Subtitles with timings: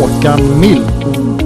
[0.00, 0.86] Håkan Mild.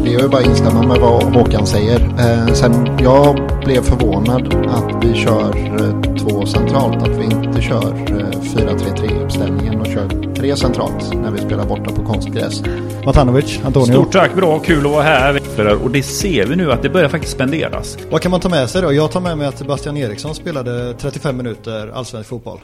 [0.04, 2.01] Det är ju bara att instämma med vad Håkan säger.
[2.01, 7.02] Eh, sen jag blev förvånad att vi kör eh, två centralt.
[7.02, 11.93] Att vi inte kör eh, 4-3-3 uppställningen och kör tre centralt när vi spelar borta
[11.93, 12.62] på konstgräs.
[13.04, 13.93] Matanovic, Antonio.
[13.93, 15.41] Stort tack, bra, kul att vara här.
[15.84, 17.98] Och det ser vi nu att det börjar faktiskt spenderas.
[18.11, 18.93] Vad kan man ta med sig då?
[18.93, 22.61] Jag tar med mig att Sebastian Eriksson spelade 35 minuter allsvensk fotboll.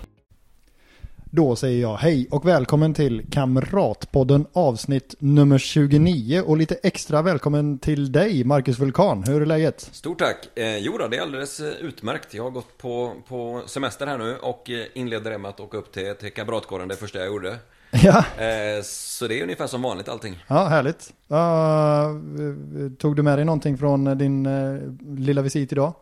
[1.32, 7.78] Då säger jag hej och välkommen till Kamratpodden avsnitt nummer 29 och lite extra välkommen
[7.78, 9.24] till dig Marcus Vulkan.
[9.26, 9.80] Hur är läget?
[9.80, 10.58] Stort tack!
[10.58, 12.34] Eh, jo då, det är alldeles eh, utmärkt.
[12.34, 15.78] Jag har gått på, på semester här nu och eh, inleder det med att åka
[15.78, 17.58] upp till, till Kamratgården, det första jag gjorde.
[17.90, 20.44] Ja, Eh, så det är ungefär som vanligt allting.
[20.48, 21.12] ja härligt.
[21.30, 25.94] Uh, tog du med dig någonting från din uh, lilla visit idag?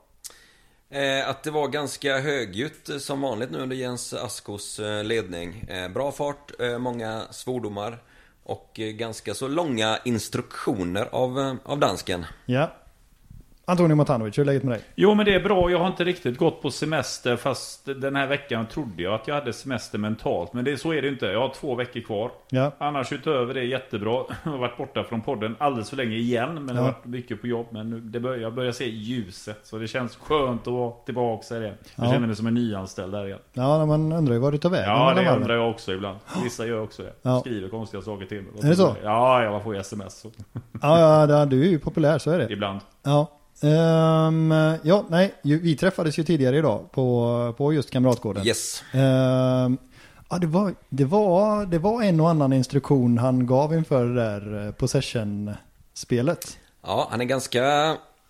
[0.90, 5.64] Eh, att det var ganska högljutt eh, som vanligt nu under Jens Askos eh, ledning.
[5.68, 8.02] Eh, bra fart, eh, många svordomar
[8.44, 12.26] och eh, ganska så långa instruktioner av, av dansken.
[12.46, 12.72] Ja.
[13.70, 14.80] Antonio Matanovic, hur är läget med dig?
[14.94, 18.26] Jo men det är bra, jag har inte riktigt gått på semester fast den här
[18.26, 20.52] veckan trodde jag att jag hade semester mentalt.
[20.52, 22.30] Men det, så är det inte, jag har två veckor kvar.
[22.50, 22.72] Ja.
[22.78, 24.24] Annars utöver det är jättebra.
[24.44, 26.54] Jag har varit borta från podden alldeles för länge igen.
[26.54, 26.92] Men det har Ja.
[26.92, 27.66] varit mycket på jobb.
[27.70, 29.58] Men nu, det börjar, jag börjar se ljuset.
[29.62, 31.66] Så det känns skönt att vara tillbaka i det.
[31.66, 32.12] Jag Ja.
[32.12, 33.38] känner mig som en nyanställd där igen.
[33.52, 34.88] Ja, man undrar ju var du tar vägen.
[34.88, 36.18] Ja, det undrar jag också ibland.
[36.44, 37.12] Vissa gör också det.
[37.22, 37.40] Ja.
[37.40, 38.52] Skriver konstiga saker till mig.
[38.62, 38.96] Är det så?
[39.02, 40.20] Ja, jag får sms.
[40.20, 40.30] Så.
[40.82, 42.52] Ja, ja, ja, du är ju populär, så är det.
[42.52, 42.80] Ibland.
[43.02, 43.26] Ja.
[43.62, 48.46] Ehm, ja, nej, ju- vi träffades ju tidigare idag på, på just Kamratgården.
[48.46, 48.82] Yes.
[48.92, 49.78] Ehm,
[50.30, 54.14] ja, det var, det, var, det var en och annan instruktion han gav inför det
[54.14, 56.58] där eh, possession-spelet.
[56.86, 57.62] Ja, han är ganska...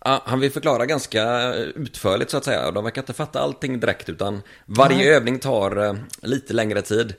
[0.05, 2.71] ja, Han vill förklara ganska utförligt så att säga.
[2.71, 5.09] De verkar inte fatta allting direkt utan varje Nej.
[5.09, 7.15] övning tar eh, lite längre tid.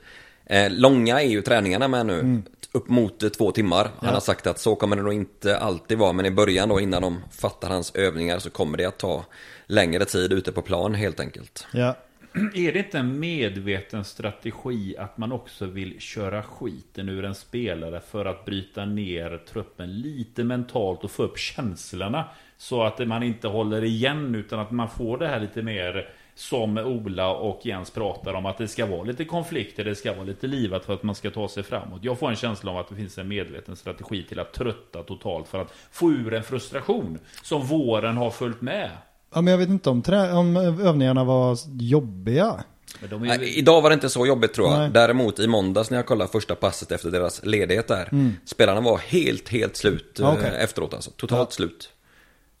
[0.46, 2.42] Eh, långa är ju träningarna med nu.
[2.72, 3.84] Upp mot eh, två timmar.
[3.84, 4.10] Han Ja.
[4.10, 6.12] har sagt att så kommer det nog inte alltid vara.
[6.12, 9.24] Men i början då innan de fattar hans övningar så kommer det att ta
[9.66, 11.66] längre tid ute på plan helt enkelt.
[11.72, 11.96] Ja.
[12.54, 18.00] Är det inte en medveten strategi att man också vill köra skiten ur en spelare
[18.10, 22.24] för att bryta ner truppen lite mentalt och få upp känslorna?
[22.56, 26.78] Så att man inte håller igen utan att man får det här lite mer som
[26.78, 30.46] Ola och Jens pratar om att det ska vara lite konflikter, det ska vara lite
[30.46, 32.00] livat för att man ska ta sig framåt.
[32.04, 35.48] Jag får en känsla av att det finns en medveten strategi till att trötta totalt
[35.48, 38.90] för att få ur en frustration som våren har följt med.
[39.34, 42.64] ja, men jag vet inte om, trä- om övningarna var jobbiga.
[43.00, 44.78] Men de är ju- Nej, idag var det inte så jobbigt tror jag.
[44.78, 44.90] Nej.
[44.90, 48.08] Däremot i måndags när jag kollade första passet efter deras ledighet där.
[48.44, 50.38] Spelarna var helt, helt slut eh, Mm.
[50.38, 50.52] Okej.
[50.60, 51.10] efteråt alltså.
[51.10, 51.90] Totalt slut.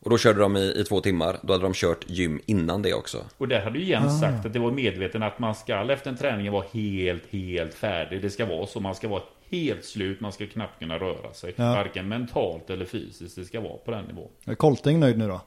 [0.02, 1.38] Och då körde de i, i två timmar.
[1.42, 3.24] Då hade de kört gym innan det också.
[3.38, 3.88] Och där hade ju Ah.
[3.88, 7.74] Jens sagt att det var medveten att man ska efter en träning vara helt, helt
[7.74, 8.22] färdig.
[8.22, 8.80] Det ska vara så.
[8.80, 10.20] Man ska vara helt slut.
[10.20, 11.52] Man ska knappt kunna röra sig.
[11.56, 11.64] Ja.
[11.74, 13.36] Varken mentalt eller fysiskt.
[13.36, 14.28] Det ska vara på den nivån.
[14.44, 15.40] Är Kolting nöjd nu då?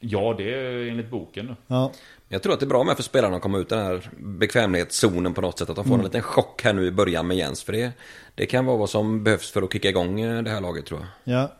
[0.00, 1.46] Ja, det är enligt boken.
[1.46, 1.56] nu.
[1.66, 1.92] Ja.
[2.28, 5.34] Jag tror att det är bra med för spelarna att komma ut den här bekvämlighetszonen
[5.34, 5.70] på något sätt.
[5.70, 6.00] Att de får Mm.
[6.00, 7.62] en liten chock här nu i början med Jens.
[7.62, 7.92] För det,
[8.34, 11.00] det kan vara vad som behövs för att kicka igång eh, det här laget tror
[11.00, 11.34] jag.
[11.34, 11.52] Ja.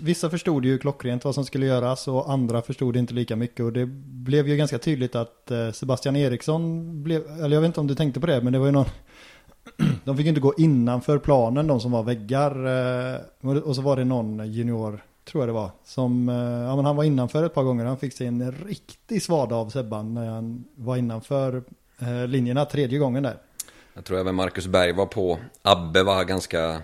[0.00, 3.64] Vissa förstod ju klockrent vad som skulle göras och andra förstod inte lika mycket.
[3.64, 7.80] Och det blev ju ganska tydligt att eh, Sebastian Eriksson blev, eller jag vet inte
[7.80, 8.86] om du tänkte på det, men det var ju någon
[10.04, 12.50] De fick ju inte gå innanför planen, de som var väggar.
[13.44, 16.84] Eh, och så var det någon junior, tror jag det var, som, eh, ja men
[16.84, 17.84] han var innanför ett par gånger.
[17.84, 21.62] Han fick sig en riktig svada av Sebban när han var innanför
[22.26, 23.36] linjerna tredje gången där.
[23.94, 25.38] Jag tror även Marcus Berg var på.
[25.62, 26.82] Abbe var ganska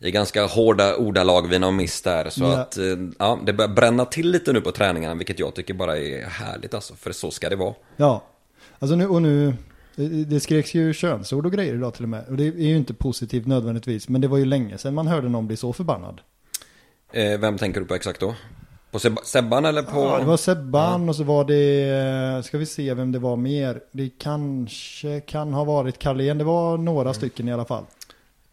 [0.00, 2.30] i ganska hårda ordalag vid någon miss där.
[2.30, 2.58] Så Ja.
[2.58, 2.84] att eh,
[3.18, 5.14] ja, det börjar bränna till lite nu på träningarna.
[5.14, 6.94] Vilket jag tycker bara är härligt alltså.
[6.94, 7.74] För så ska det vara.
[7.96, 8.22] Ja,
[8.78, 9.54] alltså nu och nu,
[9.96, 12.24] det- det skreks ju könsord och grejer idag till och med.
[12.28, 15.28] Och det är ju inte positivt nödvändigtvis, men det var ju länge sedan man hörde
[15.28, 16.20] någon bli så förbannad.
[17.12, 18.34] Eh, vem tänker du på exakt då?
[18.90, 20.00] På Seb- Sebban eller på...
[20.00, 21.88] Ja, det var Sebban och så var det,
[22.36, 23.80] eh, ska vi se vem det var mer.
[23.92, 27.84] Det kanske kan ha varit Carlén, det var några stycken i alla fall.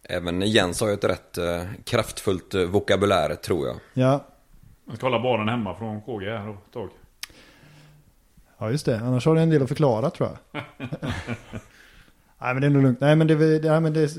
[0.10, 3.76] Även Jens har ju ett rätt eh, kraftfullt eh, vokabulär tror jag.
[3.94, 4.26] Ja,
[4.88, 6.90] Jag ska hålla barnen hemma från KG här ett tag.
[8.58, 9.00] ja just det.
[9.00, 10.64] Annars har det en del att förklara tror jag.
[12.40, 13.00] Nej men det är nog lugnt.
[13.00, 14.10] Nej men, det, det, nej, men det,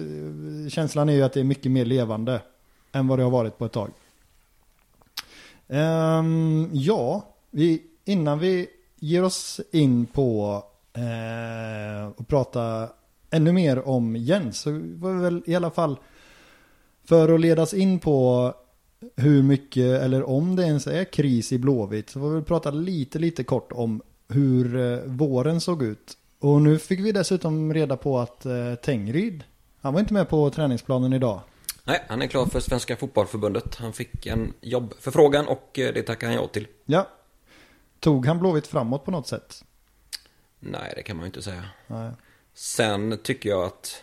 [0.71, 2.41] känslan är ju att det är mycket mer levande
[2.93, 3.91] än vad det har varit på ett tag.
[5.69, 10.63] Ehm, ja, vi, innan vi ger oss in på
[10.95, 12.89] eh, och prata
[13.31, 15.99] ännu mer om Jens så var vi väl i alla fall
[17.05, 18.55] för att ledas in på
[19.17, 23.19] hur mycket eller om det ens är kris i Blåvitt så får vi prata lite
[23.19, 26.17] lite kort om hur eh, våren såg ut.
[26.39, 29.45] Och nu fick vi dessutom reda på att eh, Tengryd,
[29.81, 31.41] han var inte med på träningsplanen idag.
[31.85, 33.75] Nej, han är klar för Svenska Fotbollförbundet.
[33.75, 36.67] Han fick en jobbförfrågan och eh, det tackar han ja till.
[36.85, 37.09] Ja.
[38.01, 39.65] Tog han Blåvitt framåt på något sätt?
[40.61, 41.65] Nej, det kan man ju inte säga.
[41.87, 42.11] Nej.
[42.57, 44.03] Sen tycker jag att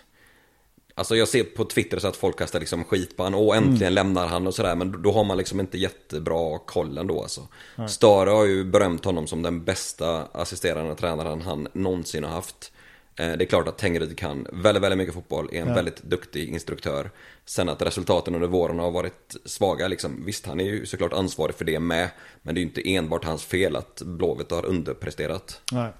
[0.96, 3.36] Alltså jag ser på Twitter så att folk kastar liksom skit på han.
[3.36, 4.76] Åh äntligen lämnar han och sådär.
[4.76, 7.48] Men då har man liksom inte jättebra koll ändå alltså.
[7.88, 12.72] Stare har ju berömt honom som den bästa assisterande tränaren han någonsin har haft.
[13.16, 15.74] Eh, Det är klart att Tengryd kan väldigt, väldigt mycket fotboll, är en Ja.
[15.74, 17.12] väldigt duktig instruktör.
[17.46, 20.24] Sen att resultaten under våren har varit svaga liksom.
[20.26, 22.10] Visst, han är ju såklart ansvarig för det med.
[22.42, 25.62] Men det är ju inte enbart hans fel att Blåvitt har underpresterat.
[25.72, 25.92] Nej.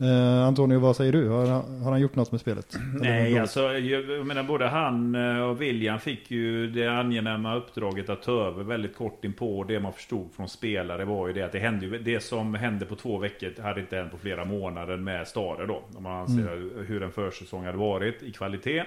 [0.00, 1.28] Eh, Antonio, vad säger du?
[1.28, 1.46] Har,
[1.84, 2.78] har han gjort något med spelet?
[3.00, 8.08] Nej, alltså jag jag menar både han eh, och William fick ju det angenäma uppdraget
[8.08, 9.64] att ta över väldigt kort inpå.
[9.64, 12.96] Det man förstod från spelare var ju det att det hände det som hände på
[12.96, 15.82] två veckor hade inte hänt på flera månader med Stare då.
[15.96, 18.78] Om man anser hur en försäsong hade varit i kvalitet.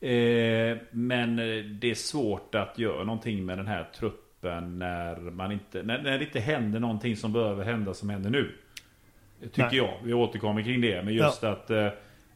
[0.00, 1.36] Eh, men
[1.80, 6.18] det är svårt att göra någonting med den här truppen när man inte, när, när
[6.18, 8.52] det inte händer någonting som behöver hända som händer nu.
[9.52, 9.76] Tycker Nej.
[9.76, 9.94] jag.
[10.04, 11.02] Vi återkommer kring det.
[11.02, 11.88] Men just att eh,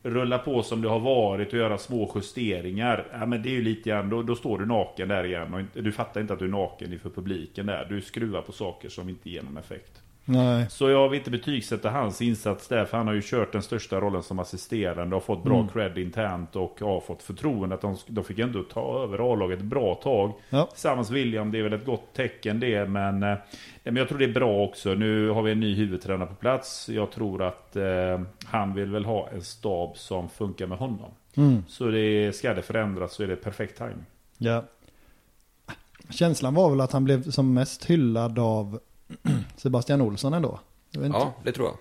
[0.03, 3.07] rulla på som det har varit och göra små justeringar.
[3.13, 5.55] Ja, men det är ju lite grann, då, då står du naken där igen.
[5.55, 7.87] Och inte, du fattar inte att du är naken inför publiken där.
[7.89, 10.03] Du skruvar på saker som inte ger någon effekt.
[10.31, 10.67] Nej.
[10.71, 12.85] Så jag vill inte betygsätta hans insats där.
[12.85, 15.17] För han har ju kört den största rollen som assisterande.
[15.17, 15.69] Och fått bra Mm.
[15.69, 16.57] cred internt.
[16.57, 17.75] Och har fått förtroende.
[17.75, 20.33] Att de, de fick ändå ta över A-laget ett bra tag.
[20.51, 20.65] Ja.
[20.67, 22.89] Tillsammans William, det är väl ett gott tecken det.
[22.89, 23.39] Men, eh,
[23.85, 24.95] men jag tror det är bra också.
[24.95, 26.89] Nu har vi en ny huvudtränare på plats.
[26.89, 31.11] Jag tror att eh, han vill väl ha en stab som funkar med honom.
[31.37, 31.63] Mm.
[31.69, 34.05] Så det, ska det förändras så är det perfekt timing.
[34.39, 34.65] Ja.
[36.11, 38.81] Känslan var väl att han blev som mest hyllad av
[39.59, 40.61] Sebastian Olsson ändå.
[40.91, 41.19] Jag vet inte.
[41.19, 41.77] Ja, det tror jag.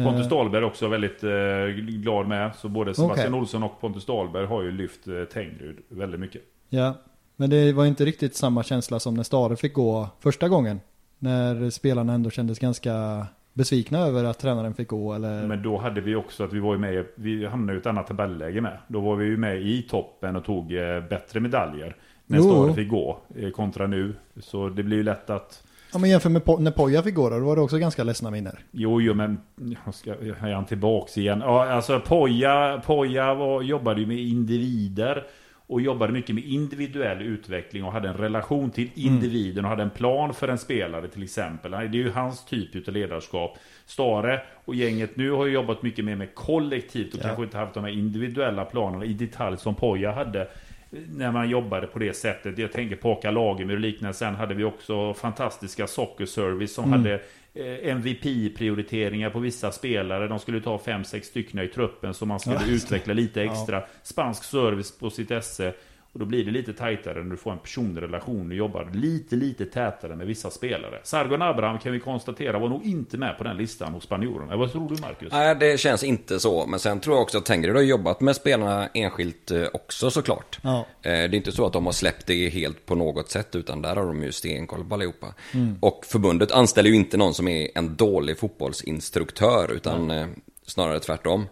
[0.00, 2.54] Eh, Pontus Dahlberg är också väldigt eh, glad med.
[2.56, 3.40] Så både Sebastian Okej.
[3.40, 6.42] Olsson och Pontus Dahlberg har ju lyft eh, Tengryd väldigt mycket.
[6.68, 6.94] Ja,
[7.36, 10.80] men det var inte riktigt samma känsla som när Stare fick gå första gången.
[11.18, 15.46] När spelarna ändå kändes ganska besvikna över att tränaren fick gå eller...
[15.46, 18.06] Men då hade vi också att vi var ju med, vi hamnade i ett annat
[18.06, 18.78] tabelläge med.
[18.88, 21.96] Då var vi ju med i toppen och tog eh, bättre medaljer.
[22.26, 22.40] När.
[22.40, 23.18] Stare fick gå,
[23.54, 24.14] kontra nu.
[24.40, 27.30] Så det blir ju lätt att, Ja men jämför med po- när Poja fick gå
[27.30, 28.58] då, då var det också ganska ledsna miner.
[28.70, 29.38] jo jo men,
[29.84, 31.40] jag ska, är han tillbaks igen?
[31.44, 35.24] Ja alltså Poja, Poja var, jobbade ju med individer.
[35.66, 39.90] Och jobbade mycket med individuell utveckling och hade en relation till individen och hade en
[39.90, 41.70] plan för en spelare till exempel.
[41.70, 43.58] Det är ju hans typ av ledarskap.
[43.86, 47.22] Stare och gänget nu har ju jobbat mycket mer med kollektivt och Ja.
[47.26, 50.48] kanske inte haft de här individuella planerna i detalj som Poja hade.
[50.90, 52.58] När man jobbade på det sättet.
[52.58, 54.14] Jag tänker på Åka Lagemyr och liknande.
[54.14, 57.14] Sen hade vi också fantastiska Soccer Service som hade
[57.54, 60.28] eh, MVP-prioriteringar på vissa spelare.
[60.28, 63.82] De skulle ta 5-6 stycken i truppen som man skulle Ja, utveckla lite extra.
[64.02, 65.72] Spansk service på sitt esse.
[66.12, 69.36] Och då blir det lite tajtare när du får en personlig relation och jobbar lite,
[69.36, 71.00] lite tätare med vissa spelare.
[71.02, 74.56] Sargon Abraham kan vi konstatera var nog inte med på den listan hos spanjorerna.
[74.56, 75.32] Vad tror du Marcus?
[75.32, 76.66] Nej, det känns inte så.
[76.66, 80.58] Men sen tror jag också att Tengryd har jobbat med spelarna enskilt eh, också såklart.
[80.62, 80.78] Ja.
[80.78, 83.82] Eh, Det är inte så att de har släppt det helt på något sätt, utan
[83.82, 85.34] där har de ju stenkoll på allihopa.
[85.80, 90.26] Och förbundet anställer ju inte någon som är en dålig fotbollsinstruktör, utan eh,
[90.66, 91.46] snarare tvärtom.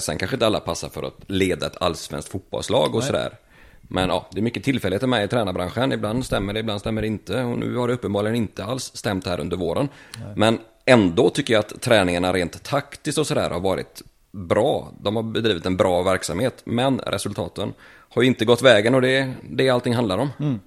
[0.00, 3.32] Sen kanske inte alla passar för att leda ett allsvenskt fotbollslag och sådär.
[3.88, 5.92] Men ja, det är mycket tillfälligheter med i tränarbranschen.
[5.92, 7.42] Ibland stämmer det, ibland stämmer det inte.
[7.42, 9.88] Och nu har det uppenbarligen inte alls stämt här under våren.
[10.36, 14.92] Men ändå tycker jag att träningarna rent taktiskt och sådär har varit bra.
[15.00, 16.62] De har bedrivit en bra verksamhet.
[16.64, 17.72] Men resultaten
[18.08, 20.60] har ju inte gått vägen och det är det allting handlar om.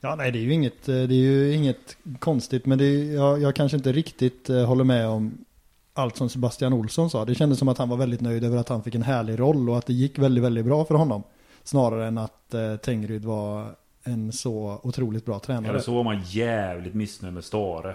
[0.00, 3.14] Ja, nej det är ju inget, eh, det är ju inget konstigt men det är,
[3.14, 5.44] jag, jag kanske inte riktigt eh, håller med om
[5.92, 7.24] allt som Sebastian Olsson sa.
[7.24, 9.70] Det kändes som att han var väldigt nöjd över att han fick en härlig roll
[9.70, 11.22] och att det gick väldigt, väldigt bra för honom.
[11.64, 13.66] Snarare än att eh, Tengryd var
[14.04, 15.70] en så otroligt bra tränare.
[15.70, 17.94] Eller så var man jävligt missnöjd med Stare.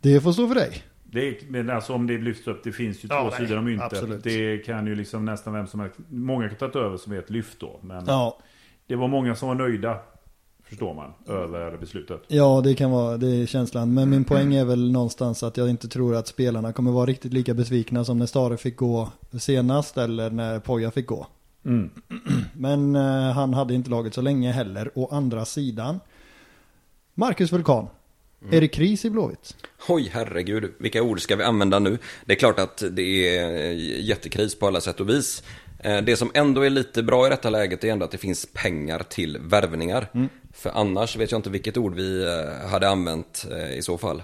[0.00, 0.82] Det får stå för dig.
[1.04, 3.58] Det är, men alltså om det lyfts upp, det finns ju Ja, två nej, sidor
[3.58, 3.92] av myntet.
[3.92, 4.24] absolut.
[4.24, 7.30] Det kan ju liksom nästan vem som helst, många kan ta över som är ett
[7.30, 7.78] lyft då.
[7.82, 8.38] Men Ja,
[8.86, 9.98] det var många som var nöjda,
[10.64, 12.20] förstår man, över beslutet.
[12.28, 13.94] ja det kan vara, det är känslan.
[13.94, 17.32] Men min poäng är väl någonstans att jag inte tror att spelarna kommer vara riktigt
[17.32, 19.08] lika besvikna som när Stare fick gå
[19.40, 21.26] senast eller när Poja fick gå.
[21.64, 21.90] Mm.
[22.52, 24.90] Men eh, han hade inte laget så länge heller.
[24.94, 26.00] Å andra sidan.
[27.14, 27.86] Marcus Vulkan.
[28.50, 29.56] Är det kris i Blåvitt?
[29.88, 31.98] Oj, herregud, vilka ord ska vi använda nu?
[32.24, 35.42] Det är klart att det är jättekris på alla sätt och vis.
[35.78, 38.48] Eh, Det som ändå är lite bra i detta läget är ändå att det finns
[38.52, 40.08] pengar till värvningar.
[40.52, 44.22] För annars vet jag inte vilket ord vi eh, hade använt eh, i så fall.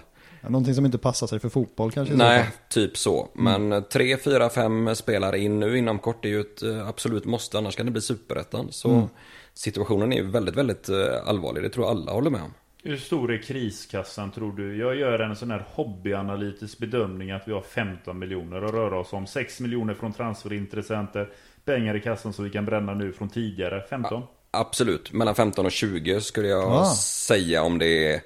[0.49, 2.14] Ja, någonting som inte passar sig för fotboll kanske?
[2.14, 3.28] Nej, typ så.
[3.35, 7.25] Men eh, tre, fyra, fem spelare in nu inom kort är ju ett eh, absolut
[7.25, 8.67] måste, annars kan det bli superettan.
[8.71, 9.09] Så
[9.55, 10.97] situationen är väldigt, väldigt eh,
[11.28, 11.62] allvarlig.
[11.62, 12.55] Det tror jag alla håller med om.
[12.83, 14.76] Hur stor är kriskassan tror du?
[14.76, 19.12] Jag gör en sån här hobbyanalytisk bedömning att vi har 15 miljoner att röra oss
[19.12, 19.26] om.
[19.26, 21.28] 6 miljoner från transferintressenter.
[21.64, 23.83] Pengar i kassan som vi kan bränna nu från tidigare.
[23.90, 24.23] 15?
[24.50, 26.85] Absolut, mellan 15 och 20 skulle jag Ah.
[26.95, 28.21] säga om det är,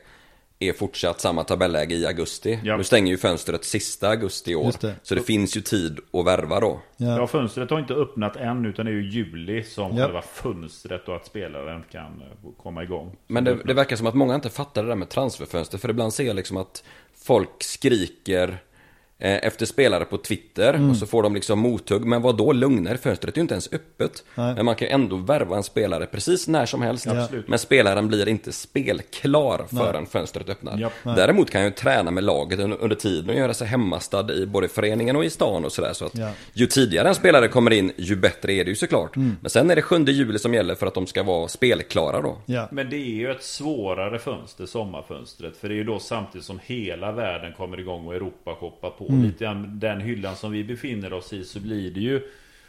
[0.68, 2.60] är fortsatt samma tabelläge i augusti.
[2.64, 2.76] Ja.
[2.76, 4.72] Nu stänger ju fönstret sista augusti i år.
[4.80, 4.94] Det.
[5.02, 6.80] Så det finns ju tid att värva då.
[6.96, 7.16] Ja.
[7.16, 10.04] Ja, fönstret har inte öppnat än utan det är ju juli som Ja.
[10.04, 13.16] själva fönstret och att spelaren kan eh, komma igång.
[13.26, 15.78] Men det, det verkar som att många inte fattar det där med transferfönster.
[15.78, 18.58] För ibland ser jag liksom att folk skriker
[19.22, 20.90] efter spelare på Twitter Mm.
[20.90, 22.04] och så får de liksom mothugg.
[22.04, 22.96] Men vad då lugnar?
[22.96, 24.24] Fönstret är ju inte ens öppet.
[24.34, 24.54] Nej.
[24.54, 27.06] Men man kan ju ändå värva en spelare precis när som helst.
[27.06, 27.28] Ja.
[27.46, 30.78] Men spelaren blir inte spelklar förrän fönstret öppnar.
[30.78, 30.92] Japp.
[31.04, 34.68] Däremot kan jag ju träna med laget under, tiden och göra sig hemmastad i både
[34.68, 35.92] föreningen och i stan och sådär.
[35.92, 36.30] Så att Ja.
[36.52, 39.16] ju tidigare en spelare kommer in, ju bättre är det ju såklart.
[39.16, 39.36] Mm.
[39.40, 42.38] Men sen är det 7 juli som gäller för att de ska vara spelklara då.
[42.46, 42.68] Ja.
[42.72, 45.56] Men det är ju ett svårare fönster, sommarfönstret.
[45.56, 49.11] För det är ju då samtidigt som hela världen kommer igång och Europa shoppar på.
[49.12, 49.26] Mm.
[49.26, 52.22] Lite grann den hyllan som vi befinner oss i så blir det ju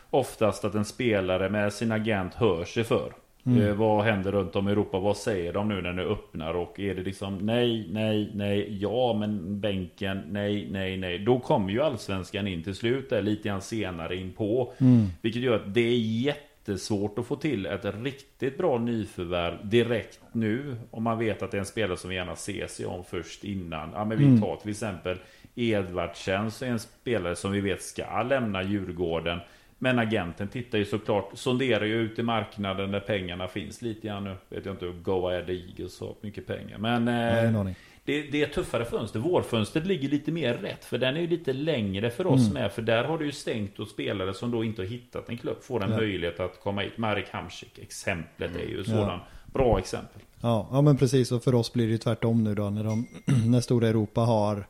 [0.09, 3.13] oftast att en spelare med sin agent hör sig för.
[3.45, 3.61] Mm.
[3.61, 4.99] Eh, vad händer runt om i Europa?
[4.99, 6.53] Vad säger de nu när det öppnar?
[6.53, 11.19] Och är det liksom nej, nej, nej, ja men bänken, nej, nej, nej.
[11.19, 14.73] Då kommer ju allsvenskan in till slut där lite grann senare in på.
[14.77, 15.07] Mm.
[15.21, 20.75] Vilket gör att det är jättesvårt att få till ett riktigt bra nyförvärv direkt nu.
[20.91, 23.43] Om man vet att det är en spelare som vi gärna ser sig om först
[23.43, 23.89] innan.
[23.93, 25.17] Ja men vi tar till exempel
[25.55, 29.39] Edvardsen, är en spelare som vi vet ska lämna Djurgården.
[29.79, 34.23] Men agenten tittar ju såklart, sonderar ju ut i marknaden där pengarna finns lite grann
[34.23, 34.35] nu.
[34.49, 36.77] Vet jag inte, Go Ahead Eagles har mycket pengar.
[36.77, 37.65] Men Nej, eh,
[38.05, 39.19] det, det är tuffare fönster.
[39.19, 40.85] Vårfönstret ligger lite mer rätt.
[40.85, 42.53] För den är ju lite längre för oss Mm.
[42.53, 42.71] med.
[42.71, 45.61] För där har du ju stängt och spelare som då inte har hittat en klubb
[45.63, 45.97] får en Ja.
[45.97, 46.97] möjlighet att komma hit.
[46.97, 48.83] Marek Hamsik, exemplet är ju Ja.
[48.83, 49.19] sådan.
[49.45, 50.21] Bra exempel.
[50.41, 51.31] Ja, ja, men precis.
[51.31, 53.07] Och för oss blir det ju tvärtom nu då när, de,
[53.51, 54.65] när stora Europa har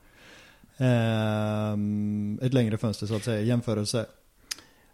[2.41, 4.05] ett längre fönster så att säga jämförelse.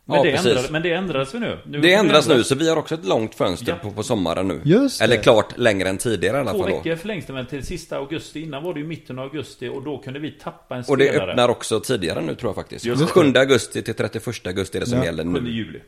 [0.06, 1.58] Men, Ja, det, ändrades, men det ändras vi nu.
[1.66, 3.76] nu Det ändras nu, så vi har också ett långt fönster Ja.
[3.90, 4.62] på, på sommaren nu.
[4.64, 5.22] Just Eller det.
[5.24, 6.78] klart längre än tidigare i alla Två fall då.
[6.78, 8.42] veckor förlängs det väl till sista augusti.
[8.42, 11.08] Innan var det ju mitten av augusti och då kunde vi tappa en Och det
[11.10, 11.32] spelare.
[11.32, 12.86] öppnar också tidigare nu tror jag faktiskt.
[12.86, 13.08] Just det.
[13.08, 15.06] 7 augusti till 31 augusti är det som Ja.
[15.06, 15.50] gäller 7 nu.
[15.52, 15.80] juli.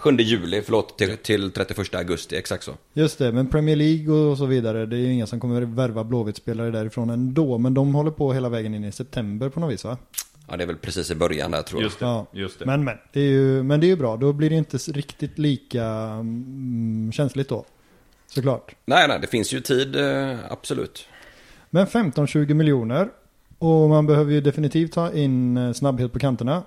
[0.00, 2.72] 7 juli, förlåt, till, till 31 augusti, exakt så.
[2.92, 6.04] Just det, men Premier League och så vidare, det är ju inga som kommer värva
[6.04, 7.58] Blåvitt-spelare därifrån ändå.
[7.58, 9.98] Men de håller på hela vägen in i september på något vis va?
[10.48, 11.86] Ja, det är väl precis i början där tror jag.
[11.86, 12.04] Just det.
[12.04, 12.26] Ja.
[12.32, 12.66] Just det.
[12.66, 14.16] Men men, det är ju, men det är ju bra.
[14.16, 17.64] Då blir det inte riktigt lika mm, känsligt då.
[18.26, 18.74] Såklart.
[18.84, 21.08] Nej, nej, det finns ju tid, eh, absolut.
[21.70, 23.08] Men 15-20 miljoner.
[23.58, 26.62] Och man behöver ju definitivt ta in eh, snabbhet på kanterna.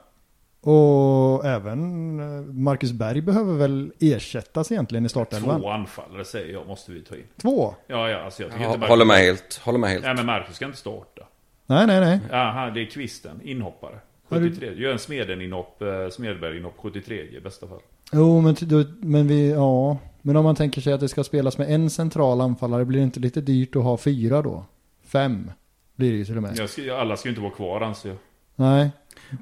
[0.64, 5.62] Och även eh, Marcus Berg behöver väl ersättas egentligen i startelvan.
[5.62, 7.24] Två anfallare säger jag måste vi ta in.
[7.42, 7.76] Två?
[7.88, 10.06] Ja, ja, alltså jag tycker Ja, inte håller med helt, håller med helt.
[10.06, 11.22] Nej, men Marcus ska inte starta.
[11.66, 12.20] Nej, nej, nej.
[12.32, 14.00] Ja, han, det är kvisten, inhoppare.
[14.30, 14.74] Har du- 73.
[14.74, 17.80] Gör en Smeden-inhopp, eh, Smedberg-inhopp 73 i bästa fall.
[18.14, 18.56] Jo, men,
[19.00, 19.98] men vi, ja.
[20.22, 23.04] Men om man tänker sig att det ska spelas med en central anfallare, blir det
[23.04, 24.66] inte lite dyrt att ha fyra då?
[25.06, 25.52] Fem
[25.96, 26.58] blir det ju till och med.
[26.58, 28.18] Jag ska, alla ska ju inte vara kvar anser jag.
[28.56, 28.90] Nej.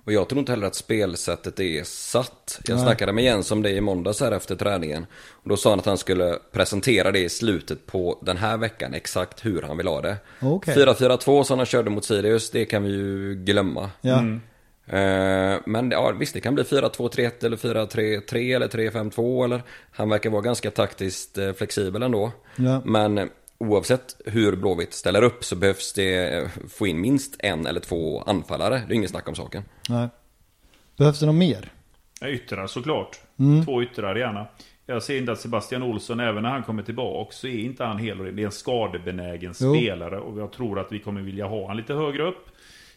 [0.06, 2.60] Och jag tror inte heller att spelsättet är satt.
[2.66, 2.84] Jag Nej.
[2.86, 5.06] snackade med Jens om det i måndags här efter träningen.
[5.32, 8.94] Och då sa han att han skulle presentera det i slutet på den här veckan,
[8.94, 10.18] exakt hur han vill ha det.
[10.42, 10.76] Okej.
[10.76, 13.90] 4-4-2 som han körde mot Sirius, det kan vi ju glömma.
[14.02, 14.20] Ja.
[14.20, 14.42] Mm.
[14.88, 20.30] Eh, Men ja, visst, det kan bli 4-2-3-1 eller 4-3-3 eller 3-5-2 eller Han verkar
[20.30, 22.32] vara ganska taktiskt eh, flexibel ändå.
[22.56, 22.82] Ja.
[22.86, 23.30] Men
[23.62, 28.22] oavsett hur Blåvitt ställer upp så behövs det eh, få in minst en eller två
[28.22, 28.82] anfallare.
[28.88, 29.64] Det är inget snack om saken.
[29.90, 30.08] Nej.
[30.98, 31.72] Behövs det något mer?
[32.22, 33.20] Ja, Yttrar såklart.
[33.40, 33.66] Mm.
[33.66, 34.46] Två yttrar gärna.
[34.86, 37.98] Jag ser inte att Sebastian Olsson, även när han kommer tillbaka, så är inte han
[37.98, 38.36] hel.
[38.36, 39.76] Det är en skadebenägen Jo.
[39.76, 42.46] spelare och jag tror att vi kommer vilja ha han lite högre upp.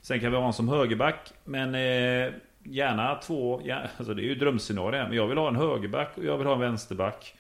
[0.03, 2.33] Sen kan vi ha honom som högerback, men eh,
[2.65, 6.25] gärna två, ja, alltså det är ju drömscenario men jag vill ha en högerback och
[6.25, 7.35] jag vill ha en vänsterback.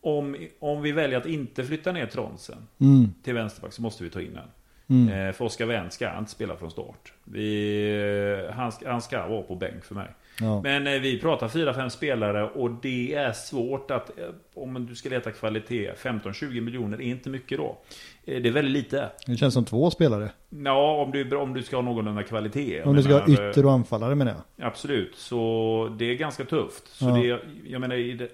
[0.00, 3.08] Om, om vi väljer att inte flytta ner Tronsen Mm.
[3.22, 4.48] till vänsterback så måste vi ta in den.
[4.90, 5.26] Mm.
[5.28, 7.12] Eh, för Oskar Wendt ska inte spela från start.
[7.24, 10.06] Vi, eh, han, ska, han ska vara på bänk för mig.
[10.40, 10.60] Ja.
[10.62, 14.24] Men eh, vi pratar 4-5 spelare och det är svårt att, eh,
[14.54, 17.78] om du ska leta kvalitet, 15-20 miljoner är inte mycket då.
[18.24, 19.08] Eh, det är väldigt lite.
[19.26, 20.30] Det känns som två spelare.
[20.64, 22.82] Ja, om du, om du ska ha någorlunda kvalitet.
[22.82, 24.66] Om du ska ha menar, eh, ytter och anfallare menar jag.
[24.66, 26.88] Absolut, så det är ganska tufft.
[26.88, 27.10] Så Ja.
[27.14, 28.28] det, jag menar, i det,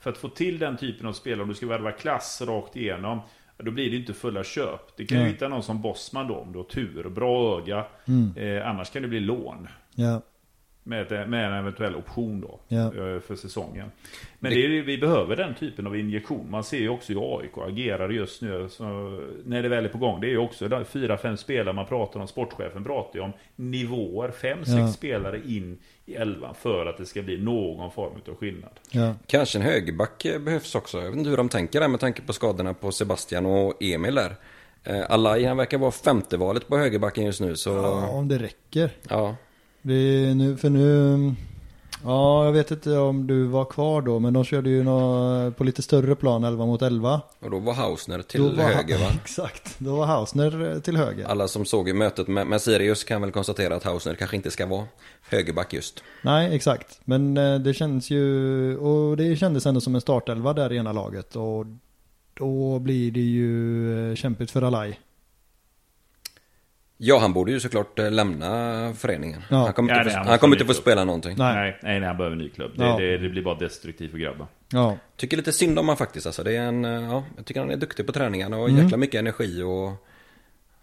[0.00, 3.20] för att få till den typen av spel, om du ska värva klass rakt igenom,
[3.56, 4.96] då blir det inte fulla köp.
[4.96, 5.32] Det kan ju Nej.
[5.32, 7.84] hitta någon som Bosman då, om du har tur och bra öga.
[8.08, 8.36] Mm.
[8.56, 9.68] Eh, annars kan det bli lån.
[9.94, 10.22] Ja.
[10.82, 12.60] Med, ett- med en eventuell option då.
[12.76, 13.90] Eh, För säsongen.
[14.38, 16.50] Men det vi behöver den typen av injektion.
[16.50, 18.68] Man ser ju också hur AIK agerar just nu.
[18.68, 18.84] Så
[19.44, 20.20] när det väl är på gång.
[20.20, 22.28] Det är ju också fyra, fem spelare man pratar om.
[22.28, 24.30] Sportchefen pratar ju om nivåer.
[24.30, 24.88] Fem, sex Ja.
[24.88, 25.78] spelare in
[26.08, 26.54] i elvan.
[26.54, 28.70] För att det ska bli någon form av skillnad.
[28.90, 29.14] Ja.
[29.26, 30.98] Kanske en högerback eh, behövs också.
[31.00, 34.14] Jag vet inte hur de tänker där med tanke på skadorna på Sebastian och Emil
[34.14, 34.36] där.
[34.84, 37.70] Eh, Alai, han verkar vara femte valet på högerbacken just nu så...
[37.70, 38.08] ja, Ja.
[38.08, 38.90] om det räcker.
[39.82, 41.34] Det är nu, för nu,
[42.04, 45.64] ja jag vet inte om du var kvar då, men de körde ju nå, på
[45.64, 47.20] lite större plan 11 mot 11.
[47.40, 49.06] Och då var Hausner till Då var, höger va?
[49.22, 51.24] Exakt, då var Hausner eh, till höger.
[51.26, 54.50] Alla som såg i mötet med, med Sirius kan väl konstatera att Hausner kanske inte
[54.50, 54.84] ska vara
[55.28, 56.04] högerback just.
[56.22, 57.00] Nej, exakt.
[57.04, 60.92] Men eh, det känns ju, och det kändes ändå som en startelva där i ena
[60.92, 61.36] laget.
[61.36, 61.66] Och
[62.34, 64.98] då blir det ju eh, kämpigt för Alai.
[67.00, 69.42] Ja, han borde ju såklart eh, lämna föreningen.
[69.50, 69.56] Ja.
[69.56, 71.34] Han kommer Ja, inte, nej, få, han kommer inte få spela någonting.
[71.38, 71.78] Nej.
[71.82, 72.72] Nej, nej, han behöver en ny klubb.
[72.76, 72.96] Det, Ja.
[72.98, 74.46] det, det blir bara destruktivt för grabbar.
[74.72, 76.42] Ja, Tycker lite synd om han faktiskt alltså.
[76.44, 78.82] Det är en, ja, jag tycker han är duktig på träningarna och Mm.
[78.82, 79.92] jäkla mycket energi och...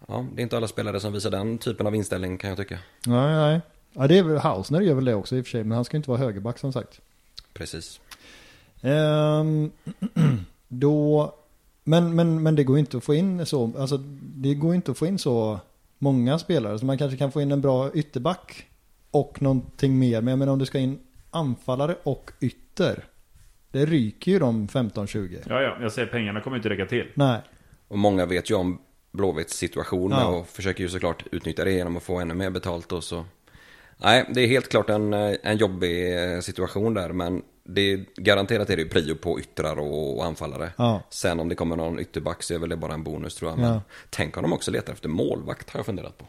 [0.08, 2.78] Ja, det är inte alla spelare som visar den typen av inställning kan jag tycka.
[3.06, 3.60] nej, nej.
[3.92, 5.84] Ja, det är väl, Hausner gör väl det också i och för sig, men han
[5.84, 7.00] ska inte vara högerback som sagt.
[7.52, 8.00] Precis.
[8.82, 9.70] Ehm,
[10.68, 11.34] då,
[11.84, 14.98] men, men, men det går inte att få in så, alltså det går inte att
[14.98, 15.60] få in så
[15.98, 16.78] många spelare.
[16.78, 18.66] Så man kanske kan få in en bra ytterback
[19.10, 20.20] och någonting mer.
[20.20, 20.98] Men jag menar om du ska in
[21.30, 23.04] anfallare och ytter.
[23.70, 25.38] Det ryker ju de 15-20.
[25.48, 27.06] Ja, ja, jag säger pengarna kommer inte räcka till.
[27.14, 27.40] Nej,
[27.88, 28.78] Och många vet ju om
[29.12, 30.26] Blåvitts situation Ja.
[30.26, 33.24] och försöker ju såklart utnyttja det genom att få ännu mer betalt och så.
[33.98, 38.04] Nej, det är helt klart en, eh, en jobbig eh, situation där men det är,
[38.16, 40.72] garanterat är det ju prio på yttrar och, och anfallare.
[40.76, 41.02] Ja.
[41.10, 43.58] Sen om det kommer någon ytterback så är väl det bara en bonus tror jag.
[43.58, 43.80] Men Ja.
[44.10, 46.24] tänk om de också letar efter målvakt har jag funderat på.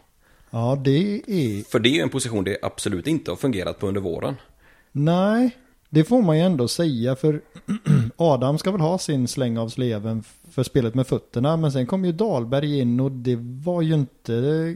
[0.49, 3.87] ja det är, För det är ju en position det absolut inte har fungerat på
[3.87, 4.35] under våren.
[4.91, 5.57] nej.
[5.89, 7.41] Det får man ju ändå säga för
[8.15, 11.57] Adam ska väl ha sin släng av sleven för spelet med fötterna.
[11.57, 14.75] Men sen kom ju Dahlberg in och det var ju inte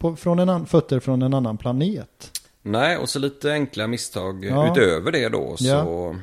[0.00, 2.30] på, från en fötter från en annan planet.
[2.62, 4.72] Nej, och så lite enkla misstag Ja.
[4.72, 5.56] utöver det då.
[5.56, 5.64] Så...
[5.66, 6.14] Ja.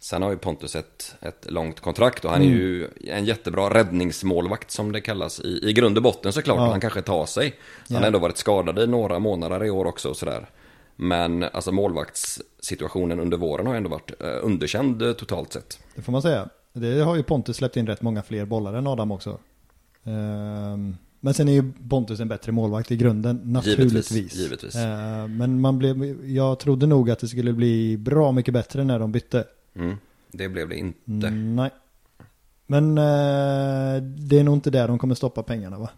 [0.00, 2.58] Sen har ju Pontus ett, ett långt kontrakt och han är Mm.
[2.58, 6.56] ju en jättebra räddningsmålvakt som det kallas i, i grund och botten såklart.
[6.56, 6.70] Ja.
[6.70, 7.44] Han kanske tar sig.
[7.44, 7.98] Han Ja.
[7.98, 10.48] har ändå varit skadad i några månader i år också och sådär.
[10.96, 15.78] Men alltså målvaktssituationen under våren har ändå varit eh, underkänd eh, totalt sett.
[15.94, 16.48] Det får man säga.
[16.72, 19.38] Det har ju Pontus släppt in rätt många fler bollar än Adam också.
[20.04, 24.10] Ehm, Men sen är ju Pontus en bättre målvakt i grunden, naturligtvis.
[24.10, 24.76] Givetvis, givetvis.
[24.76, 28.98] Ehm, Men man blev, jag trodde nog att det skulle bli bra mycket bättre när
[28.98, 29.44] de bytte.
[29.74, 29.96] Mm.
[30.32, 31.26] Det blev det inte.
[31.26, 31.70] Mm, nej.
[32.66, 35.90] Men eh, det är nog inte där de kommer stoppa pengarna va?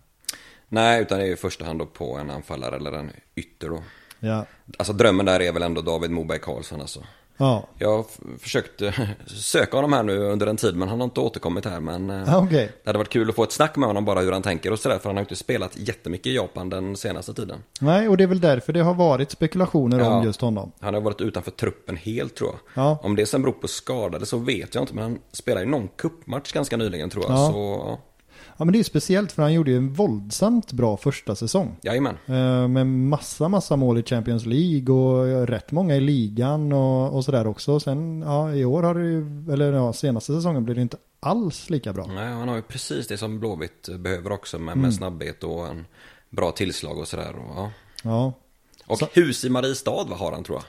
[0.69, 3.83] Nej, utan det är i första hand då på en anfallare eller en ytter då.
[4.21, 4.47] Ja.
[4.77, 7.05] Alltså drömmen där är väl ändå David Moberg Karlsson alltså.
[7.41, 8.05] Ja, Jag har
[8.39, 8.83] försökt
[9.27, 12.23] söka honom här nu under en tid men han har inte återkommit här men eh,
[12.27, 12.73] ja okej.
[12.83, 14.79] Det hade varit kul att få ett snack med honom bara hur han tänker och
[14.79, 17.59] sådär för han har ju inte spelat jättemycket i Japan den senaste tiden.
[17.81, 20.09] Nej, och det är väl därför det har varit spekulationer Ja.
[20.19, 20.73] om just honom.
[20.81, 22.85] Han har varit utanför truppen helt tror jag.
[22.85, 22.99] Ja.
[23.03, 25.89] Om det sen beror på skadade så vet jag inte men han spelade ju någon
[25.89, 27.33] kuppmatch ganska nyligen tror jag.
[27.33, 27.51] Ja.
[27.53, 27.99] Så
[28.61, 31.77] ja, men det är ju speciellt för han gjorde ju en våldsamt bra första säsong.
[31.83, 32.17] jajamän.
[32.27, 37.25] Eh, Med massa, massa mål i Champions League och rätt många i ligan och, och
[37.25, 37.81] sådär också.
[37.81, 41.71] Sen, ja i år har det ju, eller ja senaste säsongen blev det inte alls
[41.71, 42.07] lika bra.
[42.07, 44.83] Nej, han har ju precis det som Blåvitt behöver också med, Mm.
[44.83, 45.87] med snabbhet och en
[46.31, 47.35] bra tillslag och sådär.
[47.37, 47.71] Och, ja.
[48.05, 48.33] Ja.
[48.87, 50.65] och Så- hus i Mariestad vad har han tror jag.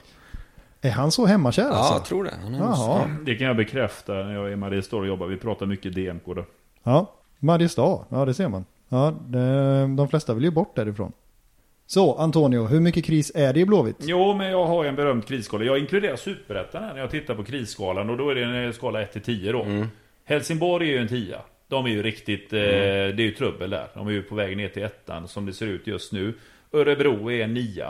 [0.91, 1.93] Är han så hemmakär Ja, alltså?
[1.93, 2.33] jag tror det.
[2.43, 3.09] Han är Jaha.
[3.25, 5.27] Det kan jag bekräfta när jag är i Mariestad och jobbar.
[5.27, 6.45] Vi pratar mycket DMK då.
[6.83, 8.05] Ja, Mariestad.
[8.09, 8.65] Ja, det ser man.
[8.89, 11.11] Ja, det, de flesta vill ju bort därifrån.
[11.87, 13.95] Så, Antonio, hur mycket kris är det i Blåvitt?
[13.99, 15.63] Jo, men jag har ju en berömd krisskala.
[15.63, 18.09] Jag inkluderar superettan här när jag tittar på krisskalan.
[18.09, 19.65] Och då är det en skala 1 till 10 då.
[20.25, 21.37] Helsingborg är ju en 10.
[21.67, 23.87] De är ju riktigt, eh, det är ju trubbel där.
[23.93, 26.33] De är ju på väg ner till ettan som det ser ut just nu.
[26.73, 27.85] Örebro är en 9.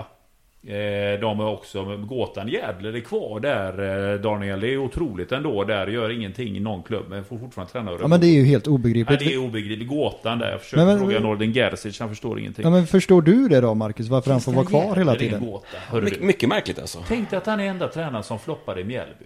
[0.67, 4.59] Eh, de är också, Gåtan Gävle är kvar där eh, Daniel.
[4.59, 5.87] Det är otroligt ändå där.
[5.87, 8.03] Gör ingenting i någon klubb men får fortfarande träna Örebro.
[8.03, 9.19] Ja, men det är ju helt Nej, obegripligt.
[9.19, 9.89] det är obegripligt.
[9.89, 10.51] Gåtan där.
[10.51, 12.63] Jag försöker Men- men- fråga Norden Gerzic, han förstår ingenting.
[12.63, 14.07] Ja, men förstår du det då, Marcus?
[14.07, 15.45] Varför han får vara kvar hela tiden?
[15.45, 15.67] gåta.
[16.01, 17.03] My, mycket märkligt alltså.
[17.07, 19.25] Tänk dig att han är enda tränaren som floppar i Mjällby.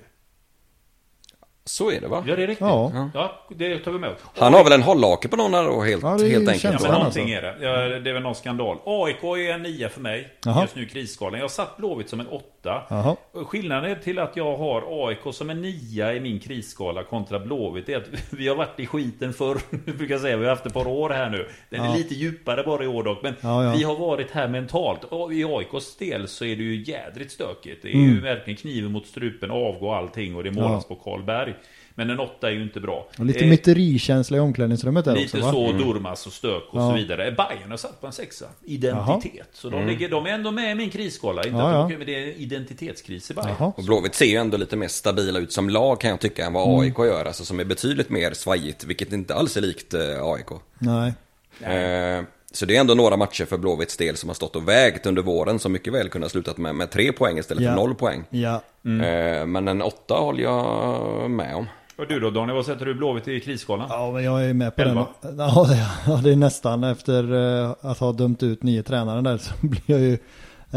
[1.70, 2.24] Så är det va?
[2.28, 2.68] Ja, det är riktigt.
[2.68, 3.10] Ja.
[3.14, 4.18] Ja, det tar vi med oss.
[4.38, 6.62] Han har väl en hållhake på någon där då helt, Ja, det helt Ja, enkelt.
[6.62, 7.48] känns men han någonting alltså.
[7.48, 7.66] är det.
[7.94, 8.78] Ja, det är väl någon skandal.
[8.86, 10.28] AIK är en nia för mig.
[10.46, 10.62] Jaha.
[10.62, 11.34] Just nu i krisskalan.
[11.34, 12.46] Jag har satt Blåvitt som en åtta.
[12.72, 13.16] Åtta.
[13.32, 17.90] Och Skillnaden till att jag har AIK som en nia i min krisskala kontra Blåvitt
[17.90, 19.58] är att vi har varit i skiten förr.
[19.86, 21.48] Jag brukar säga vi har haft ett par år här nu.
[21.70, 21.96] Den är Ja.
[21.96, 23.24] lite djupare bara i år dock.
[23.24, 23.74] Men Ja, ja.
[23.78, 25.04] vi har varit här mentalt.
[25.04, 27.82] Och I AIKs del så är det ju jädrigt stökigt.
[27.84, 28.10] Det är Mm.
[28.16, 31.54] ju verkligen kniven mot strupen, avgå allting och det målas på Karlberg.
[31.98, 33.08] Men en åtta är ju inte bra.
[33.20, 36.90] Och lite Eh, myterikänsla i omklädningsrummet där Lite också så, Durmas och stök och Ja.
[36.90, 37.32] så vidare.
[37.32, 38.46] Bayern har satt på en sexa.
[38.66, 39.50] Identitet.
[39.54, 41.44] Så de, ligger, de är ändå med i min krisskala.
[41.44, 41.98] Inte Ja, att de, ja.
[41.98, 43.56] men det är en identitetskris i Bayern.
[43.60, 43.74] Jaha.
[43.78, 46.54] Och Blåvitt ser ju ändå lite mer stabila ut som lag kan jag tycka än
[46.54, 47.26] vad AIK gör.
[47.26, 50.48] Alltså som är betydligt mer svajigt, vilket inte alls är likt eh, AIK.
[50.80, 51.14] Nej.
[51.62, 55.06] Eh, så det är ändå några matcher för Blåvitts del som har stått och vägt
[55.06, 57.70] under våren som mycket väl kunde ha slutat med, med tre poäng istället Ja.
[57.70, 58.24] för noll poäng.
[58.30, 58.54] Ja.
[58.84, 61.66] Eh, men en åtta håller jag med om.
[61.98, 63.88] Och du då Daniel, vad sätter du Blåvitt i krisskalan?
[63.90, 65.08] Ja, men jag är med på Elva.
[65.22, 65.38] den.
[65.38, 69.82] Ja, det, är nästan efter eh, att ha dömt ut nio tränare där så blir
[69.86, 70.14] jag ju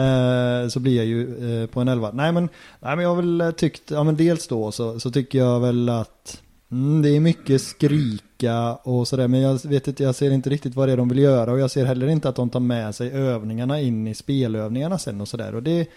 [0.03, 2.11] eh, så blir jag ju eh, på en elva.
[2.13, 2.49] Nej men,
[2.81, 5.89] nej men jag har väl tyckt, ja men dels då så, så tycker jag väl
[5.89, 10.51] att mm, det är mycket skrika och sådär men jag vet inte, jag ser inte
[10.51, 12.61] riktigt vad det är de vill göra och jag ser heller inte att de tar
[12.61, 15.89] med sig övningarna in i spelövningarna sen och sådär och det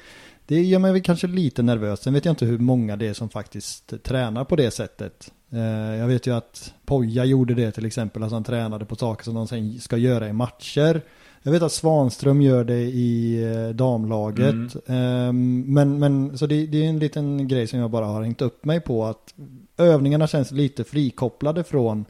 [0.45, 1.99] det gör mig kanske lite nervös.
[2.01, 5.31] Sen vet jag inte hur många det är som faktiskt tränar på det sättet.
[5.51, 5.59] Eh,
[5.99, 9.33] Jag vet ju att Poja gjorde det till exempel, att han tränade på saker som
[9.33, 11.01] de sen ska göra i matcher.
[11.43, 14.75] Jag vet att Svanström gör det i eh, damlaget.
[14.87, 18.41] Ehm, Men, men så det, det är en liten grej som jag bara har hängt
[18.41, 19.33] upp mig på att
[19.77, 22.05] övningarna känns lite frikopplade från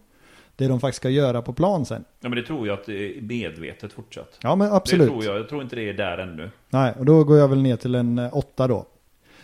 [0.62, 2.04] det de faktiskt ska göra på plan sen.
[2.22, 4.40] Ja men det tror jag att det är medvetet fortsatt.
[4.44, 5.02] Ja men absolut.
[5.08, 5.38] Det tror jag.
[5.40, 6.50] Jag tror inte det är där ännu.
[6.70, 8.86] Nej, och då går jag väl ner till en eh, åtta då.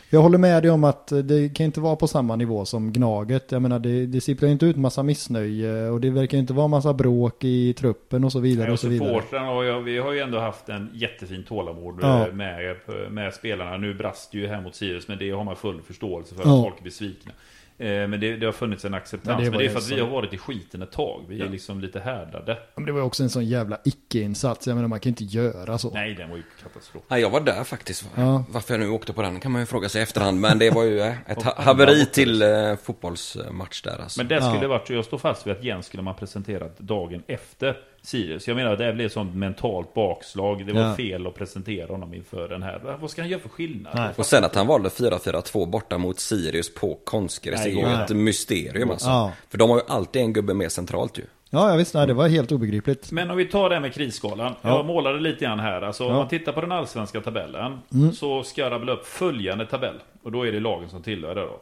[0.10, 2.92] Jag håller med dig om att eh, det kan inte vara på samma nivå som
[2.94, 3.52] Gnaget.
[3.52, 6.94] Jag menar, det, det sipprar inte ut massa missnöje och det verkar inte vara massa
[6.94, 9.50] bråk i truppen och så vidare Nej, och och så vidare.
[9.58, 12.28] och jag, vi har ju ändå haft en jättefin tålamod Ja.
[12.28, 12.76] eh, med,
[13.10, 13.78] med spelarna.
[13.78, 16.56] Nu brast det ju här mot Sirius, men det har man full förståelse för Ja.
[16.58, 17.32] att folk är besvikna.
[17.80, 19.40] Eh, Men det, det har funnits en acceptans.
[19.40, 21.26] Ja, det men det är för att vi har varit i skiten ett tag.
[21.30, 22.52] Vi är liksom lite härdade.
[22.52, 24.68] Ja, Men det var också en sån jävla icke-insats.
[24.68, 25.90] Jag menar, man kan inte göra så.
[25.94, 27.04] Nej, den var ju katastrof.
[27.08, 28.10] Nej, jag var där faktiskt.
[28.16, 28.44] Ja.
[28.50, 30.40] Varför jag nu åkte på den kan man ju fråga sig i efterhand.
[30.40, 34.20] Men det var ju eh, ett ha- haveri till eh, fotbollsmatch där alltså.
[34.20, 34.54] Men det Ja.
[34.54, 38.48] skulle varit, jag står fast vid att Jens skulle man presenterat dagen efter Sirius.
[38.48, 40.66] Jag menar, det blev ett sånt mentalt bakslag.
[40.68, 40.96] Det var Ja.
[40.96, 42.98] fel att presentera honom inför den här.
[43.02, 43.94] Vad ska han göra för skillnad?
[43.96, 44.10] Nej.
[44.16, 48.04] Och sen att han valde 4-4-2 borta mot Sirius på konstgräs är ju nej.
[48.04, 49.08] ett mysterium alltså.
[49.08, 49.32] Ja.
[49.50, 51.24] För de har ju alltid en gubbe mer centralt ju.
[51.50, 53.12] Ja, jag visst, nej, det var helt obegripligt.
[53.12, 54.54] Men om vi tar det här med krisskalan.
[54.62, 54.70] Ja.
[54.78, 55.82] Jag målade lite grann här.
[55.82, 56.18] Alltså, Om Ja.
[56.18, 57.80] man tittar på den allsvenska tabellen.
[58.14, 59.96] Så ska jag rabbla upp följande tabell.
[60.24, 61.60] Och då är det lagen som tillhör det då.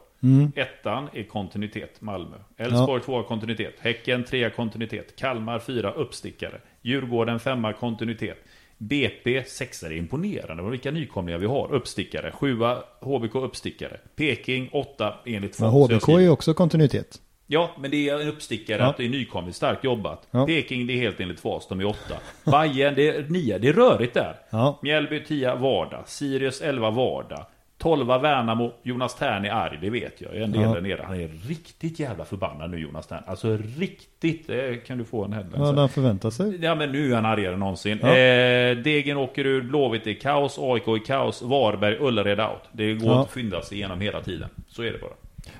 [0.56, 2.36] Ettan är kontinuitet, Malmö.
[2.56, 3.74] Elfsborg tvåa kontinuitet.
[3.80, 5.16] Häcken trea kontinuitet.
[5.16, 6.60] Kalmar fyra uppstickare.
[6.82, 8.38] Djurgården femma kontinuitet.
[8.78, 11.72] BP sexa, det är imponerande vad vilka nykomlingar vi har.
[11.72, 12.32] Uppstickare.
[12.32, 13.96] Sjua HBK uppstickare.
[14.16, 17.20] Peking åtta enligt Men HBK är ju också kontinuitet.
[17.46, 18.86] Ja, men det är en uppstickare Ja.
[18.88, 19.52] att det är nykomling.
[19.52, 20.28] Starkt jobbat.
[20.30, 20.46] Ja.
[20.46, 21.68] Peking, det är helt enligt FAS.
[21.68, 22.14] De är åtta.
[22.44, 23.58] Bayern, det är nio.
[23.58, 24.36] Det är rörigt där.
[24.50, 24.78] Ja.
[24.82, 26.08] Mjällby 10 Vardag.
[26.08, 27.46] Sirius 11 Vardag.
[27.86, 28.72] 12 Värnamo.
[28.82, 30.36] Jonas Tern är arg, det vet jag.
[30.36, 30.74] En del Ja.
[30.74, 31.02] där nere.
[31.06, 33.22] Han är riktigt jävla förbannad nu, Jonas Tern.
[33.26, 34.46] Alltså riktigt.
[34.46, 35.78] Det kan du få en headline Vad sen.
[35.78, 36.58] han förväntar sig.
[36.62, 37.98] Ja men nu är han argare än någonsin.
[38.02, 38.08] Ja.
[38.16, 42.62] Eh, Degen åker ur, Blåvitt är kaos, AIK är kaos, Varberg, Ullared out.
[42.72, 43.22] Det går Ja.
[43.22, 44.48] att skynda sig igenom hela tiden.
[44.68, 45.12] Så är det bara.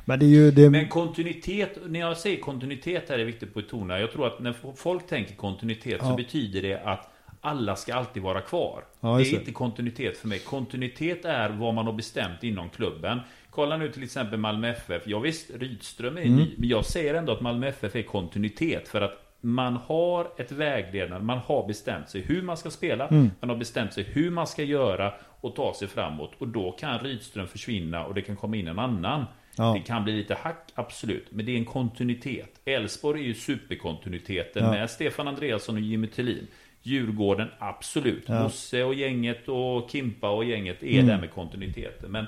[0.04, 0.70] Men det är ju det...
[0.70, 4.00] Men kontinuitet, när jag säger kontinuitet här är viktigt att betona.
[4.00, 7.10] Jag tror att när folk tänker kontinuitet så betyder det att
[7.46, 8.84] alla ska alltid vara kvar.
[9.00, 10.38] Ja, det är inte kontinuitet för mig.
[10.38, 13.20] Kontinuitet är vad man har bestämt inom klubben.
[13.50, 15.02] Kolla nu till exempel Malmö FF.
[15.06, 16.36] Ja, visst, Rydström är Mm.
[16.36, 20.52] ny, men jag säger ändå att Malmö FF är kontinuitet för att man har ett
[20.52, 23.30] vägledande, man har bestämt sig hur man ska spela, Mm.
[23.40, 26.32] man har bestämt sig hur man ska göra och ta sig framåt.
[26.38, 29.24] Och då kan Rydström försvinna och det kan komma in en annan.
[29.58, 29.72] Ja.
[29.74, 31.26] Det kan bli lite hack, absolut.
[31.30, 32.60] Men det är en kontinuitet.
[32.64, 34.70] Elfsborg är ju superkontinuiteten Ja.
[34.70, 36.46] med Stefan Andreasson och Jimmy Tillin.
[36.86, 38.24] Djurgården, absolut.
[38.26, 38.50] Ja.
[38.86, 41.06] Och gänget och Kimpa och gänget är Mm.
[41.06, 42.10] där med kontinuiteten.
[42.12, 42.26] Men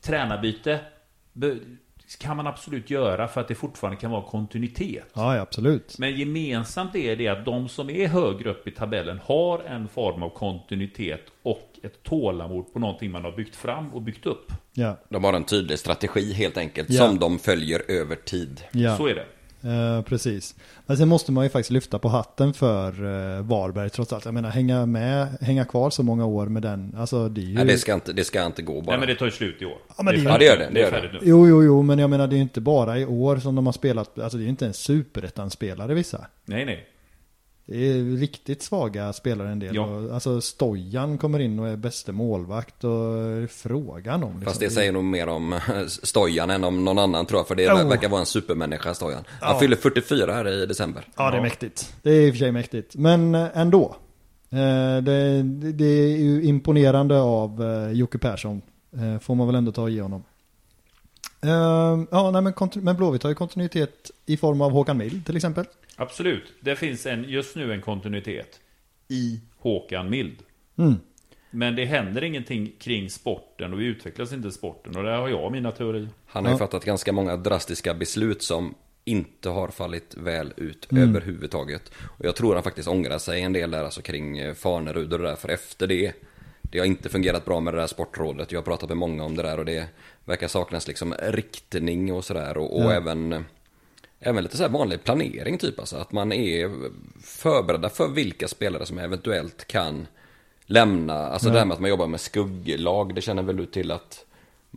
[0.00, 0.80] tränarbyte
[2.20, 5.04] kan man absolut göra för att det fortfarande kan vara kontinuitet.
[5.14, 5.96] Ja, ja, absolut.
[5.98, 10.22] Men gemensamt är det att de som är högre upp i tabellen har en form
[10.22, 14.52] av kontinuitet och ett tålamod på någonting man har byggt fram och byggt upp.
[14.72, 17.06] Ja, De har en tydlig strategi helt enkelt, Ja.
[17.06, 18.60] som de följer över tid.
[18.72, 18.96] ja.
[18.96, 19.26] Så är det.
[19.62, 20.54] Eh, precis.
[20.86, 22.88] Men sen måste man ju faktiskt lyfta på hatten för
[23.36, 24.24] eh, Varberg trots allt.
[24.24, 26.94] Jag menar hänga med, hänga kvar så många år med den.
[26.98, 27.54] Alltså det är ju...
[27.54, 28.90] Nej, det, ska inte, det ska inte gå bara.
[28.90, 29.78] Nej men det tar ju slut i år.
[29.96, 31.12] Ja, men det- färdigt Ja, det gör det, det är gör det.
[31.12, 31.18] nu.
[31.22, 33.66] Jo, jo, jo, men jag menar det är ju inte bara i år som de
[33.66, 34.18] har spelat.
[34.18, 36.26] Alltså det är ju inte en superettan-spelare vissa.
[36.44, 36.86] Nej, nej.
[37.72, 39.74] Det är riktigt svaga spelare en del.
[39.74, 39.82] Ja.
[39.84, 42.90] Och, alltså Stojan kommer in och är bäste målvakt och
[43.50, 44.30] frågan om.
[44.30, 44.44] liksom.
[44.44, 47.48] Fast det säger nog mer om Stojan än om någon annan tror jag.
[47.48, 47.88] För det Jo.
[47.88, 49.24] verkar vara en supermänniska Stojan.
[49.40, 49.60] Han Ja.
[49.60, 51.04] fyller 44 här i december.
[51.16, 51.94] Ja, det är mäktigt.
[52.02, 52.96] Det är i och för sig mäktigt.
[52.96, 53.96] Men eh, ändå.
[54.50, 58.62] Eh, Det, det är ju imponerande av eh, Jocke Persson.
[58.92, 60.24] eh, Får man väl ändå ta och ge honom.
[61.42, 61.50] Eh,
[62.10, 65.64] Ja, nej, men, men Blåvitt har ju kontinuitet i form av Håkan Mild till exempel.
[66.00, 66.52] Absolut.
[66.60, 68.60] Det finns en, just nu en kontinuitet
[69.08, 70.36] i Håkan Mild.
[70.78, 70.94] Mm.
[71.50, 74.96] Men det händer ingenting kring sporten och vi utvecklas inte sporten.
[74.96, 76.08] Och där har jag mina teorier.
[76.26, 76.58] Han har ju Ja.
[76.58, 81.08] fattat ganska många drastiska beslut som inte har fallit väl ut Mm.
[81.08, 81.92] överhuvudtaget.
[82.18, 85.18] Och jag tror han faktiskt ångrar sig en del där alltså kring eh, Farnerud och
[85.18, 85.36] det där.
[85.36, 86.12] För efter det,
[86.62, 88.52] det har inte fungerat bra med det där sportrådet.
[88.52, 89.86] Jag har pratat med många om det där och det
[90.24, 92.56] verkar saknas liksom riktning och sådär.
[92.56, 92.92] Och, och Ja.
[92.92, 93.44] även,
[94.20, 95.96] även lite så här vanlig planering typ alltså.
[95.96, 96.70] Att man är
[97.22, 100.06] förberedda för vilka spelare som eventuellt kan
[100.66, 101.14] lämna.
[101.14, 101.52] Alltså Ja.
[101.52, 104.24] det här med att man jobbar med skugglag, det känner väl du till att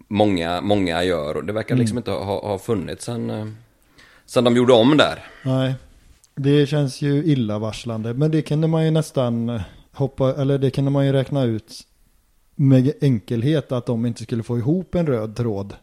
[0.08, 1.38] många, många gör.
[1.38, 1.80] Och det verkar Mm.
[1.82, 3.48] liksom inte ha, ha funnits sen, eh,
[4.26, 5.24] sen de gjorde om där.
[5.46, 5.74] Nej,
[6.36, 8.14] det känns ju illavarslande.
[8.14, 11.82] Men det kunde man ju nästan eh, hoppa, eller det kunde man ju räkna ut
[12.56, 15.76] med enkelhet att de inte skulle få ihop en röd tråd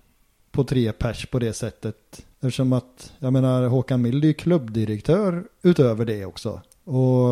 [0.52, 1.96] på tre pers på det sättet.
[2.40, 6.60] Eftersom att, jag menar Håkan Mild är ju klubbdirektör utöver det också.
[6.84, 7.28] Och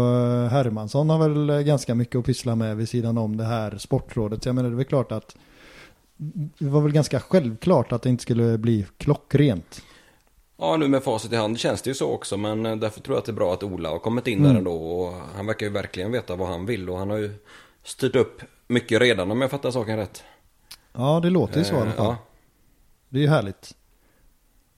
[0.50, 4.42] Hermansson har väl ganska mycket att pyssla med vid sidan om det här sportrådet.
[4.42, 5.36] Så jag menar det är väl klart att
[6.58, 9.82] det var väl ganska självklart att det inte skulle bli klockrent.
[10.60, 12.36] Ja, nu med facit i hand känns det ju så också.
[12.36, 14.50] Men eh, därför tror jag att det är bra att Ola har kommit in Mm.
[14.50, 14.72] där ändå.
[14.72, 16.90] Och han verkar ju verkligen veta vad han vill.
[16.90, 17.30] Och han har ju
[17.84, 20.22] styrt upp mycket redan om jag fattar saken rätt.
[20.92, 22.04] Ja, det låter ju så i alla Eh, fall.
[22.06, 22.16] ja.
[23.08, 23.74] Det är ju härligt.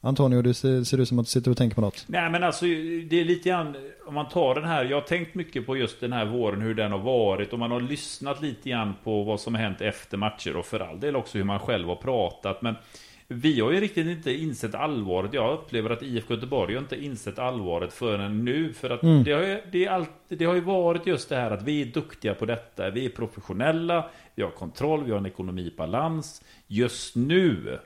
[0.03, 2.05] Antonio, du ser, ser ut som att du sitter och tänker på något.
[2.07, 5.35] Nej men alltså det är lite grann Om man tar den här Jag har tänkt
[5.35, 8.71] mycket på just den här våren Hur den har varit Och man har lyssnat lite
[8.71, 11.59] grann på vad som har hänt efter matcher Och för all del också hur man
[11.59, 12.75] själv har pratat Men
[13.29, 17.39] vi har ju riktigt inte insett allvaret Jag upplever att IFK Göteborg har inte insett
[17.39, 19.25] allvaret förrän nu För att Mm.
[19.25, 21.83] det, har ju, det, är allt, det har ju varit just det här att vi
[21.83, 25.77] är duktiga på detta Vi är professionella Vi har kontroll, vi har en ekonomi i
[25.77, 27.79] balans Just nu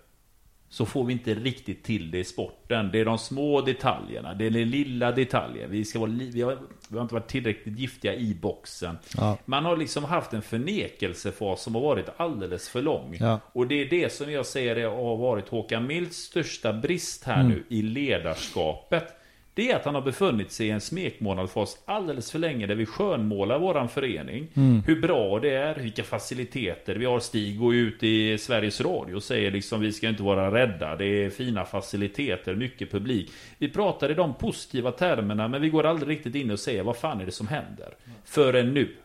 [0.74, 2.90] så får vi inte riktigt till det i sporten.
[2.92, 5.70] Det är de små detaljerna, det är den lilla detaljen.
[5.70, 6.58] Vi, ska vara vi, har,
[6.88, 8.98] vi har inte varit tillräckligt giftiga i boxen.
[9.16, 9.38] Ja.
[9.44, 13.16] Man har liksom haft en förnekelsefas som har varit alldeles för lång.
[13.20, 13.40] Ja.
[13.52, 17.64] Och det är det som jag säger har varit Håkan Milds största brist här nu
[17.68, 19.23] i ledarskapet.
[19.54, 22.86] Det är att han har befunnit sig i en smekmånadsfas alldeles för länge där vi
[22.86, 24.48] skönmålar våran förening.
[24.86, 26.96] Hur bra det är, vilka faciliteter.
[26.96, 30.54] Vi har Stig går ut i Sveriges Radio och säger liksom vi ska inte vara
[30.54, 30.96] rädda.
[30.96, 33.30] Det är fina faciliteter, mycket publik.
[33.58, 36.96] Vi pratar i de positiva termerna men vi går aldrig riktigt in och säger vad
[36.96, 37.94] fan är det som händer?
[38.24, 38.96] Förrän nu.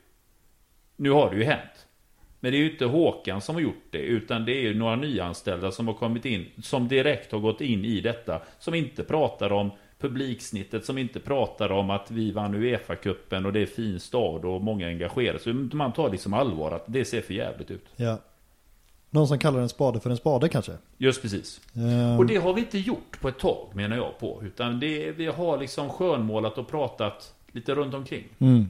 [0.95, 1.85] Nu har det ju hänt.
[2.39, 4.95] Men det är ju inte Håkan som har gjort det, utan det är ju några
[4.95, 9.51] nyanställda som har kommit in, som direkt har gått in i detta, som inte pratar
[9.51, 14.45] om publiksnittet, som inte pratar om att vi vann Uefa-cupen och det är fin stad
[14.45, 15.53] och många engagerar sig.
[15.53, 17.85] Man tar liksom allvar att det ser för jävligt ut.
[17.95, 18.17] Ja.
[19.09, 20.71] Någon som kallar en spade för en spade kanske?
[20.97, 21.61] Just precis.
[21.75, 24.41] Ehm, Och det har vi inte gjort på ett tag, menar jag på.
[24.45, 28.23] Utan det, vi har liksom skönmålat och pratat lite runt omkring.
[28.39, 28.69] mm.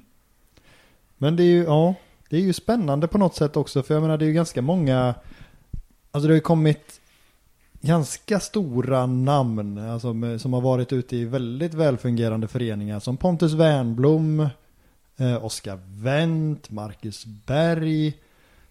[1.17, 1.95] Men det är ju, ja,
[2.29, 3.83] det är ju spännande på något sätt också.
[3.83, 5.15] För jag menar det är ju ganska många,
[6.11, 6.98] alltså det har ju kommit
[7.81, 13.53] ganska stora namn alltså med, som har varit ute i väldigt välfungerande föreningar som Pontus
[13.53, 14.47] Wernblom,
[15.17, 18.13] eh, Oskar Wendt, Marcus Berg,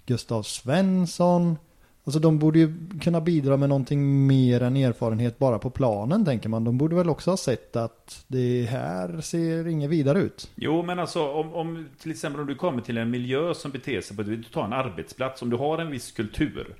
[0.06, 1.56] Gustav Svensson.
[2.04, 6.48] Alltså de borde ju kunna bidra med någonting mer än erfarenhet bara på planen tänker
[6.48, 6.64] man.
[6.64, 10.50] De borde väl också ha sett att det här ser inget vidare ut.
[10.54, 14.00] Jo, men alltså om, om till exempel om du kommer till en miljö som beter
[14.00, 16.74] sig på ett, du tar en arbetsplats, om du har en viss kultur.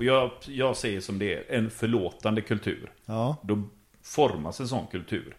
[0.00, 2.90] Och jag, jag säger som det är, en förlåtande kultur.
[3.06, 3.62] Ja, Då
[4.02, 5.36] formas en sån kultur.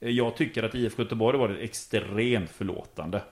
[0.00, 3.22] Eh, Jag tycker att IFK Göteborg varit extremt förlåtande.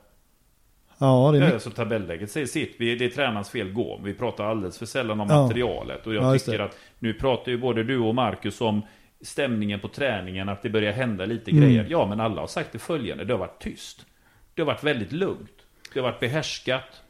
[0.98, 1.52] ja det är.
[1.52, 2.74] Alltså tabelläget säger sitt.
[2.78, 4.00] Vi, det är tränarens fel gå.
[4.04, 5.42] Vi pratar alldeles för sällan om Ja.
[5.42, 6.06] materialet.
[6.06, 6.64] Och jag Ja, tycker det.
[6.64, 8.82] att nu pratar ju både du och Marcus om
[9.20, 11.62] stämningen på träningen, att det börjar hända lite Mm.
[11.62, 11.86] grejer.
[11.90, 13.24] Ja, men alla har sagt det följande.
[13.24, 14.06] Det har varit tyst.
[14.54, 15.66] Det har varit väldigt lugnt.
[15.94, 17.02] Det har varit behärskat.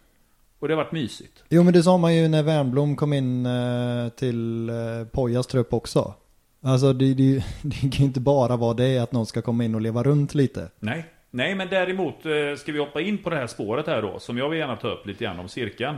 [0.59, 1.45] Och det har varit mysigt.
[1.49, 4.75] Jo men det sa man ju när Wernbloom kom in eh, till eh,
[5.13, 6.15] Pojas trupp också.
[6.63, 9.75] Alltså det, det, det kan ju inte bara vara det att någon ska komma in
[9.75, 10.71] och leva runt lite.
[10.81, 11.05] Nej.
[11.31, 14.19] Nej, men däremot eh, ska vi hoppa in på det här spåret här då.
[14.19, 15.97] Som jag vill gärna ta upp lite grann om cirkeln.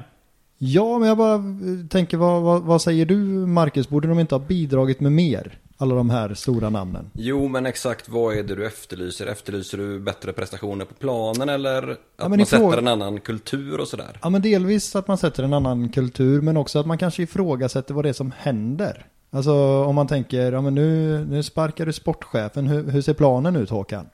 [0.58, 3.88] Ja men jag bara eh, tänker vad, vad, vad säger du Marcus?
[3.88, 5.58] Borde de inte ha bidragit med mer?
[5.80, 7.10] Alla de här stora namnen.
[7.14, 9.26] Jo, men exakt vad är det du efterlyser?
[9.26, 13.80] Efterlyser du bättre prestationer på planen eller att men man i sätter en annan kultur
[13.80, 14.18] och sådär?
[14.22, 17.94] Ja men delvis att man sätter en annan kultur men också att man kanske ifrågasätter
[17.94, 19.06] vad det är som händer.
[19.30, 23.56] Alltså om man tänker, ja men nu, nu sparkar du sportchefen, hur, hur ser planen
[23.56, 24.06] ut Håkan?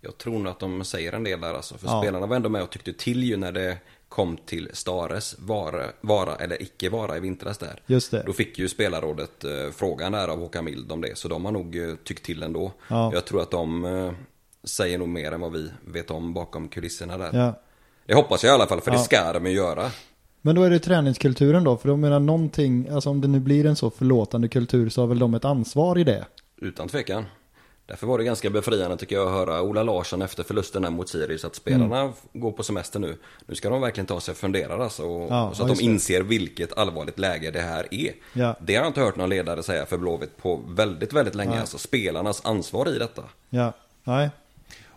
[0.00, 1.78] Jag tror nog att de säger en del där alltså.
[1.78, 2.02] För Ja.
[2.02, 3.76] spelarna var ändå med och tyckte till ju när det
[4.10, 7.82] kom till Stares vara, vara eller icke vara i vintras där.
[7.86, 8.22] Just det.
[8.26, 11.18] Då fick ju spelarrådet eh, frågan där av Håkan Mild om det.
[11.18, 12.72] Så de har nog eh, tyckt till ändå.
[12.88, 13.10] Ja.
[13.14, 14.12] Jag tror att de eh,
[14.64, 17.30] säger nog mer än vad vi vet om bakom kulisserna där.
[17.32, 17.60] Ja.
[18.06, 18.96] Det hoppas jag i alla fall, för Ja.
[18.98, 19.90] det ska de ju göra.
[20.42, 23.66] Men då är det träningskulturen då, för de menar någonting, alltså om det nu blir
[23.66, 26.26] en så förlåtande kultur så har väl de ett ansvar i det.
[26.56, 27.24] Utan tvekan.
[27.90, 31.08] Därför var det ganska befriande tycker jag att höra Ola Larsson efter förlusten där mot
[31.08, 32.12] Sirius att spelarna Mm.
[32.32, 33.16] går på semester nu.
[33.46, 35.78] Nu ska de verkligen ta sig och fundera alltså, och, Ja, så ja, att de
[35.78, 35.84] det.
[35.84, 38.12] inser vilket allvarligt läge det här är.
[38.32, 38.56] Ja.
[38.60, 41.50] Det har jag inte hört någon ledare säga för Blåvitt på väldigt, väldigt länge.
[41.50, 41.60] Nej.
[41.60, 43.22] Alltså spelarnas ansvar i detta.
[43.50, 43.72] Ja,
[44.04, 44.30] nej.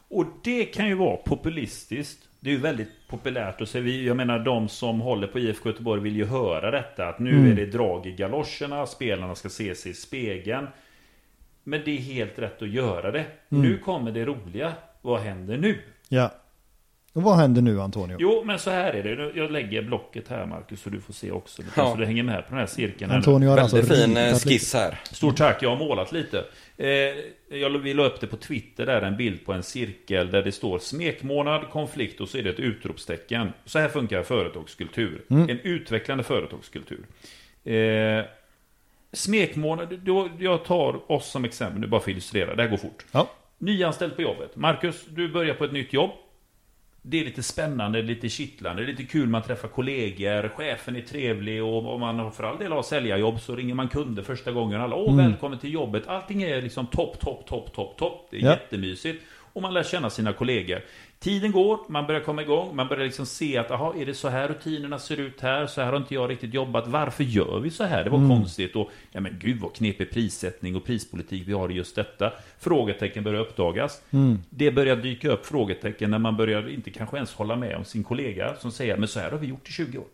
[0.10, 2.20] Och det kan ju vara populistiskt.
[2.40, 3.88] Det är ju väldigt populärt att säga.
[3.88, 7.08] Jag menar de som håller på IFK Göteborg vill ju höra detta.
[7.08, 7.52] Att nu Mm.
[7.52, 8.86] är det drag i galoscherna.
[8.86, 10.68] Spelarna ska se sig i spegeln.
[11.64, 13.26] Men det är helt rätt att göra det.
[13.52, 13.64] Mm.
[13.64, 14.74] Nu kommer det roliga.
[15.02, 15.78] Vad händer nu?
[16.10, 16.32] Ja.
[17.14, 18.18] Och vad händer nu Antonio?
[18.20, 19.40] Jo, men så här är det.
[19.40, 21.62] Jag lägger blocket här Marcus, så du får se också.
[21.62, 21.92] lite, Ja.
[21.92, 23.12] Så du hänger med på den här cirkeln.
[23.12, 25.00] Antonio har alltså Väldigt fin eh, skiss här.
[25.12, 26.46] Stort tack, jag har målat lite.
[26.78, 26.88] Eh,
[27.58, 30.52] jag vi la upp det på Twitter där, en bild på en cirkel där det
[30.52, 33.54] står smekmånad, konflikt och så är det ett utropstecken.
[33.66, 35.22] Så här funkar företagskultur.
[35.30, 37.06] En utvecklande företagskultur.
[39.14, 43.06] Smekmånad, jag tar oss som exempel nu bara för att illustrera, det här går fort.
[43.12, 43.30] Ja.
[43.58, 44.56] Nyanställd på jobbet.
[44.56, 46.12] Marcus, du börjar på ett nytt jobb.
[47.02, 51.02] Det är lite spännande, lite kittlande, det är lite kul, man träffar kollegor, chefen är
[51.02, 54.82] trevlig och om man för all del har säljarjobb så ringer man kunder första gången.
[54.82, 56.08] Alla, åh välkommen till jobbet.
[56.08, 58.28] Allting är liksom topp, topp, topp, topp, topp.
[58.32, 58.50] Det är Ja.
[58.50, 59.24] jättemysigt.
[59.54, 60.82] Och man lär känna sina kollegor.
[61.24, 64.28] Tiden går, man börjar komma igång, man börjar liksom se att, aha, är det så
[64.30, 65.68] här rutinerna ser ut här?
[65.68, 66.88] Så här har inte jag riktigt jobbat.
[66.88, 68.04] Varför gör vi så här?
[68.04, 68.76] Det var konstigt.
[68.76, 72.32] Och, ja men gud vad knepig prissättning och prispolitik vi har i just detta.
[72.60, 74.02] Frågetecken börjar uppdagas.
[74.50, 78.04] Det börjar dyka upp frågetecken när man börjar inte kanske ens hålla med om sin
[78.04, 80.06] kollega som säger, men så här har vi gjort i 20 år.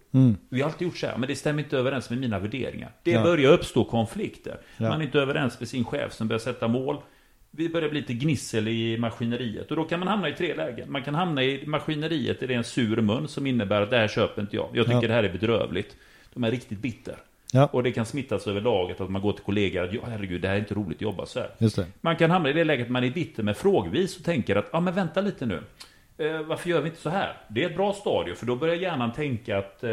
[0.50, 2.92] Vi har alltid gjort så här, men det stämmer inte överens med mina värderingar.
[3.04, 3.24] Det Ja.
[3.24, 4.58] börjar uppstå konflikter.
[4.78, 4.90] Ja.
[4.90, 6.98] Man är inte överens med sin chef som börjar sätta mål.
[7.52, 10.92] Vi börjar bli lite gnissel i maskineriet och då kan man hamna i tre lägen.
[10.92, 14.08] Man kan hamna i maskineriet, är det en sur mun som innebär att det här
[14.08, 14.70] köper inte jag.
[14.74, 15.08] Jag tycker Ja.
[15.08, 15.96] det här är bedrövligt.
[16.34, 17.16] De är riktigt bitter.
[17.54, 17.66] Ja.
[17.72, 20.48] Och det kan smittas över laget att man går till kollegor att ja, herregud, det
[20.48, 21.50] här är inte roligt att jobba så här.
[22.02, 24.70] Man kan hamna i det läget att man är bitter med frågvis och tänker att,
[24.74, 25.60] ja men vänta lite nu.
[26.18, 27.38] Eh, varför gör vi inte så här?
[27.48, 29.90] Det är ett bra stadie, för då börjar hjärnan tänka att eh,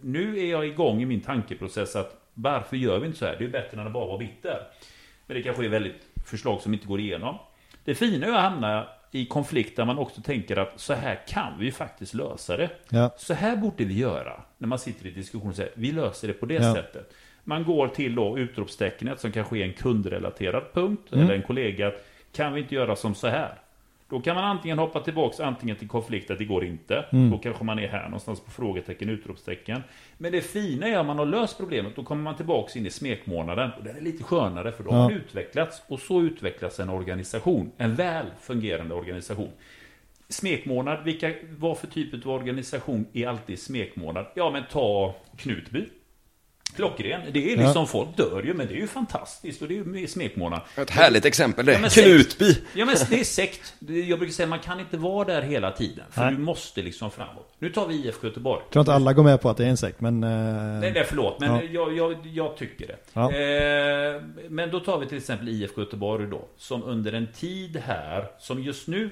[0.00, 3.36] nu är jag igång i min tankeprocess att varför gör vi inte så här?
[3.38, 4.58] Det är bättre än att bara vara bitter.
[5.26, 7.36] Men det kanske är väldigt förslag som inte går igenom.
[7.84, 11.58] Det fina är att hamna i konflikt där man också tänker att så här kan
[11.58, 12.70] vi ju faktiskt lösa det.
[12.88, 13.10] Ja.
[13.16, 16.34] Så här borde vi göra när man sitter i diskussion och säger vi löser det
[16.34, 16.74] på det Ja.
[16.74, 17.12] sättet.
[17.44, 21.24] Man går till då utropstecknet som kanske är en kundrelaterad punkt Mm.
[21.24, 21.92] eller en kollega.
[22.32, 23.54] Kan vi inte göra som så här?
[24.08, 27.04] Då kan man antingen hoppa tillbaks antingen till konflikt att det går inte.
[27.12, 27.30] Mm.
[27.30, 29.82] Då kanske man är här någonstans på frågetecken, utropstecken.
[30.18, 31.96] Men det fina är att man har löst problemet.
[31.96, 33.70] Då kommer man tillbaks in i smekmånaden.
[33.78, 35.02] Och den är lite skönare för då har Ja.
[35.02, 35.82] man utvecklats.
[35.88, 37.70] Och så utvecklas en organisation.
[37.76, 39.50] En väl fungerande organisation.
[40.28, 44.26] Smekmånad, vilka, vad för typ av organisation är alltid smekmånad?
[44.34, 45.84] Ja men ta Knutby.
[46.76, 47.20] Klockren.
[47.32, 50.06] Det är liksom, folk dör ju men det är ju fantastiskt och det är ju
[50.06, 50.60] smekmånad.
[50.76, 51.72] Ett härligt exempel det.
[51.72, 52.56] Ja, Knutby.
[52.74, 53.74] Ja men det är sekt.
[54.08, 56.04] Jag brukar säga man kan inte vara där hela tiden.
[56.10, 56.32] För Nej.
[56.32, 57.54] du måste liksom framåt.
[57.58, 58.60] Nu tar vi IFK Göteborg.
[58.64, 60.24] Jag tror inte alla går med på att det är en sekt, men...
[60.24, 60.30] eh,
[60.80, 61.62] Nej, nej förlåt, men Ja.
[61.62, 62.96] jag, jag, jag tycker det.
[63.12, 63.32] Ja.
[63.32, 66.44] Eh, men då tar vi till exempel IFK Göteborg då.
[66.56, 69.10] Som under en tid här, som just nu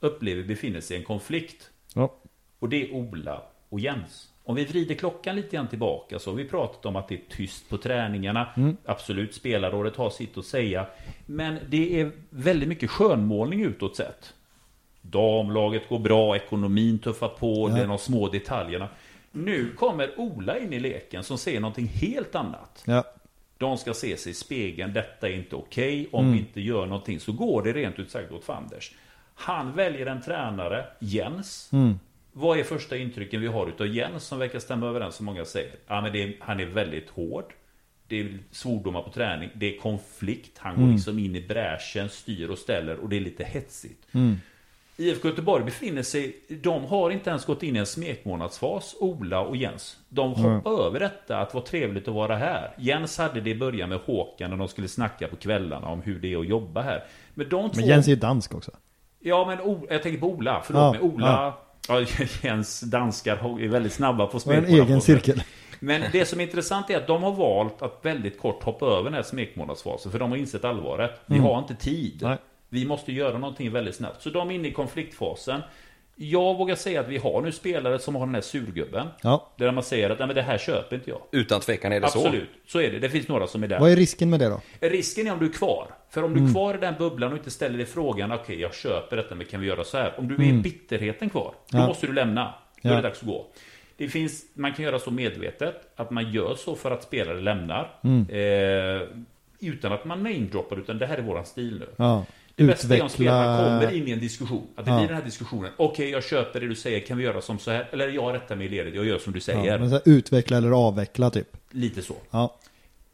[0.00, 1.70] upplever befinner sig i en konflikt.
[1.94, 2.14] ja.
[2.60, 4.27] Och det är Ola och Jens.
[4.48, 7.20] Om vi vrider klockan lite grann tillbaka så har vi pratat om att det är
[7.28, 8.48] tyst på träningarna.
[8.84, 10.86] Absolut, spelarrådet har sitt att säga.
[11.26, 14.34] Men det är väldigt mycket skönmålning utåt sett.
[15.02, 18.88] Damlaget går bra, ekonomin tuffar på, det är de små detaljerna.
[19.32, 22.82] Nu kommer Ola in i leken som säger någonting helt annat.
[22.86, 23.04] ja.
[23.58, 26.08] De ska se sig i spegeln, detta är inte okej.
[26.12, 28.92] Om vi inte gör någonting så går det rent ut sagt åt fanders.
[29.34, 31.70] Han väljer en tränare, Jens.
[32.38, 35.74] Vad är första intrycken vi har utav Jens som verkar stämma överens som många säger?
[35.86, 37.52] Ja, men är, han är väldigt hård.
[38.08, 39.50] Det är svordomar på träning.
[39.54, 40.58] Det är konflikt.
[40.58, 44.06] Han går liksom in i bräschen, styr och ställer och det är lite hetsigt.
[44.96, 49.56] IFK Göteborg befinner sig, de har inte ens gått in i en smekmånadsfas, Ola och
[49.56, 49.98] Jens.
[50.08, 52.74] De hoppar över detta att vara trevligt att vara här.
[52.78, 56.18] Jens hade det i början med Håkan och de skulle snacka på kvällarna om hur
[56.18, 57.04] det är att jobba här.
[57.34, 57.80] Men de två...
[57.80, 58.70] Men Jens är ju dansk också.
[59.20, 60.62] Ja, men o, jag tänker på Ola.
[60.64, 61.00] Förlåt Ja, mig.
[61.00, 61.26] Ola...
[61.26, 61.64] Ja.
[62.42, 65.42] Jens danskar är väldigt snabba på Och en egen cirkel.
[65.80, 69.04] Men det som är intressant är att de har valt att väldigt kort hoppa över
[69.04, 70.12] den här smekmånadsfasen.
[70.12, 71.20] För de har insett allvaret.
[71.26, 72.18] Vi har inte tid.
[72.22, 72.36] Nej.
[72.68, 74.22] Vi måste göra någonting väldigt snabbt.
[74.22, 75.60] Så de är inne i konfliktfasen.
[76.20, 79.06] Jag vågar säga att vi har nu spelare som har den här surgubben.
[79.22, 79.48] Ja.
[79.56, 81.20] Där man säger att Nej, men det här köper inte jag.
[81.32, 82.18] Utan tvekan är det så.
[82.26, 82.98] Absolut, så är det.
[82.98, 83.80] Det finns några som är där.
[83.80, 84.60] Vad är risken med det då?
[84.80, 85.86] Risken är om du är kvar.
[86.10, 86.48] För om du Mm.
[86.50, 89.46] är kvar i den bubblan och inte ställer dig frågan Okej, jag köper detta, men
[89.46, 90.14] kan vi göra så här?
[90.18, 91.82] Om du är i bitterheten kvar, då Mm.
[91.82, 91.88] Ja.
[91.88, 92.44] måste du lämna.
[92.82, 92.92] Då Ja.
[92.92, 93.46] är det dags att gå.
[93.96, 97.90] Det finns, man kan göra så medvetet att man gör så för att spelare lämnar.
[98.04, 98.26] Mm.
[98.30, 99.08] Eh,
[99.60, 101.88] utan att man namedroppar, utan det här är våran stil nu.
[101.96, 102.24] Ja.
[102.58, 104.66] Det bästa är om spelarna kommer in i en diskussion.
[104.76, 104.98] Att det Ja.
[104.98, 105.70] blir den här diskussionen.
[105.76, 107.00] Okej, jag köper det du säger.
[107.00, 107.88] Kan vi göra som så här?
[107.92, 108.94] Eller jag rättar mig i ledet.
[108.94, 109.78] Jag gör som du säger.
[109.78, 111.56] Ja, här, utveckla eller avveckla typ.
[111.70, 112.14] Lite så.
[112.30, 112.54] Ja.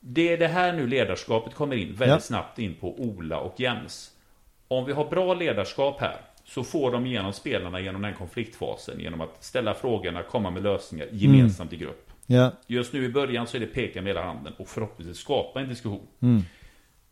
[0.00, 2.20] Det är det här nu ledarskapet kommer in väldigt Ja.
[2.20, 4.10] snabbt in på Ola och Jens.
[4.68, 9.20] Om vi har bra ledarskap här så får de igenom spelarna genom den konfliktfasen genom
[9.20, 12.10] att ställa frågorna, komma med lösningar gemensamt i grupp.
[12.26, 12.50] Ja.
[12.66, 15.68] Just nu i början så är det peka med hela handen och förhoppningsvis skapa en
[15.68, 16.06] diskussion.
[16.22, 16.42] Mm.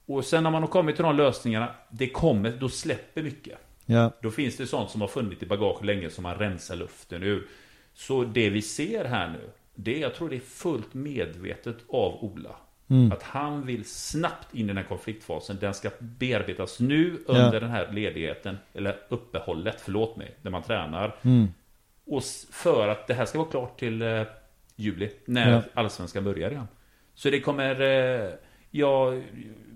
[0.07, 3.59] Och sen när man har kommit till de lösningarna, det kommer, då släpper mycket.
[3.87, 4.11] Ja.
[4.23, 7.47] Då finns det sånt som har funnits i bagage länge som man rensar luften ur.
[7.95, 12.25] Så det vi ser här nu, det är, jag tror det är fullt medvetet av
[12.25, 12.57] Ola.
[12.89, 13.13] Mm.
[13.13, 15.57] Att han vill snabbt in i den här konfliktfasen.
[15.61, 17.61] Den ska bearbetas nu under Ja.
[17.61, 21.17] den här ledigheten, eller uppehållet, förlåt mig, när man tränar.
[21.23, 21.49] Mm.
[22.07, 24.23] Och för att det här ska vara klart till eh,
[24.77, 25.63] juli, när Ja.
[25.75, 26.69] allsvenskan börjar igen.
[27.15, 27.81] Så det kommer...
[27.81, 28.31] Eh,
[28.73, 29.15] ja,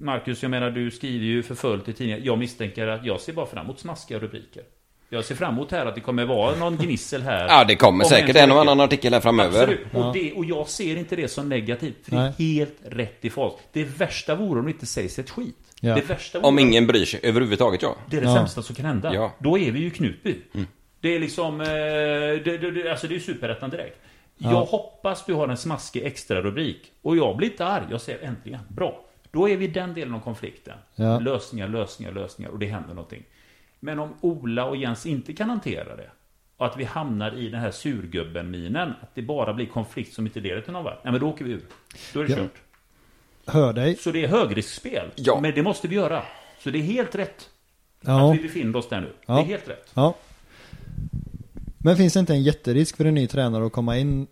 [0.00, 2.24] Marcus, jag menar du skriver ju för fullt i tidningen.
[2.24, 4.62] Jag misstänker att jag ser bara fram emot snaskiga rubriker.
[5.08, 7.46] Jag ser fram emot här att det kommer vara någon gnissel här.
[7.48, 9.62] Ja, det kommer Om säkert en och annan artikel här framöver.
[9.62, 9.94] Absolut.
[9.94, 11.96] Och, det, och jag ser inte det som negativt.
[12.04, 13.52] För det är helt rätt i fas.
[13.72, 15.56] Det värsta vore om det inte sägs ett skit.
[15.80, 15.94] Ja.
[15.94, 17.96] Det värsta vore Om ingen bryr sig överhuvudtaget, ja.
[18.10, 18.34] det är det Ja.
[18.36, 19.14] sämsta som kan hända.
[19.14, 19.34] Ja.
[19.38, 20.36] Då är vi ju Knutby.
[21.00, 24.00] Det är liksom, eh, det, det, det, alltså det är superettan direkt.
[24.38, 28.18] Jag hoppas du har en smaskig extra rubrik Och jag blir inte arg, jag säger
[28.28, 29.02] äntligen, bra.
[29.30, 30.78] Då är vi i den delen av konflikten.
[30.94, 31.18] Ja.
[31.18, 33.22] Lösningar, lösningar, lösningar och det händer någonting.
[33.80, 36.10] Men om Ola och Jens inte kan hantera det
[36.56, 40.40] och att vi hamnar i den här surgubben-minen, att det bara blir konflikt som inte
[40.40, 41.04] leder till någon vart.
[41.04, 41.62] Nej men då åker vi ur.
[42.12, 42.36] Då är det Ja.
[42.38, 42.60] kört.
[43.46, 43.96] Hör dig.
[43.96, 45.10] Så det är högriskspel.
[45.14, 45.38] Ja.
[45.40, 46.22] Men det måste vi göra.
[46.58, 47.50] Så det är helt rätt
[48.00, 48.30] Ja.
[48.30, 49.12] att vi befinner oss där nu.
[49.26, 49.34] Ja.
[49.34, 49.90] Det är helt rätt.
[49.94, 50.14] Ja.
[51.86, 54.26] Men finns det inte en jätterisk för en ny tränare att komma in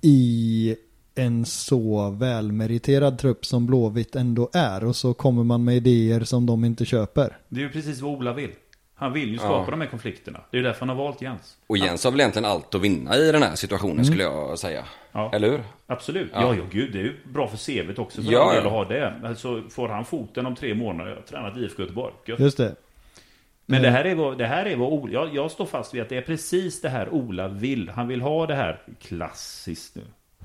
[0.00, 0.76] i
[1.14, 6.46] en så välmeriterad trupp som Blåvitt ändå är och så kommer man med idéer som
[6.46, 7.38] de inte köper?
[7.48, 8.50] Det är ju precis vad Ola vill.
[8.94, 9.70] Han vill ju skapa Ja.
[9.70, 10.40] de här konflikterna.
[10.50, 11.56] Det är ju därför han har valt Jens.
[11.66, 14.84] Och Jens har väl egentligen allt att vinna i den här situationen skulle jag säga.
[15.12, 15.30] Ja.
[15.34, 15.60] Eller hur?
[15.86, 16.30] Absolut.
[16.34, 16.40] Ja.
[16.42, 16.92] Ja, ja, gud.
[16.92, 19.14] Det är ju bra för CVt också för Ja, ja, att ha det.
[19.24, 22.14] Alltså, får han foten om tre månader, jag har tränat IFK Göteborg.
[22.26, 22.40] Gött.
[22.40, 22.74] Just det.
[23.66, 26.02] Men det här är vad, det här är vad Ola, jag, jag står fast vid
[26.02, 27.88] att det är precis det här Ola vill.
[27.88, 30.02] Han vill ha det här klassiskt nu.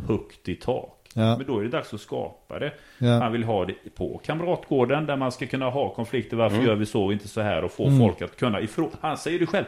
[0.08, 0.98] Högt i tak.
[1.16, 1.38] Ja.
[1.38, 2.74] Men då är det dags att skapa det.
[2.98, 3.20] Ja.
[3.20, 6.38] Han vill ha det på Kamratgården där man ska kunna ha konflikter.
[6.38, 6.68] Varför Mm.
[6.68, 7.64] gör vi så och inte så här?
[7.64, 8.00] Och få Mm.
[8.00, 8.92] folk att kunna ifrån.
[9.02, 9.66] Han säger det själv.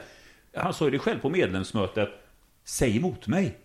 [0.55, 2.09] Han sa ju det själv på medlemsmötet.
[2.65, 3.57] Säg emot mig.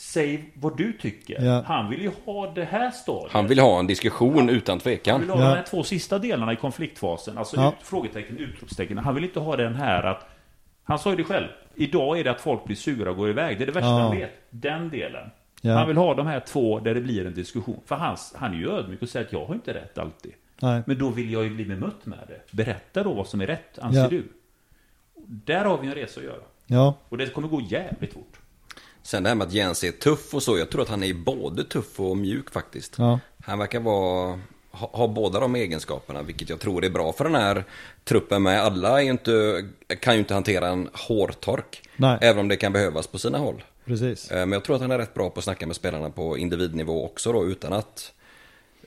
[0.00, 1.42] Säg vad du tycker.
[1.44, 1.62] Ja.
[1.66, 3.32] Han vill ju ha det här stadiet.
[3.32, 5.20] Han vill ha en diskussion utan Han tvekan.
[5.20, 5.48] vill ha Ja.
[5.50, 7.38] de här två sista delarna i konfliktfasen.
[7.38, 7.68] Alltså Ja.
[7.68, 8.98] ut, frågetecken, utropstecken.
[8.98, 10.28] Han vill inte ha den här att...
[10.84, 11.46] Han sa ju det själv.
[11.74, 13.58] Idag är det att folk blir sura och går iväg.
[13.58, 13.98] Det är det värsta Ja.
[13.98, 14.30] han vet.
[14.50, 15.30] Den delen.
[15.60, 15.74] Ja.
[15.74, 17.80] Han vill ha de här två där det blir en diskussion.
[17.86, 20.32] För hans, han är ju ödmjuk och säger att jag har inte rätt alltid.
[20.62, 20.82] Nej.
[20.86, 22.56] Men då vill jag ju bli bemött med det.
[22.56, 24.08] Berätta då vad som är rätt, anser Ja.
[24.08, 24.24] du.
[25.26, 26.42] Där har vi en resa att göra.
[26.66, 26.94] Ja.
[27.08, 28.37] Och det kommer gå jävligt fort.
[29.08, 30.58] Sen det här med att Jens är tuff och så.
[30.58, 32.94] Jag tror att han är både tuff och mjuk faktiskt.
[32.98, 33.20] Ja.
[33.44, 34.40] Han verkar vara,
[34.70, 37.64] ha, ha båda de egenskaperna, vilket jag tror är bra för den här
[38.04, 38.62] truppen med.
[38.62, 39.64] Alla inte,
[40.00, 41.82] kan ju inte hantera en hårtork.
[41.96, 42.18] Nej.
[42.20, 43.64] Även om det kan behövas på sina håll.
[43.84, 44.30] Precis.
[44.30, 46.38] Eh, Men jag tror att han är rätt bra på att snacka med spelarna på
[46.38, 48.12] individnivå också då, utan att,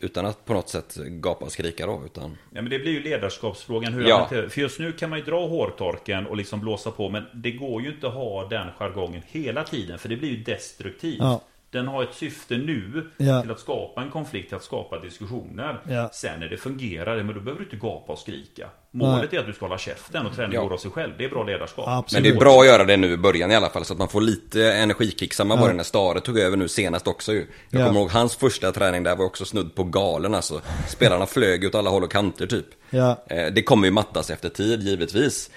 [0.01, 2.37] utan att på något sätt gapa och skrika då, utan...
[2.49, 4.27] Ja men det blir ju ledarskapsfrågan hur Ja.
[4.29, 7.81] För just nu kan man ju dra hårtorken och liksom blåsa på Men det går
[7.81, 11.41] ju inte att ha den jargongen hela tiden För det blir ju destruktivt Ja.
[11.71, 13.41] Den har ett syfte nu Ja.
[13.41, 16.09] till att skapa en konflikt, till att skapa diskussioner Ja.
[16.13, 19.45] Sen när det fungerar, men då behöver du inte gapa och skrika Målet är att
[19.45, 20.61] du ska hålla käften och träna Ja.
[20.73, 22.23] av sig själv Det är bra ledarskap Absolut.
[22.23, 23.99] Men det är bra att göra det nu i början i alla fall så att
[23.99, 25.33] man får lite energikick.
[25.33, 27.47] Samma var det när Stare tog över nu senast också ju.
[27.69, 27.85] Jag Ja.
[27.87, 30.61] kommer ihåg hans första träning där var också snudd på galen alltså.
[30.87, 32.65] Spelarna flög åt alla håll och kanter typ.
[32.89, 33.23] Ja.
[33.29, 35.51] Eh, Det kommer ju mattas efter tid givetvis.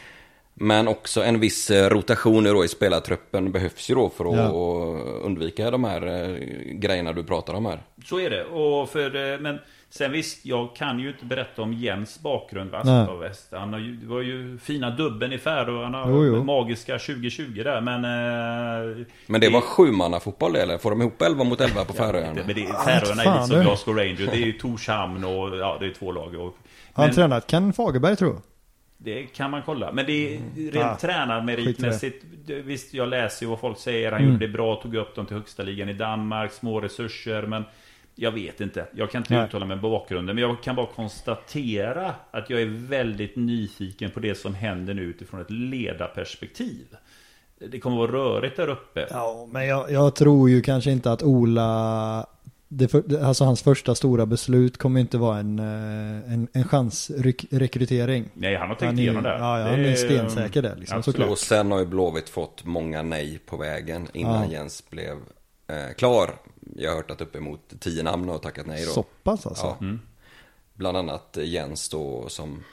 [0.55, 4.51] Men också en viss eh, rotation då i spelartruppen behövs ju då för att Ja.
[5.23, 6.37] undvika de här eh,
[6.75, 7.79] grejerna du pratar om här.
[8.05, 8.45] Så är det.
[8.45, 9.59] Och för, eh, men
[9.91, 12.75] sen visst, jag kan ju inte berätta om Jens bakgrund.
[12.75, 13.49] Aspa Väst.
[13.53, 16.05] Han har ju, det var ju fina dubben i Färöarna.
[16.09, 16.45] Jo, jo.
[16.45, 17.81] Magiska 2020 där.
[17.81, 18.05] Men...
[18.05, 20.79] eh, Men det var sjumannafotboll det eller?
[20.79, 22.35] Får de ihop 11 mot 11 på Färöarna?
[22.47, 23.63] Men det, Färöarna är lite som.
[23.63, 24.19] Glasgow Rangers.
[24.31, 26.35] Det är ju Torshamn och ja, det är två lag.
[26.35, 26.57] Och,
[26.93, 28.43] Han men tränat Ken Fagerberg tror jag.
[28.99, 29.93] Det kan man kolla.
[29.93, 30.41] Men det är
[30.71, 32.25] rent Ah, tränarmeritmässigt.
[32.47, 34.13] Visst, jag läser ju vad folk säger.
[34.13, 34.33] Han Mm.
[34.33, 36.53] gjorde det bra, tog upp dem till högsta ligan i Danmark.
[36.53, 37.43] Små resurser.
[37.43, 37.65] Men
[38.15, 38.87] jag vet inte.
[38.95, 39.45] Jag kan inte Nej.
[39.47, 40.37] uttala mig på bakgrunden.
[40.37, 45.03] Men jag kan bara konstatera att jag är väldigt nyfiken på det som händer nu
[45.03, 46.87] utifrån ett ledarperspektiv.
[47.71, 49.07] Det kommer vara rörigt där uppe.
[49.11, 52.27] Ja, men jag, jag tror ju kanske inte att Ola,
[52.77, 58.29] det för, alltså hans första stora beslut kommer inte vara en, eh, en, en chansrekrytering.
[58.35, 59.29] Nej, han har Han tänkt är, igenom det.
[59.39, 61.17] ja, ja, han är stensäker där liksom, Absolut.
[61.17, 61.31] såklart.
[61.31, 64.53] Och sen har ju Blåvitt fått många nej på vägen innan Ja.
[64.53, 65.17] Jens blev
[65.67, 66.31] eh, klar.
[66.77, 68.91] Jag har hört att uppemot 10 namn har tackat nej då.
[68.91, 69.77] Så pass alltså.
[69.81, 69.87] Ja.
[70.75, 72.65] Bland annat Jens då som,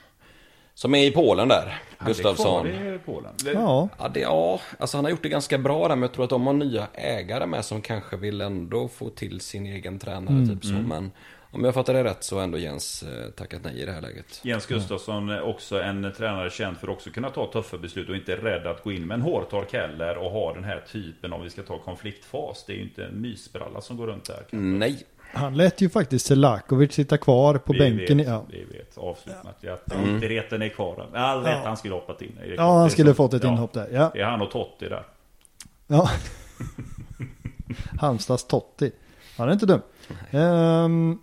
[0.74, 1.78] som är i Polen där.
[1.98, 2.62] Han är Gustafsson.
[2.68, 3.32] kvar i Polen.
[3.44, 6.24] Ja, Ja, det, ja, alltså han har gjort det ganska bra där, men jag tror
[6.24, 10.34] att de har nya ägare med som kanske vill ändå få till sin egen tränare,
[10.34, 10.48] Mm.
[10.48, 10.72] typ så.
[10.72, 11.10] Men
[11.54, 14.00] om jag fattar det rätt så har ändå Jens eh, tackat nej i det här
[14.00, 14.40] läget.
[14.44, 18.16] Jens Gustafsson är också en tränare känd för att också kunna ta tuffa beslut och
[18.16, 21.32] inte är rädd att gå in med en hårtork heller och ha den här typen
[21.32, 22.64] om vi ska ta konfliktfas.
[22.66, 24.34] Det är ju inte en mysbralla som går runt där.
[24.36, 24.56] kanske.
[24.56, 25.04] Nej.
[25.32, 28.18] Han lät ju faktiskt Selakovic sitta kvar på Vi bänken.
[28.18, 28.44] vet, Ja.
[28.50, 29.64] Vi vet, avslutat.
[29.64, 31.06] Att inte reten är kvar.
[31.14, 32.38] All rätt han skulle hoppat in.
[32.56, 33.88] Ja, han skulle fått ett Ja, inhopp där.
[33.92, 34.10] Ja.
[34.14, 35.02] Det är han och Totti där.
[35.86, 36.10] ja.
[38.00, 38.92] Halmstads Totti.
[39.38, 39.80] Han är inte dum.
[40.30, 41.18] Ehm,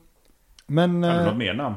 [0.68, 1.04] men...
[1.04, 1.76] Har du eh, något mer namn?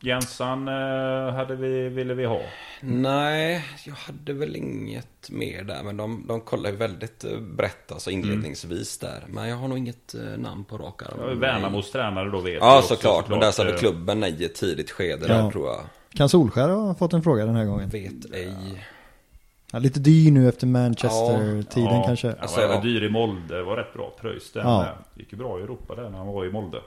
[0.00, 2.40] Jensan eh, hade vi, ville vi ha.
[2.80, 7.92] Nej, jag hade väl inget mer där, men de, de kollar ju väldigt eh, brett
[7.92, 9.24] alltså inledningsvis där.
[9.28, 11.40] Men jag har nog inget eh, namn på rak arm.
[11.40, 13.28] Värnamos tränare då vet Ja, också, såklart.
[13.28, 15.34] Men där satte Eh, klubben nej i ett tidigt skede Ja.
[15.34, 15.80] där tror jag.
[16.14, 17.88] Kan Solskär ha fått en fråga den här gången?
[17.88, 18.84] Vet ej.
[19.72, 22.32] Ja, lite dyr nu efter Manchester-tiden ja, kanske.
[22.40, 22.80] Alltså, ja.
[22.80, 23.62] dyr i Molde.
[23.62, 24.60] Var rätt bra pröjs där.
[24.60, 24.86] Ja.
[25.14, 26.78] Det gick ju bra i Europa där när han var i Molde.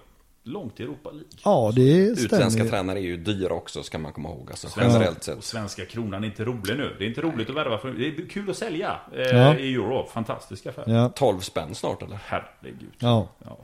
[0.50, 1.28] Långt i Europa League.
[1.44, 2.70] Ja, det Utländska stämmer ju.
[2.72, 4.48] tränare är ju dyra också, ska man komma ihåg.
[4.50, 5.44] Alltså, Svenska, generellt sett.
[5.44, 6.96] svenska kronan är inte rolig nu.
[6.98, 7.78] Det är inte roligt att värva.
[7.78, 9.56] För, det är kul att sälja eh, Ja.
[9.58, 10.08] i euro.
[10.14, 10.84] Fantastisk affär.
[10.88, 12.20] Ja, 12 spänn snart eller?
[12.24, 12.90] Herregud.
[13.00, 13.28] ja.
[13.46, 13.58] Ja.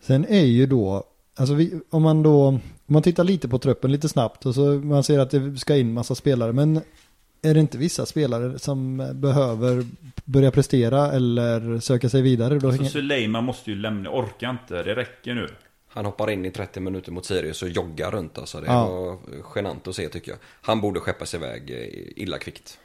[0.00, 1.04] Sen är ju då,
[1.36, 4.60] alltså vi, om man då, om man tittar lite på truppen lite snabbt och så
[4.60, 6.80] man ser att det ska in massa spelare, men
[7.42, 9.86] är det inte vissa spelare som behöver
[10.24, 12.54] börja prestera eller söka sig vidare?
[12.54, 14.10] Då Så hänger- Suleiman måste ju lämna.
[14.10, 14.82] Orkar inte.
[14.82, 15.48] Det räcker nu.
[15.94, 18.60] Han hoppar in i 30 minuter mot Sirius och joggar runt alltså.
[18.60, 18.86] Det Ja.
[18.88, 19.18] var
[19.54, 20.38] genant att se tycker jag.
[20.62, 22.78] Han borde skeppas iväg eh, illa kvickt.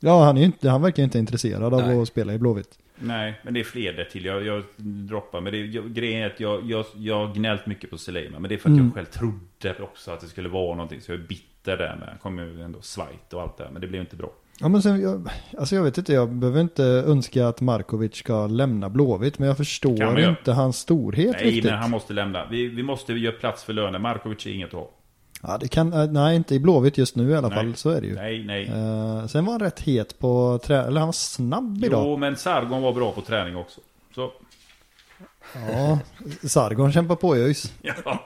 [0.00, 2.00] Ja, han, är inte, han verkar inte intresserad av Nej.
[2.02, 2.78] att spela i Blåvitt.
[2.96, 4.24] Nej, men det är fler där till.
[4.24, 5.40] Jag, jag droppar.
[5.40, 8.42] Men det, jag, grejen är att jag, jag, jag har gnällt mycket på Suleiman.
[8.42, 8.84] Men det är för att Mm.
[8.86, 11.00] jag själv trodde också att det skulle vara någonting.
[11.00, 12.08] Så jag är bitter där med.
[12.08, 13.70] Han kom ju ändå svajt och allt det där.
[13.70, 14.32] Men det blev inte bra.
[14.60, 15.28] Ja men sen, jag,
[15.58, 19.56] alltså jag vet inte, jag behöver inte önska att Markovic ska lämna Blåvitt, men jag
[19.56, 21.64] förstår inte hans storhet Nej, riktigt.
[21.64, 22.46] men han måste lämna.
[22.50, 24.02] Vi, vi måste göra plats för lönen.
[24.02, 24.90] Markovic är inget att ha.
[25.42, 27.58] Ja, det kan, eh, nej inte i Blåvitt just nu i alla Nej.
[27.58, 28.14] fall, så är det ju.
[28.14, 28.66] Nej, nej.
[28.66, 32.06] Eh, sen var han rätt het på trä, eller han var snabb idag.
[32.06, 33.80] Jo, men Sargon var bra på träning också.
[34.14, 34.32] Så,
[35.72, 35.98] Ja,
[36.48, 37.72] Sargon kämpar på ÖIS.
[37.82, 38.24] ja.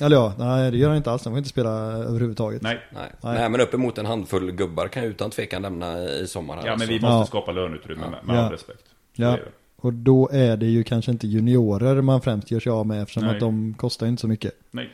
[0.00, 2.62] Eller ja, nej det gör han inte alls, han får inte spela överhuvudtaget.
[2.62, 2.80] Nej.
[2.94, 3.02] Nej.
[3.20, 3.34] Nej.
[3.38, 3.48] Nej.
[3.48, 6.62] men uppemot en handfull gubbar kan ju utan tvekan lämna i sommar här.
[6.62, 6.86] Ja, men alltså.
[6.88, 7.26] vi måste Ja.
[7.26, 8.40] skapa löneutrymme med, med Ja.
[8.40, 8.84] all respekt.
[9.12, 9.38] Ja.
[9.76, 13.22] Och då är det ju kanske inte juniorer man främst gör sig av med eftersom
[13.24, 13.34] Nej.
[13.34, 14.52] att de kostar inte så mycket.
[14.70, 14.90] Nej.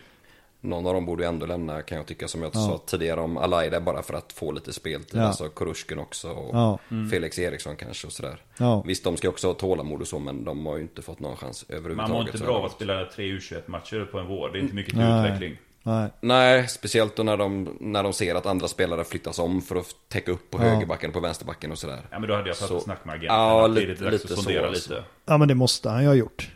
[0.63, 2.59] Någon av dem borde ju ändå lämna kan jag tycka som jag Ja.
[2.61, 5.21] sa tidigare om Alaida bara för att få lite speltid.
[5.21, 5.27] Ja.
[5.27, 6.79] Alltså Kurushkin också och Ja,
[7.11, 8.43] Felix Eriksson kanske och sådär.
[8.59, 8.83] ja.
[8.87, 11.37] Visst, de ska också ha tålamod och så, men de har ju inte fått någon
[11.37, 12.09] chans överhuvudtaget.
[12.11, 14.51] Man mår inte bra av att spela tre U21-matcher på en vår.
[14.53, 15.27] Det är inte mycket till Nej.
[15.27, 15.57] utveckling.
[15.83, 16.11] Nej.
[16.21, 19.95] Nej, speciellt då när de, när de ser att andra spelare flyttas om för att
[20.09, 20.63] täcka upp på Ja.
[20.63, 22.07] högerbacken och på vänsterbacken och sådär.
[22.11, 23.37] Ja, men då hade jag tagit Så- ett snack med agenten.
[23.37, 25.05] Ja, lite- lite så, lite.
[25.27, 26.51] ja, men det måste han ju ha gjort.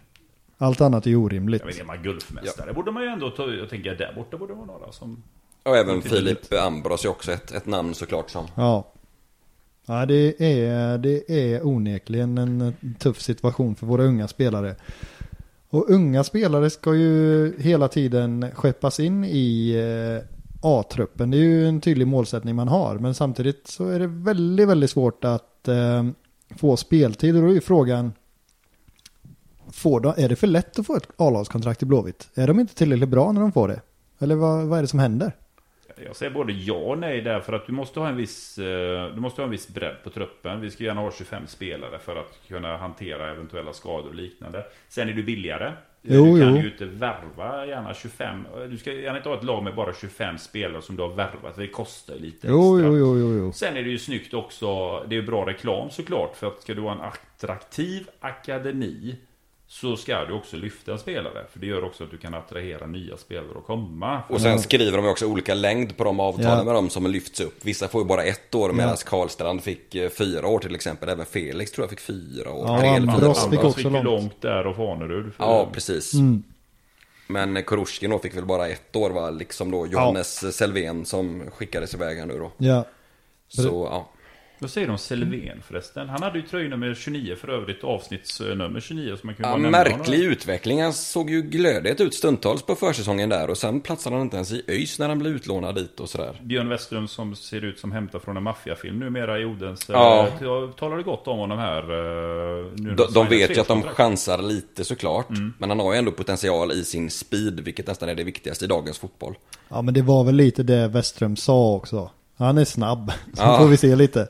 [0.59, 1.61] Allt annat är orimligt.
[1.61, 4.53] Jag vet inte, man gulfmästare borde man ju ändå ta Jag tänker där borta borde
[4.53, 5.23] det vara några som...
[5.63, 8.47] Och även Filip Ambros är också ett, ett namn såklart som.
[8.55, 8.93] Ja.
[9.87, 14.77] Ja, det är, det är onekligen en tuff situation för våra unga spelare.
[15.69, 20.29] Och unga spelare ska ju hela tiden skeppas in i eh,
[20.63, 21.31] A-truppen.
[21.31, 22.99] Det är ju en tydlig målsättning man har.
[22.99, 26.05] Men samtidigt så är det väldigt, väldigt svårt att eh,
[26.57, 27.37] få speltid.
[27.37, 28.13] Och då är ju frågan,
[29.75, 32.29] får de, är det för lätt att få ett A-lagskontrakt i Blåvitt?
[32.35, 33.81] Är de inte tillräckligt bra när de får det?
[34.19, 35.33] Eller vad, vad är det som händer?
[36.07, 39.15] Jag säger både ja och nej där för att du måste ha en viss, eh,
[39.15, 40.61] du måste ha en viss bredd på truppen.
[40.61, 44.65] Vi ska gärna ha 25 spelare för att kunna hantera eventuella skador och liknande.
[44.89, 45.73] Sen är du billigare.
[46.03, 46.63] Jo, du kan jo.
[46.63, 48.47] ju inte värva gärna 25.
[48.71, 51.57] Du ska gärna inte ha ett lag med bara 25 spelare som du har värvat.
[51.57, 52.93] Det kostar lite Jo, extra.
[52.93, 53.53] jo, jo, jo.
[53.53, 55.01] Sen är det ju snyggt också.
[55.09, 56.37] Det är bra reklam såklart.
[56.37, 59.17] För att ska du ha en attraktiv akademi
[59.81, 61.45] så ska du också lyfta spelare.
[61.53, 64.23] För det gör också att du kan attrahera nya spelare att komma.
[64.29, 66.65] Och sen skriver de också olika längd på de avtalen Ja.
[66.65, 67.55] med dem som lyfts upp.
[67.65, 68.97] Vissa får ju bara ett år medan Ja.
[69.11, 71.09] Karlstrand fick eh, fyra år till exempel.
[71.09, 72.67] Även Felix tror jag fick fyra år.
[72.67, 72.99] Ja.
[73.29, 74.05] Ross fick Andra också fick ju långt.
[74.05, 75.33] långt där och Fanerud.
[75.39, 76.15] Ja, precis.
[76.15, 76.43] Mm.
[77.27, 79.31] Men Kurushkin då fick väl bara ett år va?
[79.31, 82.53] Liksom då Johannes Selvén som skickades iväg här nu då.
[82.59, 82.85] Ja.
[83.49, 84.09] Så ja.
[84.59, 86.09] Vad säger om Selvén förresten?
[86.09, 89.93] Han hade ju tröjnummer 29 för övrigt, avsnittsnummer 29 som man kan ja nämna honom.
[89.99, 90.83] märklig utveckling.
[90.83, 94.53] Han såg ju glödhet ut stundtals på försäsongen där och sen platsade han inte ens
[94.53, 96.41] i ÖIS när han blev utlånad dit och sådär.
[96.43, 99.93] Björn Westström som ser ut som hämtad från en maffiafilm numera i Odense.
[99.93, 100.29] Ja.
[100.41, 101.83] Jag talade gott om honom här.
[101.83, 105.31] eh, Nu De, de vet ju att de chansar lite såklart.
[105.31, 105.53] Mm.
[105.59, 108.69] Men han har ju ändå potential i sin speed, vilket nästan är det viktigaste i
[108.69, 109.35] dagens fotboll.
[109.69, 112.11] ja, men det var väl lite det Westström sa också.
[112.37, 113.11] Han är snabb.
[113.35, 113.59] Så Ja.
[113.59, 114.29] får vi se lite.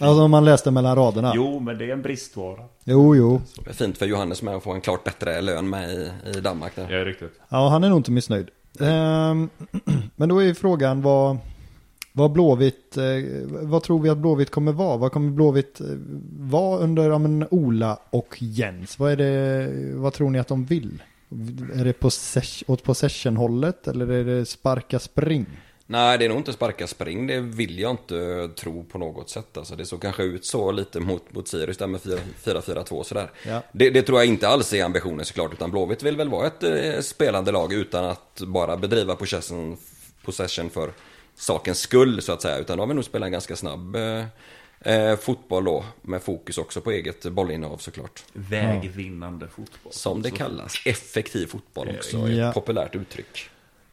[0.00, 1.32] Alltså om man läste mellan raderna.
[1.34, 2.64] Jo, Jo, men det är en bristvara.
[2.84, 3.40] jo.
[3.64, 6.40] Det är fint för Johannes med att få en klart bättre lön med i, i
[6.40, 6.90] Danmark där.
[6.90, 7.32] Ja, riktigt.
[7.48, 8.48] Ja, han är nog inte missnöjd.
[8.80, 9.48] Ehm,
[10.16, 11.38] men då är ju frågan vad,
[12.12, 13.04] vad Blåvitt, eh,
[13.48, 14.96] vad tror vi att Blåvitt kommer vara?
[14.96, 15.86] Vad kommer Blåvitt eh,
[16.38, 18.98] vara under ja, men, Ola och Jens?
[18.98, 21.02] Vad är det, vad tror ni att de vill?
[21.74, 25.46] Är det possess, åt possession-hållet eller är det sparka spring?
[25.90, 27.26] Nej, det är nog inte sparka spring.
[27.26, 29.56] Det vill jag inte tro på något sätt.
[29.56, 33.30] Alltså, det såg kanske ut så lite mot, mot Sirius där med 4-4-2 sådär.
[33.46, 33.62] Ja.
[33.72, 35.52] Det, det tror jag inte alls är ambitionen såklart.
[35.52, 39.76] Utan Blåvitt vill väl vara ett eh, spelande lag utan att bara bedriva possession,
[40.24, 40.92] possession för
[41.34, 42.58] sakens skull så att säga.
[42.58, 44.24] Utan de vill nog spela en ganska snabb eh,
[44.80, 45.84] eh, fotboll då.
[46.02, 48.24] Med fokus också på eget bollinnehav såklart.
[48.32, 49.92] Vägvinnande fotboll.
[49.92, 50.74] Som det kallas.
[50.86, 52.28] Effektiv fotboll också.
[52.28, 52.48] Ja.
[52.48, 53.50] Ett populärt uttryck.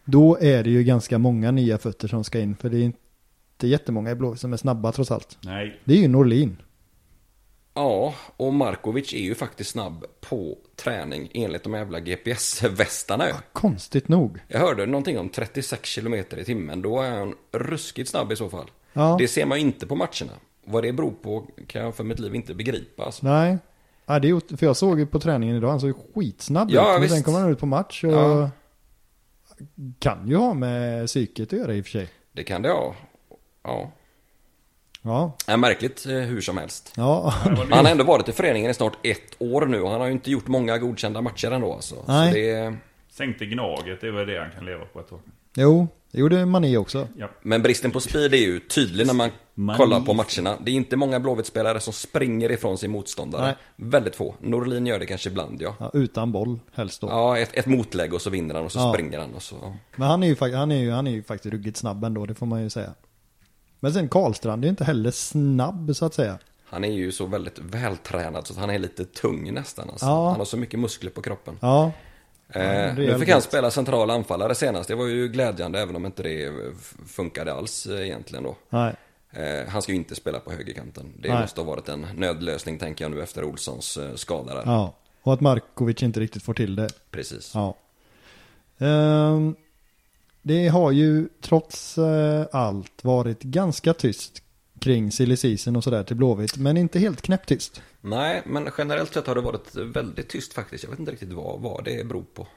[0.08, 2.56] Då är det ju ganska många nya fötter som ska in.
[2.56, 5.38] För det är inte jättemånga i Blåvitt som är snabba trots allt.
[5.42, 6.58] Nej, Det är ju Norlin.
[7.74, 13.34] Ja, och Markovic är ju faktiskt snabb på träning enligt de jävla GPS-västarna ju.
[13.54, 14.40] Konstigt nog.
[14.48, 18.50] Jag hörde någonting om 36 km i timmen, då är han ruskigt snabb i så
[18.50, 18.72] fall.
[18.94, 19.16] Ja.
[19.20, 20.32] Det ser man ju inte på matcherna.
[20.66, 23.26] Vad det beror på kan jag för mitt liv inte begripa alltså.
[23.28, 23.58] Nej.
[24.06, 26.94] Ja, det är, för jag såg ju på träningen idag, han såg skitsnabb Ja, ut.
[26.94, 27.14] Men visst.
[27.14, 28.50] sen kommer han ut på match och Ja.
[30.00, 32.10] Kan ju ha med psyket att göra i och för sig.
[32.32, 32.96] Det kan det ha.
[33.64, 33.92] Ja,
[35.02, 36.94] Ja, är märkligt eh, hur som helst.
[36.96, 37.34] ja,
[37.70, 40.14] Han har ändå varit i föreningen i snart ett år nu och han har ju
[40.14, 41.96] inte gjort många godkända matcher ändå alltså.
[42.08, 42.32] Nej.
[42.32, 42.78] Så det,
[43.10, 45.20] sänkte Gnaget, det var det han kan leva på ett tag.
[45.56, 45.88] jo,
[46.18, 47.08] det gjorde Mané också.
[47.18, 47.30] Ja.
[47.42, 50.58] Men bristen på speed är ju tydlig när man Man- kollar på matcherna.
[50.66, 53.42] Det är inte många Blåvitt-spelare som springer ifrån sin motståndare.
[53.46, 53.56] Nej.
[53.76, 54.36] Väldigt få.
[54.42, 55.76] Norlin gör det kanske ibland ja.
[55.80, 57.08] Ja, utan boll helst då.
[57.08, 58.94] Ja, ett, ett motlägg och så vinner han och så Ja.
[58.94, 59.76] springer han och så.
[59.96, 62.36] Men han är, ju, han, är ju, han är ju faktiskt ruggigt snabb ändå, det
[62.36, 62.94] får man ju säga.
[63.80, 66.38] Men sen Karlstrand är ju inte heller snabb så att säga.
[66.66, 69.90] Han är ju så väldigt vältränad så att han är lite tung nästan.
[69.90, 70.06] Alltså.
[70.06, 70.30] Ja.
[70.30, 71.58] Han har så mycket muskler på kroppen.
[71.60, 71.92] Ja,
[72.50, 74.88] Eh, nu fick han spela central anfallare senast.
[74.88, 76.52] Det var ju glädjande även om inte det
[77.08, 78.56] funkade alls eh, egentligen då.
[79.32, 81.14] Eh, han ska ju inte spela på högerkanten.
[81.20, 81.42] Det Nej.
[81.42, 84.64] måste ha varit en nödlösning tänker jag nu efter Olssons eh, skada där.
[84.66, 86.90] Ja, och att Markovic inte riktigt får till det.
[87.12, 87.52] Precis.
[87.54, 87.76] Ja.
[88.78, 89.56] Ehm,
[90.42, 94.42] det har ju trots eh, allt varit ganska tyst
[94.80, 97.82] kring silly och sådär till Blåvitt, men inte helt knäpptyst.
[98.10, 100.84] Nej, men generellt sett har det varit väldigt tyst faktiskt.
[100.84, 102.48] Jag vet inte riktigt vad, vad det beror på.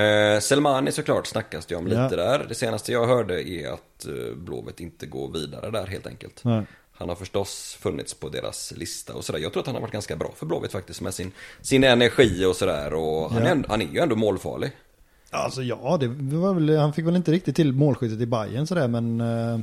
[0.00, 2.16] Eh, Selmani såklart snackas det om lite Ja.
[2.16, 2.46] där.
[2.48, 6.40] Det senaste jag hörde är att eh, Blåvitt inte går vidare där helt enkelt.
[6.44, 6.62] Nej.
[6.92, 9.38] Han har förstås funnits på deras lista och sådär.
[9.38, 12.44] Jag tror att han har varit ganska bra för Blåvitt faktiskt med sin, sin energi
[12.44, 12.94] och sådär.
[12.94, 13.48] Och han, Ja.
[13.48, 14.70] är, han är ju ändå målfarlig.
[15.30, 18.88] Alltså ja, det var väl, han fick väl inte riktigt till målskyttet i Bayern sådär,
[18.88, 19.58] men, eh,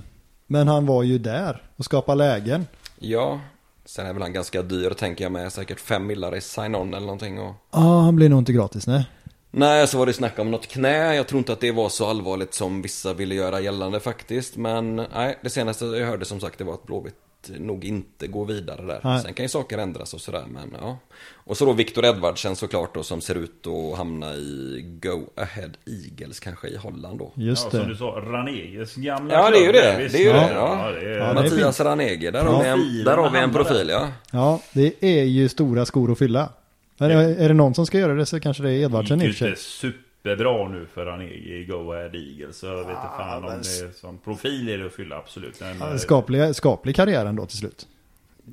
[0.47, 2.67] men han var ju där och skapade lägen.
[2.99, 3.39] Ja,
[3.85, 5.53] sen är väl han ganska dyr tänker jag med.
[5.53, 7.39] Säkert fem millar i sign-on eller någonting.
[7.39, 7.55] Och...
[7.71, 9.05] Ja, han blir nog inte gratis, nej.
[9.51, 11.15] Nej, så var det snack om något knä.
[11.15, 14.57] Jag tror inte att det var så allvarligt som vissa ville göra gällande faktiskt.
[14.57, 17.15] Men nej, det senaste jag hörde som sagt det var att Blåvitt
[17.59, 18.99] nog inte går vidare där.
[19.03, 19.21] Nej.
[19.21, 20.97] Sen kan ju saker ändras och sådär men ja.
[21.33, 25.69] Och så då Viktor Edvardsen såklart då som ser ut att hamna i Go Ahead
[25.85, 27.31] Eagles kanske i Holland då.
[27.35, 27.97] Just ja, som du det.
[27.99, 29.97] sa, Raneges gamla Ja, det är ju det.
[29.99, 30.15] visst.
[30.15, 30.91] Det är ju det, ja.
[30.91, 33.53] det är, Ja, det är Mattias Ranege, där, har vi en, där har vi en
[33.53, 34.07] profil ja.
[34.31, 36.49] Ja, det är ju stora skor att fylla.
[36.97, 39.35] Men är det någon som ska göra det så kanske det är Edvardsen i och
[39.35, 39.91] för sig.
[40.25, 42.57] Superbra nu för han är i Go Ahead Eagles.
[42.57, 45.59] Så jag vet inte fan om det är sån profil är det att fylla, absolut.
[45.59, 47.87] Men, Ja, skaplig, skaplig karriär ändå till slut.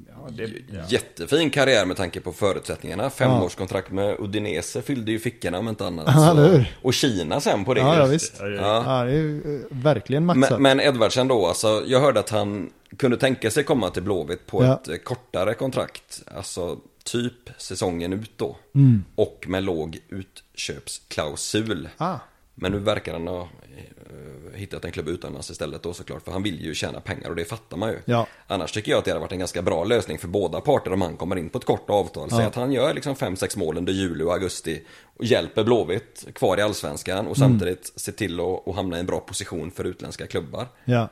[0.08, 0.42] ja, det,
[0.72, 0.80] ja.
[0.88, 3.10] Jättefin karriär med tanke på förutsättningarna.
[3.10, 6.06] Femårskontrakt med Udinese fyllde ju fickorna om inte annat.
[6.14, 6.64] Ja?
[6.82, 7.80] Och Kina sen på det.
[7.80, 8.36] Ja, ja visst.
[8.40, 9.04] Ja, ja.
[9.04, 10.50] Det är ju eh, verkligen maxat.
[10.60, 14.46] Men, men Edvardsen då, alltså, jag hörde att han kunde tänka sig komma till Blåvitt
[14.46, 14.74] på Ja.
[14.74, 16.22] ett eh, kortare kontrakt.
[16.36, 18.56] Alltså typ säsongen ut då.
[18.74, 19.04] Mm.
[19.14, 21.88] Och med låg utköpsklausul.
[21.96, 22.18] Ah,
[22.54, 26.22] Men nu verkar han ha eh, hittat en klubb utomlands istället då såklart.
[26.24, 27.98] För han vill ju tjäna pengar och det fattar man ju.
[28.04, 28.26] ja.
[28.46, 31.00] Annars tycker jag att det hade varit en ganska bra lösning för båda parter om
[31.02, 32.30] han kommer in på ett kort avtal.
[32.30, 32.46] Säg Ja.
[32.46, 34.82] att han gör liksom 5-6 mål under juli och augusti
[35.18, 37.30] och hjälper Blåvitt kvar i Allsvenskan Mm.
[37.30, 40.66] och samtidigt se till att, att hamna i en bra position för utländska klubbar.
[40.84, 41.08] ja.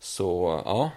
[0.00, 0.90] Så ja,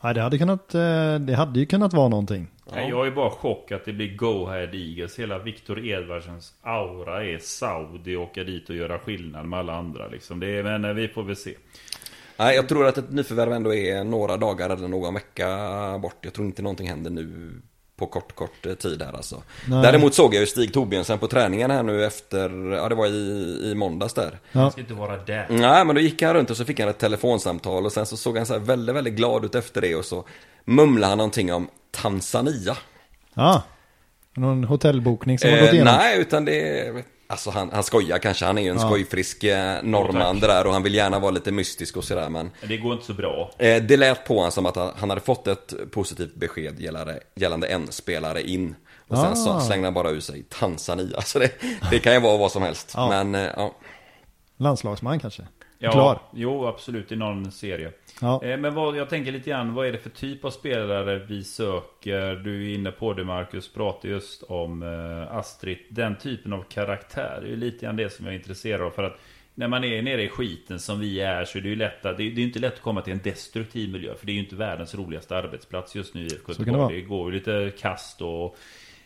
[0.00, 2.50] ja det, hade kunnat, eh, det hade ju kunnat vara någonting.
[2.72, 5.18] Nej, Jag är bara chock att det blir Go Ahead Eagles.
[5.18, 10.08] Hela Viktor Edvardsens aura är Saudi och åka dit och göra skillnad med alla andra.
[10.08, 10.40] Liksom.
[10.40, 11.54] Det är, men eh, vi får väl se.
[12.36, 15.48] Nej, jag tror att ett nyförvärv ändå är några dagar eller någon vecka
[16.02, 16.18] bort.
[16.20, 17.52] Jag tror inte någonting händer nu
[18.06, 19.42] på kort, kort eh, tid här alltså.
[19.68, 19.82] Nej.
[19.82, 23.10] Däremot såg jag ju Stig Torbjörnsen på träningen här nu efter, ja det var i,
[23.70, 24.38] i måndags där.
[24.52, 24.60] Ja.
[24.60, 25.46] Han ska inte vara där.
[25.50, 28.16] Nej, men då gick han runt och så fick han ett telefonsamtal och sen så
[28.16, 30.24] såg han så här väldigt, väldigt glad ut efter det och så
[30.64, 32.76] mumlade han någonting om Tanzania.
[33.34, 33.62] ja.
[34.36, 35.94] Någon hotellbokning som har gått Eh, igenom.
[35.94, 36.92] nej, utan det
[37.26, 38.86] Alltså han, han skojar kanske, han är ju en Ja.
[38.88, 42.50] skojfrisk eh, norrman det där och han vill gärna vara lite mystisk och sådär men
[42.60, 43.50] Men det går inte så bra.
[43.58, 47.66] eh, Det lät på honom som att han, hade fått ett positivt besked gällande, gällande
[47.66, 48.74] en spelare in
[49.08, 49.60] Och sen så Ah.
[49.60, 51.50] slängde han bara ur sig Tanzania, så det,
[51.90, 53.08] det kan ju vara vad som helst Ja.
[53.08, 53.74] Men eh, ja,
[54.56, 55.42] Landslagsman kanske.
[55.78, 56.18] Ja, Klar.
[56.32, 57.90] Jo, absolut i någon serie.
[58.20, 58.44] Ja.
[58.44, 61.44] Eh, Men vad, jag tänker lite grann, vad är det för typ av spelare vi
[61.44, 62.34] söker?
[62.34, 65.78] Du är inne på det Marcus, pratar just om eh, Astrid.
[65.88, 68.90] Den typen av karaktär, det är ju lite grann det som jag är intresserad av.
[68.90, 69.20] För att
[69.54, 72.16] när man är nere i skiten som vi är så är det ju lätt att,
[72.16, 74.14] det är, det är inte lätt att komma till en destruktiv miljö.
[74.14, 76.94] För det är ju inte världens roligaste arbetsplats just nu i IFK kan det.
[76.94, 78.56] Det går ju lite kast och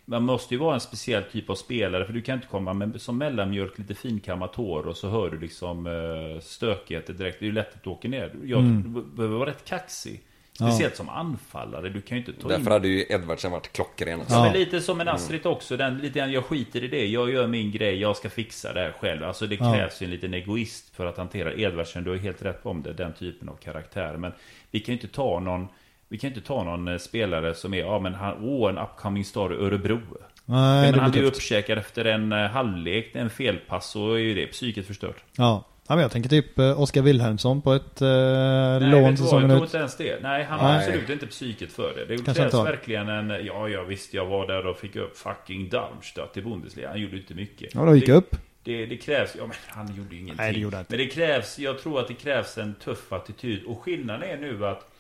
[0.09, 3.01] man måste ju vara en speciell typ av spelare för du kan inte komma med
[3.01, 7.39] som mellanmjölk lite finkammat hår och så hör du liksom eh, stökigheter direkt.
[7.41, 8.33] Det är ju lätt att du åker ner.
[8.45, 8.83] Jag Mm.
[8.95, 10.21] du behöver vara rätt kaxig.
[10.53, 11.89] Speciellt som anfallare.
[11.89, 12.59] Du kan ju inte ta in...
[12.59, 14.35] därför hade ju Edvardsen varit klockren alltså.
[14.35, 14.51] Ja, Ja.
[14.53, 15.77] men lite som en Astrid också.
[15.77, 17.07] Den, lite grann, jag skiter i det.
[17.07, 17.97] Jag gör min grej.
[18.01, 19.25] Jag ska fixa det här själv.
[19.25, 19.73] Alltså det Ja.
[19.75, 22.05] krävs ju en liten egoist för att hantera Edvardsen.
[22.05, 22.93] Du har helt rätt om det.
[22.93, 24.17] Den typen av karaktär.
[24.17, 24.33] Men
[24.71, 25.69] vi kan ju inte ta någon...
[26.09, 29.25] Vi kan inte ta någon eh, spelare som är, ja men han, åh en upcoming
[29.25, 30.01] star i Örebro.
[30.45, 34.35] Nej, men det han blir uppkäkad efter en eh, halvlek, en felpass, så är ju
[34.35, 35.25] det psyket förstört.
[35.37, 35.65] Ja.
[35.89, 39.19] ja, men jag tänker typ eh, Oskar Wilhelmsson på ett eh, Nej, lån vad, jag
[39.19, 40.23] säsongen tror inte ens det.
[40.23, 42.17] Nej, han har absolut inte psyket för det.
[42.17, 43.31] Det krävs verkligen en...
[43.31, 46.89] Ja, ja visst, jag var där och fick upp fucking Darmstadt i Bundesliga.
[46.89, 47.75] Han gjorde inte mycket.
[47.75, 48.37] Ja, då gick det, upp.
[48.63, 49.37] Det, det krävs...
[49.39, 50.37] Ja, men han gjorde ingenting.
[50.37, 50.97] Nej, det gjorde han inte.
[50.97, 51.59] Men det krävs...
[51.59, 53.65] Jag tror att det krävs en tuff attityd.
[53.65, 54.91] Och skillnaden är nu att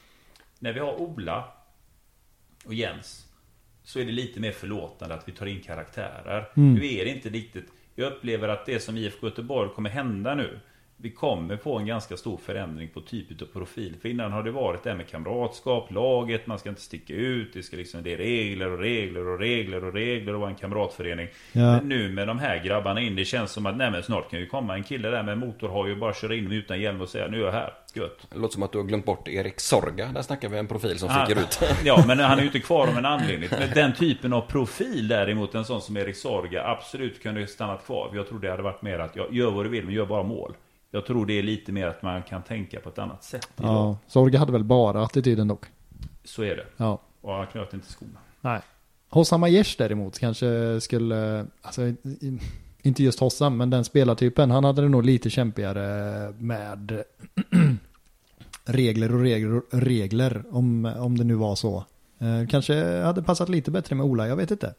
[0.58, 1.44] när vi har Ola
[2.64, 3.28] och Jens
[3.82, 6.48] så är det lite mer förlåtande att vi tar in karaktärer.
[6.56, 6.74] Mm.
[6.74, 7.72] Nu är det inte riktigt...
[7.94, 10.60] Jag upplever att det som IFK Göteborg kommer hända nu
[11.00, 13.96] vi kommer få en ganska stor förändring på typ av profil.
[14.02, 17.52] För innan har det varit det här med kamratskap, laget, man ska inte sticka ut,
[17.52, 20.56] det, ska liksom, det är regler och regler och regler och regler och vara en
[20.56, 21.28] kamratförening.
[21.52, 21.60] Ja.
[21.60, 24.40] Men nu med de här grabbarna in, det känns som att nej men snart kan
[24.40, 27.28] ju komma en kille där med motorhoj och bara köra in utan hjälm och säga
[27.28, 28.26] nu är jag här, gött.
[28.30, 30.98] Det låter som att du har glömt bort Erik Sorga, där snackar vi en profil
[30.98, 33.48] som Han- sticker ut Ja, men han är ju inte kvar om en anledning.
[33.58, 37.86] Men den typen av profil däremot, en sån som Erik Sorga, absolut kunde ju stannat
[37.86, 38.10] kvar.
[38.14, 40.22] Jag tror det hade varit mer att, jag gör vad du vill, men gör bara
[40.22, 40.54] mål.
[40.90, 43.70] Jag tror det är lite mer att man kan tänka på ett annat sätt idag.
[43.70, 45.66] Ja, Sorge hade väl bara attityden dock.
[46.24, 46.66] Så är det.
[46.76, 47.00] Ja.
[47.20, 48.18] Och han knöt inte skorna.
[48.40, 48.60] Nej.
[49.08, 51.82] Hossam Aiesh däremot kanske skulle, alltså
[52.82, 57.02] inte just Hossam, men den spelartypen, han hade det nog lite kämpigare med
[58.64, 61.84] regler och regler och regler, om, om det nu var så.
[62.18, 64.74] Eh, kanske hade passat lite bättre med Ola, jag vet inte.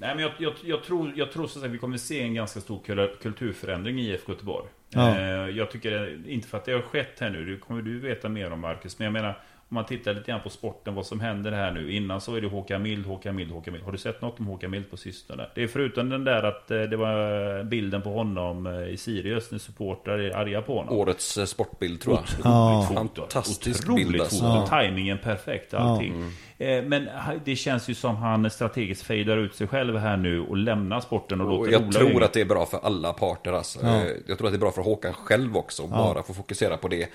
[0.00, 2.60] Nej men jag, jag, jag tror, jag tror så att vi kommer se en ganska
[2.60, 4.66] stor kul- kulturförändring i IFK Göteborg.
[4.88, 5.18] Ja.
[5.18, 8.28] Eh, jag tycker, inte för att det har skett här nu, det kommer du veta
[8.28, 9.38] mer om Marcus, men jag menar
[9.70, 11.92] om man tittar lite grann på sporten, vad som händer här nu.
[11.92, 13.84] Innan så är det Håkan Mild, Håkan Mild, Håkan Mild.
[13.84, 15.46] Har du sett något om Håkan Mild på sistone?
[15.54, 19.50] Det är förutom den där att eh, det var bilden på honom eh, i Sirius
[19.50, 20.98] när supportrar är arga på honom.
[20.98, 22.86] Årets eh, sportbild tror jag Ja.
[22.88, 23.20] foto.
[23.20, 24.36] Fantastisk Otroligt bild, alltså.
[24.44, 24.66] foto.
[24.70, 24.80] Ja.
[24.82, 26.32] Timingen perfekt, allting.
[26.58, 30.40] Eh, Men ha- det känns ju som han strategiskt fejdar ut sig själv här nu
[30.40, 32.22] och lämnar sporten och, Och låter jag Ola tror in.
[32.22, 33.78] att det är bra för alla parter alltså.
[33.82, 34.02] Ja.
[34.26, 35.88] Jag tror att det är bra för Håkan själv också, Ja.
[35.88, 37.08] bara få fokusera på det.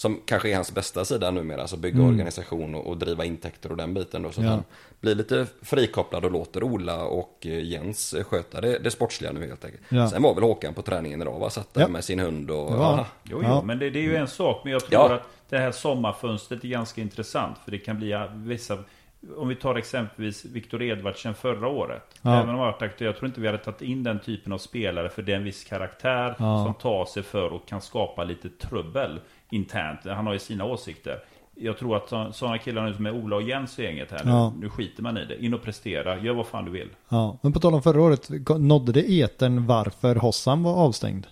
[0.00, 3.76] Som kanske är hans bästa sida numera, alltså bygga organisation och, och driva intäkter och
[3.76, 4.30] den biten då.
[4.32, 4.50] Så att Ja.
[4.52, 4.64] han
[5.00, 9.64] blir lite frikopplad och låter Ola och eh, Jens sköta det, det sportsliga nu helt
[9.64, 9.82] enkelt.
[9.88, 10.10] Ja.
[10.10, 11.50] Sen var väl Håkan på träningen idag va?
[11.50, 11.88] Satt där Ja.
[11.88, 12.72] med sin hund och...
[12.72, 13.06] Ja.
[13.22, 13.62] Jo, jo, Ja.
[13.62, 14.60] men det, det är ju en sak.
[14.64, 15.14] Men jag tror Ja.
[15.14, 17.58] att det här sommarfönstret är ganska intressant.
[17.64, 18.78] För det kan bli vissa...
[19.36, 22.02] Om vi tar exempelvis Viktor Edvardsen förra året.
[22.22, 22.36] Ja.
[22.42, 23.06] Även om varit aktuell.
[23.06, 25.44] Jag tror inte vi hade tagit in den typen av spelare för det är en
[25.44, 26.64] viss karaktär Ja.
[26.64, 29.20] som tar sig för och kan skapa lite trubbel
[29.50, 30.00] internt.
[30.04, 31.18] Han har ju sina åsikter.
[31.54, 34.30] Jag tror att sådana killar nu som är Ola och Jens i gänget här nu,
[34.30, 34.52] Ja.
[34.60, 35.44] nu skiter man i det.
[35.44, 36.88] In och prestera, gör vad fan du vill.
[37.08, 38.28] Ja, men på tal om förra året,
[38.58, 41.26] nådde det etern varför Hossam var avstängd?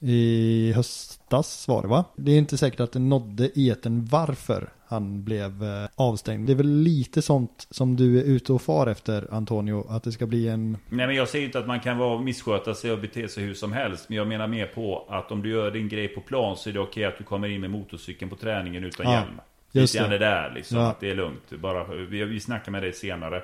[0.00, 2.04] I höstas var det va?
[2.16, 6.46] Det är inte säkert att det nådde etern varför han blev eh, avstängd.
[6.46, 10.12] Det är väl lite sånt som du är ute och far efter Antonio, att det
[10.12, 10.70] ska bli en...
[10.88, 13.54] Nej men jag säger inte att man kan vara, missköta sig och bete sig hur
[13.54, 14.08] som helst.
[14.08, 16.72] Men jag menar mer på att om du gör din grej på plan så är
[16.74, 19.40] det okej att du kommer in med motorcykeln på träningen utan Ja, hjälm.
[19.72, 20.08] just det.
[20.08, 20.78] det där liksom.
[20.78, 20.86] Ja.
[20.90, 21.50] Att det är lugnt.
[21.50, 23.42] Bara, vi, vi snackar med dig senare.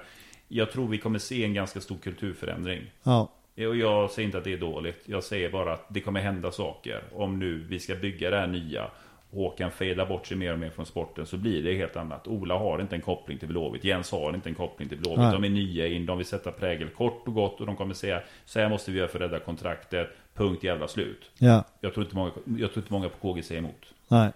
[0.48, 2.82] Jag tror vi kommer se en ganska stor kulturförändring.
[3.02, 5.02] Ja, Och jag säger inte att det är dåligt.
[5.06, 7.02] Jag säger bara att det kommer hända saker.
[7.14, 8.86] Om nu vi ska bygga det här nya.
[9.32, 12.28] Håkan fejdar bort sig mer och mer från sporten så blir det helt annat.
[12.28, 13.84] Ola har inte en koppling till Blåvitt.
[13.84, 15.18] Jens har inte en koppling till Blåvitt.
[15.18, 15.32] Nej.
[15.32, 18.22] De är nya in, de vill sätta prägel kort och gott och de kommer säga
[18.44, 20.08] så här måste vi göra för att rädda kontraktet.
[20.34, 21.30] Punkt jävla slut.
[21.38, 23.86] ja, Jag tror inte många, jag tror inte många på KG säger emot.
[24.08, 24.30] nej,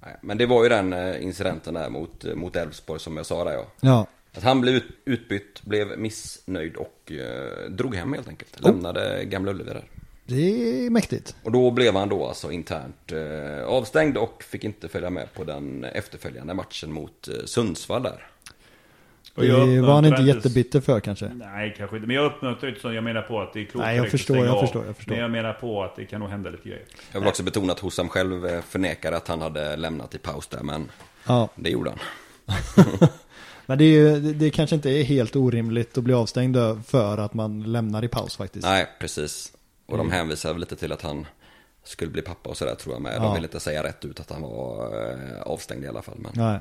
[0.00, 3.26] Nej, Men det var ju den eh, incidenten där mot, eh, mot Elfsborg som jag
[3.26, 3.66] sa där ja.
[3.80, 8.60] ja, Att han blev ut, utbytt, blev missnöjd och eh, drog hem helt enkelt.
[8.60, 8.66] Oh.
[8.66, 9.84] Lämnade Gamla Ullevi där.
[10.26, 11.36] Det är mäktigt.
[11.42, 15.44] Och då blev han då alltså internt eh, avstängd och fick inte följa med på
[15.44, 18.26] den efterföljande matchen mot eh, Sundsvall där.
[19.34, 21.28] Och jag Det var han inte jättebitter för kanske.
[21.28, 22.06] Nej, kanske inte.
[22.06, 22.92] Men jag uppmuntrar inte så.
[22.92, 24.60] Jag menar på att det är klokt Nej, jag förstår, jag av.
[24.60, 25.12] förstår, jag förstår.
[25.12, 26.84] Men jag menar på att det kan nog hända lite grejer.
[27.12, 30.46] Jag vill också betona att Hossam själv eh, förnekar att han hade lämnat i paus
[30.46, 30.90] där, men
[31.26, 31.98] Ja, det gjorde han.
[33.66, 36.56] men det, är ju, det kanske inte är helt orimligt att bli avstängd
[36.86, 38.66] för att man lämnar i paus faktiskt.
[38.66, 39.52] Nej, precis.
[39.86, 40.06] Och Mm.
[40.08, 41.26] de hänvisar väl lite till att han
[41.84, 43.14] skulle bli pappa och sådär tror jag med.
[43.16, 43.22] Ja.
[43.22, 46.18] De vill inte säga rätt ut att han var eh, avstängd i alla fall.
[46.18, 46.32] Men...
[46.34, 46.58] Nej.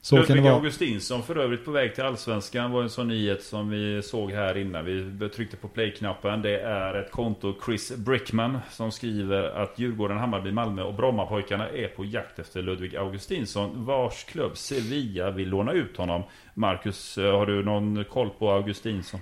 [0.00, 0.54] Så kan det Ludvig vara.
[0.54, 4.56] Augustinsson för övrigt på väg till Allsvenskan var en sån nyhet som vi såg här
[4.56, 6.42] innan vi tryckte på play-knappen.
[6.42, 11.88] Det är ett konto Chris Brickman som skriver att Djurgården, Hammarby, Malmö och Brommapojkarna är
[11.88, 16.22] på jakt efter Ludvig Augustinsson vars klubb Sevilla vill låna ut honom.
[16.54, 19.20] Marcus, eh, har du någon koll på Augustinsson?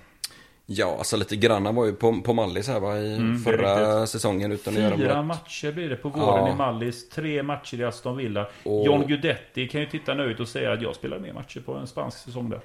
[0.67, 1.67] Ja, alltså lite grann.
[1.67, 4.97] Han var ju på, på Mallis här va, i Mm, förra säsongen utan att göra
[4.97, 5.27] Fyra något.
[5.27, 6.53] matcher blir det på våren Ja.
[6.53, 7.09] i Mallis.
[7.09, 8.49] Tre matcher i Aston Villa.
[8.63, 11.75] Och- John Guidetti kan ju titta nöjt och säga att jag spelar mer matcher på
[11.75, 12.61] en spansk säsong där.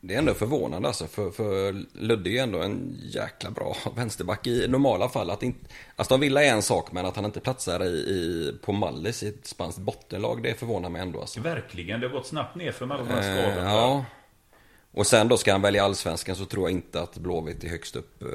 [0.00, 4.46] Det är ändå förvånande alltså, för, för Ludde är ju ändå en jäkla bra vänsterback
[4.46, 5.30] i normala fall.
[5.30, 5.58] Att inte,
[5.96, 9.28] Aston Villa är en sak, men att han inte platsar i, i, på Mallis i
[9.28, 11.40] ett spanskt bottenlag, det förvånar mig ändå alltså.
[11.40, 13.70] Verkligen, det har gått snabbt ner för med alla de här Eh, skadorna.
[13.70, 14.04] ja.
[14.96, 17.96] Och sen då ska han välja allsvenskan så tror jag inte att Blåvitt är högst
[17.96, 18.28] upp eh,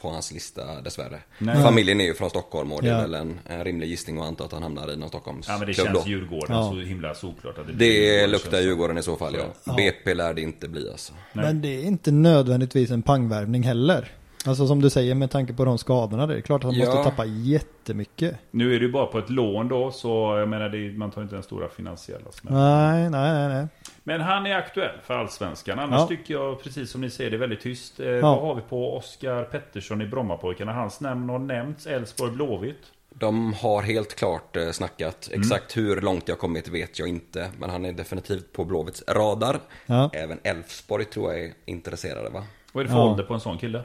[0.00, 1.20] på hans lista dessvärre.
[1.38, 1.62] Nej.
[1.62, 3.00] Familjen är ju från Stockholm och det är Ja.
[3.00, 5.66] väl en, en rimlig gissning att anta att han hamnar i någon Stockholms Ja men
[5.66, 6.08] det känns då.
[6.10, 6.70] Djurgården Ja.
[6.70, 9.44] så himla såklart att det blir Det Djurgården, luktar Djurgården i så fall ja.
[9.64, 9.74] Ja.
[9.76, 11.12] BP lär det inte bli alltså.
[11.32, 11.44] Nej.
[11.44, 14.12] Men det är inte nödvändigtvis en pangvärvning heller.
[14.46, 16.26] Alltså som du säger med tanke på de skadorna.
[16.26, 16.86] Det är klart att han Ja.
[16.86, 18.36] måste tappa jättemycket.
[18.50, 21.22] Nu är det ju bara på ett lån då så jag menar det, man tar
[21.22, 22.58] inte den stora finansiella smällen.
[22.60, 23.66] Nej, nej, nej, nej.
[24.04, 25.78] Men han är aktuell för Allsvenskan.
[25.78, 26.06] Annars Ja.
[26.06, 28.00] tycker jag precis som ni säger det är väldigt tyst.
[28.00, 30.72] Eh, Vad har vi på Oskar Pettersson i Brommapojkarna?
[30.72, 31.86] Hans namn har nämnts.
[31.86, 32.76] Elfsborg Blåvitt.
[33.18, 35.28] De har helt klart eh, snackat.
[35.28, 35.40] Mm.
[35.40, 37.50] Exakt hur långt jag kommit vet jag inte.
[37.58, 39.58] Men han är definitivt på Blåvitts radar.
[39.86, 40.10] Ja.
[40.12, 42.44] Även Elfsborg tror jag är intresserade va?
[42.72, 43.10] Vad är det för Ja.
[43.10, 43.82] ålder på en sån kille?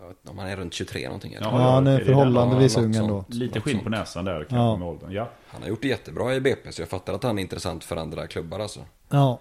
[0.00, 1.32] Jag vet inte Om han är runt 23 någonting.
[1.34, 1.46] eller?
[1.46, 3.24] Ja, Ja, han är förhållandevis Ja, ung ändå.
[3.28, 4.76] Lite skinn på näsan där kanske Ja.
[4.76, 5.12] med åldern.
[5.12, 5.28] Ja.
[5.48, 7.96] Han har gjort det jättebra i BP så jag fattar att han är intressant för
[7.96, 8.80] andra klubbar alltså.
[9.08, 9.40] Ja.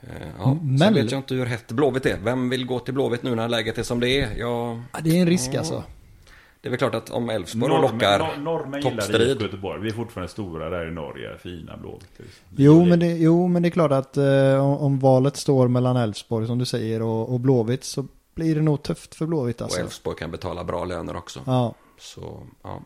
[0.00, 2.18] Eh, Ja, Men- Sen vet jag inte hur hett Blåvitt är.
[2.24, 4.28] Vem vill gå till Blåvitt nu när läget är som det är?
[4.38, 5.82] Ja, Ja, Det är en risk alltså.
[6.60, 9.28] det är väl klart att om Elfsborg Norrmän, lockar nor- norrmän gillar toppstrid.
[9.28, 9.80] IFK Göteborg.
[9.82, 11.38] Vi är fortfarande stora där i Norge.
[11.38, 12.20] Fina Blåvitt.
[12.56, 15.96] Jo men, det, jo, men det är klart att eh, om, om valet står mellan
[15.96, 19.64] Elfsborg som du säger och, och Blåvitt så blir det nog tufft för Blåvitt Och
[19.64, 19.80] alltså.
[19.80, 21.40] Elfsborg kan betala bra löner också.
[21.46, 21.74] Ja.
[21.98, 22.82] Så, ja.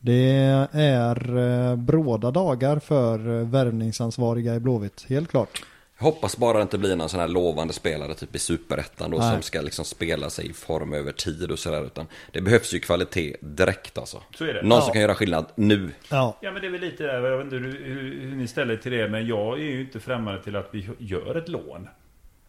[0.00, 0.32] Det
[0.72, 1.36] är
[1.70, 5.62] eh, bråda dagar för eh, värvningsansvariga i Blåvitt, helt klart.
[5.98, 9.18] Jag hoppas bara det inte blir någon sån här lovande spelare typ i superettan då
[9.18, 9.32] Nej.
[9.32, 12.80] som ska liksom spela sig i form över tid och sådär utan det behövs ju
[12.80, 14.22] kvalitet direkt alltså.
[14.38, 14.62] Så är det.
[14.62, 14.80] Någon Ja.
[14.80, 15.90] som kan göra skillnad nu.
[16.10, 16.36] Ja.
[16.40, 18.74] Ja men det är väl lite där, jag vet inte hur, hur, hur ni ställer
[18.74, 21.88] er till det Men jag är ju inte främmande till att vi gör ett lån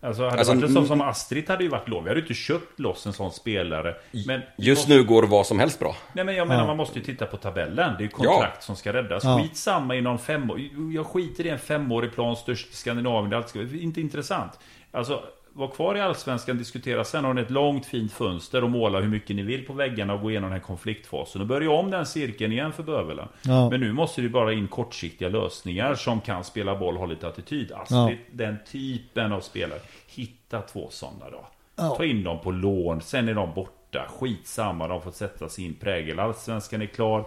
[0.04, 2.04] Alltså hade Alltså, det varit en sån som Astrid hade ju varit låg.
[2.04, 3.96] Vi hade ju inte köpt loss en sån spelare.
[4.28, 5.96] Men Just nu går vad som helst bra.
[6.14, 6.68] Nej men jag menar Ja.
[6.68, 7.94] man måste ju titta på tabellen.
[7.98, 9.24] Det är ju kontrakt som ska räddas.
[9.24, 9.40] Ja.
[9.42, 10.72] Skit samma i någon femårig.
[10.96, 13.44] Jag skiter i en femårig plan, störst i Skandinavien.
[13.54, 14.60] Det är inte intressant.
[14.92, 15.24] Alltså,
[15.54, 17.04] var kvar i Allsvenskan, diskutera.
[17.04, 20.14] Sen har ni ett långt fint fönster och måla hur mycket ni vill på väggarna
[20.14, 21.42] och gå igenom den här konfliktfasen.
[21.42, 23.28] Och börja om den cirkeln igen för Bövelen.
[23.42, 23.70] Ja.
[23.70, 27.28] Men nu måste det ju bara in kortsiktiga lösningar som kan spela boll, ha lite
[27.28, 27.72] attityd.
[27.72, 29.80] Astrid, den typen av spelare.
[30.08, 31.48] Hitta två sådana då.
[31.76, 31.96] Ja.
[31.96, 34.08] Ta in dem på lån, sen är de borta.
[34.20, 36.20] Skitsamma, de får sätta sin prägel.
[36.20, 37.26] Allsvenskan är klar.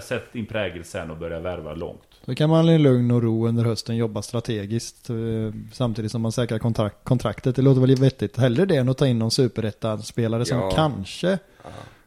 [0.00, 2.09] Sätt din prägel sen och börja värva långt.
[2.24, 5.16] Då kan man i lugn och ro under hösten jobba strategiskt eh,
[5.72, 7.56] samtidigt som man säkrar kontrakt, kontraktet.
[7.56, 8.36] Det låter väl vettigt.
[8.36, 10.70] Hellre det än att ta in någon superettan-spelare som Ja.
[10.70, 11.38] kanske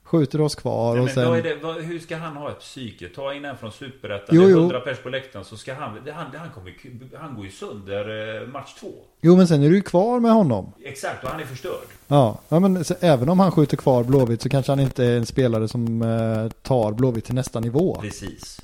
[0.03, 1.43] skjuter oss kvar Nej, och men sen...
[1.43, 3.09] det, vad, hur ska han ha ett psyke?
[3.09, 4.59] Ta in en från Superettan, det är jo.
[4.59, 5.99] 100 pers på läktaren, så ska han...
[6.05, 6.73] det- Han, det- han, kommer,
[7.17, 8.87] han går ju sönder eh, match två.
[9.21, 10.73] Jo men sen är du ju kvar med honom.
[10.83, 11.87] Exakt, och han är förstörd.
[12.07, 15.17] Ja, ja men så, även om han skjuter kvar Blåvitt så kanske han inte är
[15.17, 17.97] en spelare som eh, tar Blåvitt till nästa nivå.
[18.01, 18.61] Precis.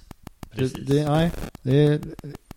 [0.52, 0.88] Det, Precis.
[0.88, 1.32] det, nej,
[1.62, 2.00] det är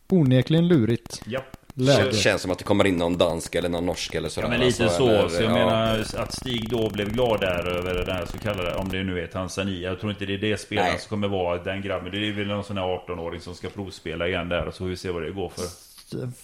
[0.09, 1.40] onekligen lurigt ja.
[1.74, 2.05] läge.
[2.11, 4.47] Det känns som att det kommer in någon dansk eller någon norsk eller sådär.
[4.49, 5.55] Ja men lite alltså, så, eller- så jag ja.
[5.55, 9.20] menar att Stig då blev glad där över det där så kallade, om det nu
[9.20, 9.90] är Tanzania.
[9.90, 11.01] Jag tror inte det är det spelaren Nej.
[11.01, 12.11] som kommer vara den grabben.
[12.12, 14.86] Det är väl någon sån här 18-åring som ska provspela igen där och så får
[14.86, 15.64] vi se vad det går för.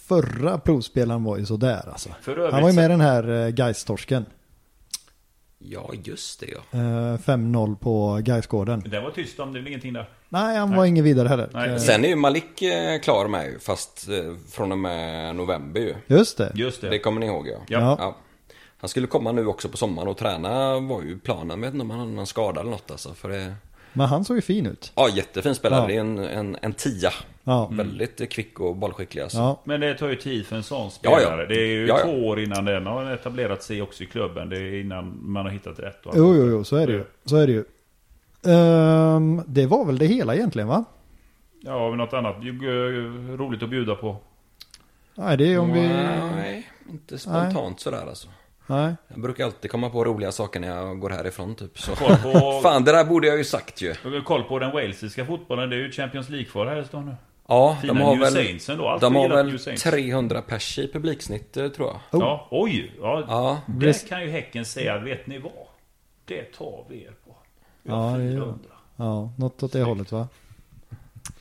[0.06, 2.08] Förra provspelaren var ju sådär alltså.
[2.26, 4.24] Övrigt Han var ju så- med den här eh, Gais-torsken.
[5.58, 6.78] Ja, just det ja.
[6.78, 8.82] Eh, 5-0 på Gaisgården.
[8.86, 10.08] Den var tyst om, det är väl ingenting där.
[10.28, 11.48] Nej, han var ingen vidare heller.
[11.52, 11.80] Nej.
[11.80, 15.94] Sen är ju Malik eh, klar med ju, fast eh, från och med november ju.
[16.06, 16.52] Just det.
[16.54, 16.88] Just det.
[16.88, 17.56] Det kommer ni ihåg ja.
[17.68, 17.96] Ja.
[18.00, 18.16] Ja.
[18.80, 21.50] Han skulle komma nu också på sommaren och träna var ju planen.
[21.50, 23.14] Jag vet inte om han hade någon skada eller något alltså.
[23.14, 23.54] För det...
[23.92, 24.92] Men han såg ju fin ut.
[24.94, 25.80] Ja, jättefin spelare.
[25.80, 25.86] Ja.
[25.86, 27.10] Det är en, en, en tia.
[27.44, 27.68] Ja.
[27.72, 29.38] Väldigt kvick och bollskicklig alltså.
[29.38, 29.60] Ja.
[29.64, 31.22] Men det tar ju tid för en sån spelare.
[31.22, 31.36] ja.
[31.46, 32.04] Det är ju Ja, ja.
[32.04, 34.48] två år innan den har etablerat sig också i klubben.
[34.48, 35.98] Det är innan man har hittat rätt.
[36.04, 37.04] Jo, jo, jo, så är det ju.
[37.24, 37.64] Så är det ju.
[38.46, 40.84] Ehm, det var väl det hela egentligen va?
[41.60, 42.48] Ja, men något annat eh,
[43.36, 44.16] roligt att bjuda på.
[45.14, 45.88] Nej, det är om vi...
[45.88, 48.28] Nej, inte spontant sådär alltså.
[48.66, 48.94] Nej.
[49.08, 51.78] Jag brukar alltid komma på roliga saker när jag går härifrån typ.
[51.78, 51.96] Så.
[51.96, 53.94] Koll på, Fan, det där borde jag ju sagt ju.
[54.24, 55.70] koll på den walesiska fotbollen.
[55.70, 57.14] Det är ju Champions League-kval här i stan nu.
[57.48, 59.82] Ja, Fina de har väl, de har väl New Saints.
[59.82, 62.20] 300 pers i publiksnitt eh, tror jag.
[62.20, 62.26] Oh.
[62.26, 62.92] Ja, oj.
[63.00, 64.98] Ja, Ja, det kan ju Häcken säga.
[64.98, 65.52] Vet ni vad?
[66.24, 67.27] Det tar vi er på.
[67.88, 68.58] Ja, det gör 400.
[68.96, 70.28] Ja, något åt det hållet va?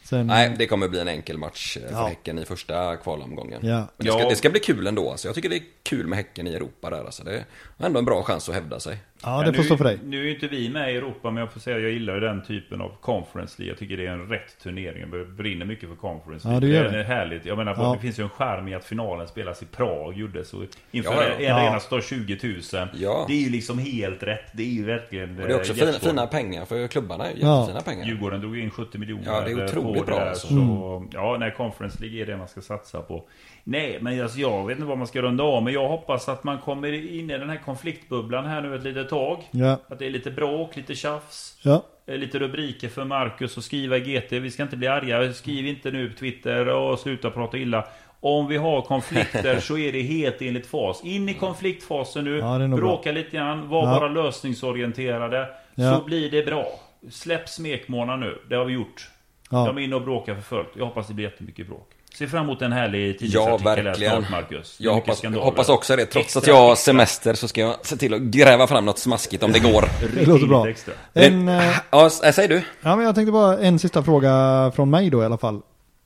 [0.03, 0.27] Sen...
[0.27, 2.07] nej det kommer bli en enkel match eh, för Ja.
[2.07, 3.59] Häcken i första kvalomgången.
[3.67, 3.75] Ja.
[3.77, 4.29] Men det, ska, Ja.
[4.29, 5.27] det ska bli kul ändå alltså.
[5.27, 7.23] Jag tycker det är kul med Häcken i Europa där alltså.
[7.23, 7.45] Det är
[7.77, 8.97] ändå en bra chans att hävda sig.
[9.23, 9.99] Ja, Ja, det får nu, stå för dig.
[10.05, 12.19] Nu är ju inte vi med i Europa, men jag får säga att jag gillar
[12.19, 13.71] den typen av conference League.
[13.71, 15.05] Jag tycker det är en rätt turnering.
[15.11, 16.67] Jag brinner mycket för conference Ja, League.
[16.67, 16.99] du gör det det.
[16.99, 17.45] är härligt.
[17.45, 17.93] Jag menar, Ja.
[17.95, 20.53] det finns ju en charm i att finalen spelas i Prag, gjordes.
[20.53, 21.35] Och inför Ja, ja.
[21.35, 21.53] en Ja.
[21.55, 22.37] arena står 20
[22.73, 22.87] 000.
[22.93, 23.25] Ja.
[23.27, 24.45] Det är ju liksom helt rätt.
[24.53, 27.25] Det är ju verkligen Och det är också eh, fina, fina pengar för klubbarna.
[27.29, 27.59] är ju Ja.
[27.59, 28.05] Jättefina pengar.
[28.05, 30.47] Djurgården drog in 70 miljoner Ja, det är eh, otroligt bra det där, alltså.
[30.47, 33.23] Så, ja, nej, Conference League är det man ska satsa på.
[33.63, 35.63] Nej, men alltså, jag vet inte vad man ska runda av.
[35.63, 39.06] Men jag hoppas att man kommer in i den här konfliktbubblan här nu ett litet
[39.09, 39.43] tag.
[39.51, 39.79] Ja.
[39.87, 41.57] Att det är lite bråk, lite tjafs.
[41.61, 41.83] Ja.
[42.07, 44.31] eh, Lite rubriker för Marcus och skriva i GT.
[44.31, 45.33] Vi ska inte bli arga.
[45.33, 47.87] Skriv inte nu på Twitter och sluta prata illa.
[48.19, 51.03] Om vi har konflikter så är det helt enligt fas.
[51.03, 52.37] In i konfliktfasen nu.
[52.37, 53.69] Ja, bråka lite grann.
[53.69, 55.47] Var bara lösningsorienterade.
[55.75, 56.65] Så blir det bra.
[57.11, 58.37] Släpp smekmånad nu.
[58.49, 59.09] Det har vi gjort.
[59.51, 59.65] Ja.
[59.65, 60.69] De är inne och bråkar för fullt.
[60.77, 61.89] Jag hoppas det blir jättemycket bråk.
[62.17, 64.11] Se fram emot en härlig Ja, tidningsartikel här verkligen.
[64.25, 64.75] snart, Marcus.
[64.79, 66.05] Jag hoppas, hoppas också det.
[66.05, 66.91] Trots Extra, att jag har extra.
[66.91, 69.85] semester så ska jag se till att gräva fram något smaskigt om det går.
[70.15, 70.67] Det låter bra.
[71.13, 72.61] En, eh, Ja, s- äh, säg du.
[72.81, 75.61] ja, men jag tänkte bara en sista fråga från mig då i alla fall.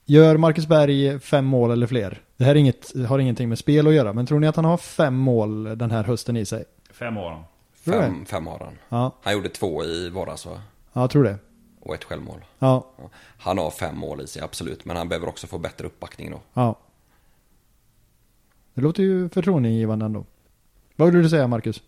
[0.05, 2.21] Gör Marcus Berg fem mål eller fler?
[2.37, 4.65] Det här är inget, har ingenting med spel att göra, men tror ni att han
[4.65, 6.63] har fem mål den här hösten i sig?
[6.93, 7.15] Fem.
[7.15, 7.31] Tror
[7.85, 8.73] du Fem, fem har han.
[8.89, 10.51] Ja, Han gjorde två i våras va?
[10.93, 11.35] ja jag tror det.
[11.81, 12.45] Och ett självmål.
[12.59, 12.87] Ja.
[13.37, 14.85] Han har fem mål i sig, absolut.
[14.85, 16.39] Men han behöver också få bättre uppbackning då.
[16.53, 16.75] ja.
[18.73, 20.25] Det låter ju förtroendeingivande ändå.
[20.95, 21.81] Vad vill du säga Marcus?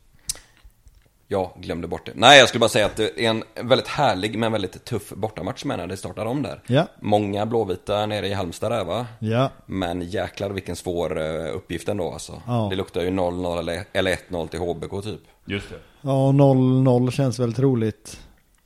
[1.28, 2.12] Jag glömde bort det.
[2.16, 5.66] Nej, jag skulle bara säga att det är en väldigt härlig men väldigt tuff bortamatch
[5.66, 6.62] med när det startar om där.
[6.68, 6.88] Ja.
[7.00, 9.08] Många blåvita nere i Halmstad där va?
[9.20, 12.42] Ja, Men jäklar vilken svår eh, uppgift ändå alltså.
[12.48, 12.68] Ja.
[12.70, 15.22] Det luktar ju 0-0 eller- eller 1-0 till HBK typ.
[15.46, 15.80] Just det.
[16.02, 18.20] ja 0-0 känns väl troligt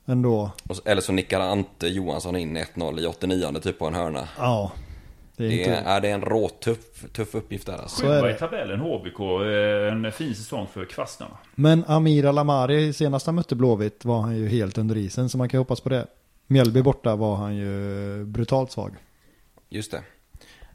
[0.08, 0.50] ändå.
[0.68, 4.28] Och så- Eller så nickar Ante Johansson in 1-0 i 89 typ på en hörna.
[4.38, 4.72] Ja.
[5.36, 5.74] Det är Det inte...
[5.74, 8.00] är, är det en råtuff tuff uppgift där alltså.
[8.00, 9.20] Så är Sjua i tabellen, HBK.
[9.20, 11.36] eh, En fin säsong för kvastarna.
[11.54, 15.48] Men Amir Alamari, senast han mötte Blåvitt var han ju helt under isen, så man
[15.48, 16.06] kan hoppas på det.
[16.46, 18.94] Mjällby borta var han ju brutalt svag.
[19.68, 20.02] Just det.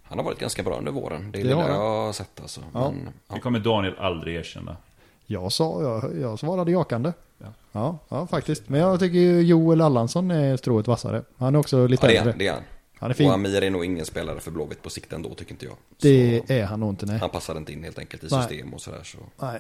[0.04, 1.32] Han har varit ganska bra under våren.
[1.32, 2.62] Det är Det det jag har sett alltså.
[2.74, 2.92] Ja.
[2.92, 3.36] Men, ja.
[3.36, 4.78] Det kommer Daniel aldrig erkänna.
[5.26, 7.14] Jag, sa, jag, jag svarade jakande.
[7.38, 7.46] Ja.
[7.72, 7.98] Ja.
[8.10, 8.70] Ja, faktiskt.
[8.70, 11.24] Men jag tycker ju Joel Allansson är strået vassare.
[11.38, 12.32] Han är också lite Ja, det är äldre.
[12.32, 12.40] han.
[12.40, 12.64] Det är han.
[13.00, 13.28] Han är fin.
[13.28, 15.76] Och Amir är nog ingen spelare för Blåvitt på sikt ändå, tycker inte jag.
[16.02, 17.18] Det Så är han nog inte, nej.
[17.18, 18.42] Han passar inte in helt enkelt i Nej.
[18.44, 19.02] system och sådär.
[19.04, 19.18] Så.
[19.42, 19.60] Nej.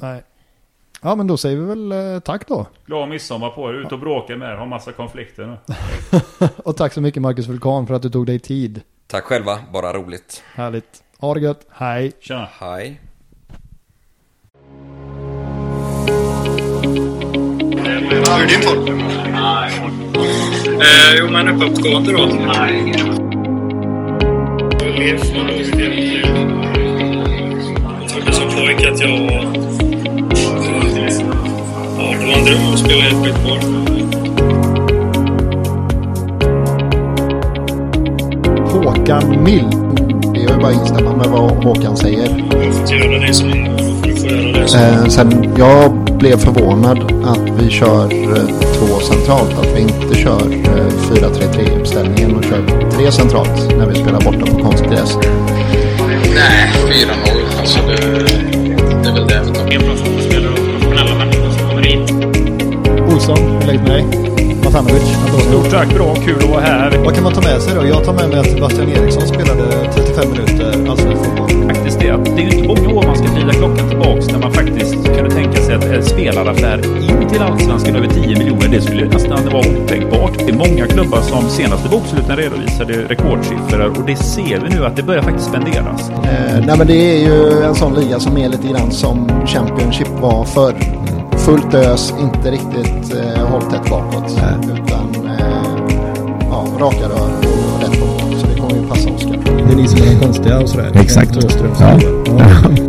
[0.00, 0.22] Nej.
[1.02, 2.66] Ja, men då säger vi väl eh, tack då.
[2.86, 3.74] Glad midsommar på er.
[3.74, 4.56] Ut och bråka med er.
[4.56, 5.56] Har massa konflikter nu.
[6.64, 8.80] Och tack så mycket Marcus Vulkan för att du tog dig tid.
[9.06, 10.42] Tack själva, bara roligt.
[10.54, 11.02] Härligt.
[11.18, 11.66] Ha det gött.
[11.70, 12.12] Hej.
[12.20, 12.48] Tjena.
[12.60, 13.00] Hej.
[18.26, 18.88] Hur är din form?
[20.80, 22.18] Eh, jo, men uppåtgående då.
[22.18, 22.28] Jag
[28.08, 29.44] trodde som pojke att jag var...
[31.98, 33.60] Ja, det var en dröm att spela i ett skitboll.
[38.66, 39.64] Håkan Mill.
[40.34, 42.44] Det är ju bara att instämma med vad Håkan säger.
[42.50, 43.50] Jag får göra det som...
[44.24, 48.46] Eh, sen jag blev förvånad att vi kör eh,
[48.78, 49.58] två centralt.
[49.58, 54.46] Att vi inte kör eh, 4-3-3 uppställningen och kör tre centralt när vi spelar borta
[54.46, 55.18] på konstgräs.
[56.34, 57.60] Nej, 4-0.
[57.60, 57.96] Alltså det,
[59.02, 59.74] det är väl det.
[59.74, 62.10] En bra fotbollsspelare och professionella människor som kommer hit.
[63.14, 64.04] Olsson, hur läget med dig?
[64.64, 65.16] Matanovic.
[65.48, 66.98] Stort tack, bra, kul att vara här.
[67.04, 67.86] Vad kan man ta med sig då?
[67.86, 69.83] Jag tar med mig att Sebastian Eriksson spelade
[70.14, 71.74] 35 minuter allsvensk fotboll.
[71.74, 74.52] Faktiskt det, det är ju inte många år man ska vrida klockan tillbaks när man
[74.52, 76.78] faktiskt kunde tänka sig att en spelaraffär
[77.22, 80.38] in till Allsvenskan över 10 miljoner, det skulle nästan vara otänkbart.
[80.38, 84.96] Det är många klubbar som senaste boksluten redovisade rekordsiffror och det ser vi nu att
[84.96, 86.10] det börjar faktiskt spenderas.
[86.10, 90.10] Eh, nej men det är ju en sån liga som är lite grann som Championship
[90.20, 90.74] var förr.
[91.36, 94.38] Fullt ös, inte riktigt eh, håll tätt bakåt.
[94.64, 95.64] Utan eh,
[96.50, 98.43] ja, raka rör och rätt på mål.
[98.74, 99.38] Ju passa Oskar.
[99.66, 100.92] Det är ni som är konstiga och sådär.
[100.94, 101.36] Exakt.
[101.36, 101.98] Åström, Ja.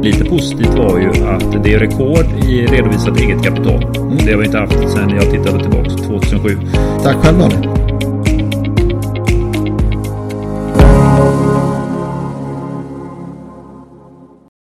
[0.02, 3.86] Lite positivt var ju att det är rekord i redovisat eget kapital.
[4.26, 6.58] Det har vi inte haft sedan jag tittade tillbaks 2007.
[7.04, 7.75] Tack själv Daniel.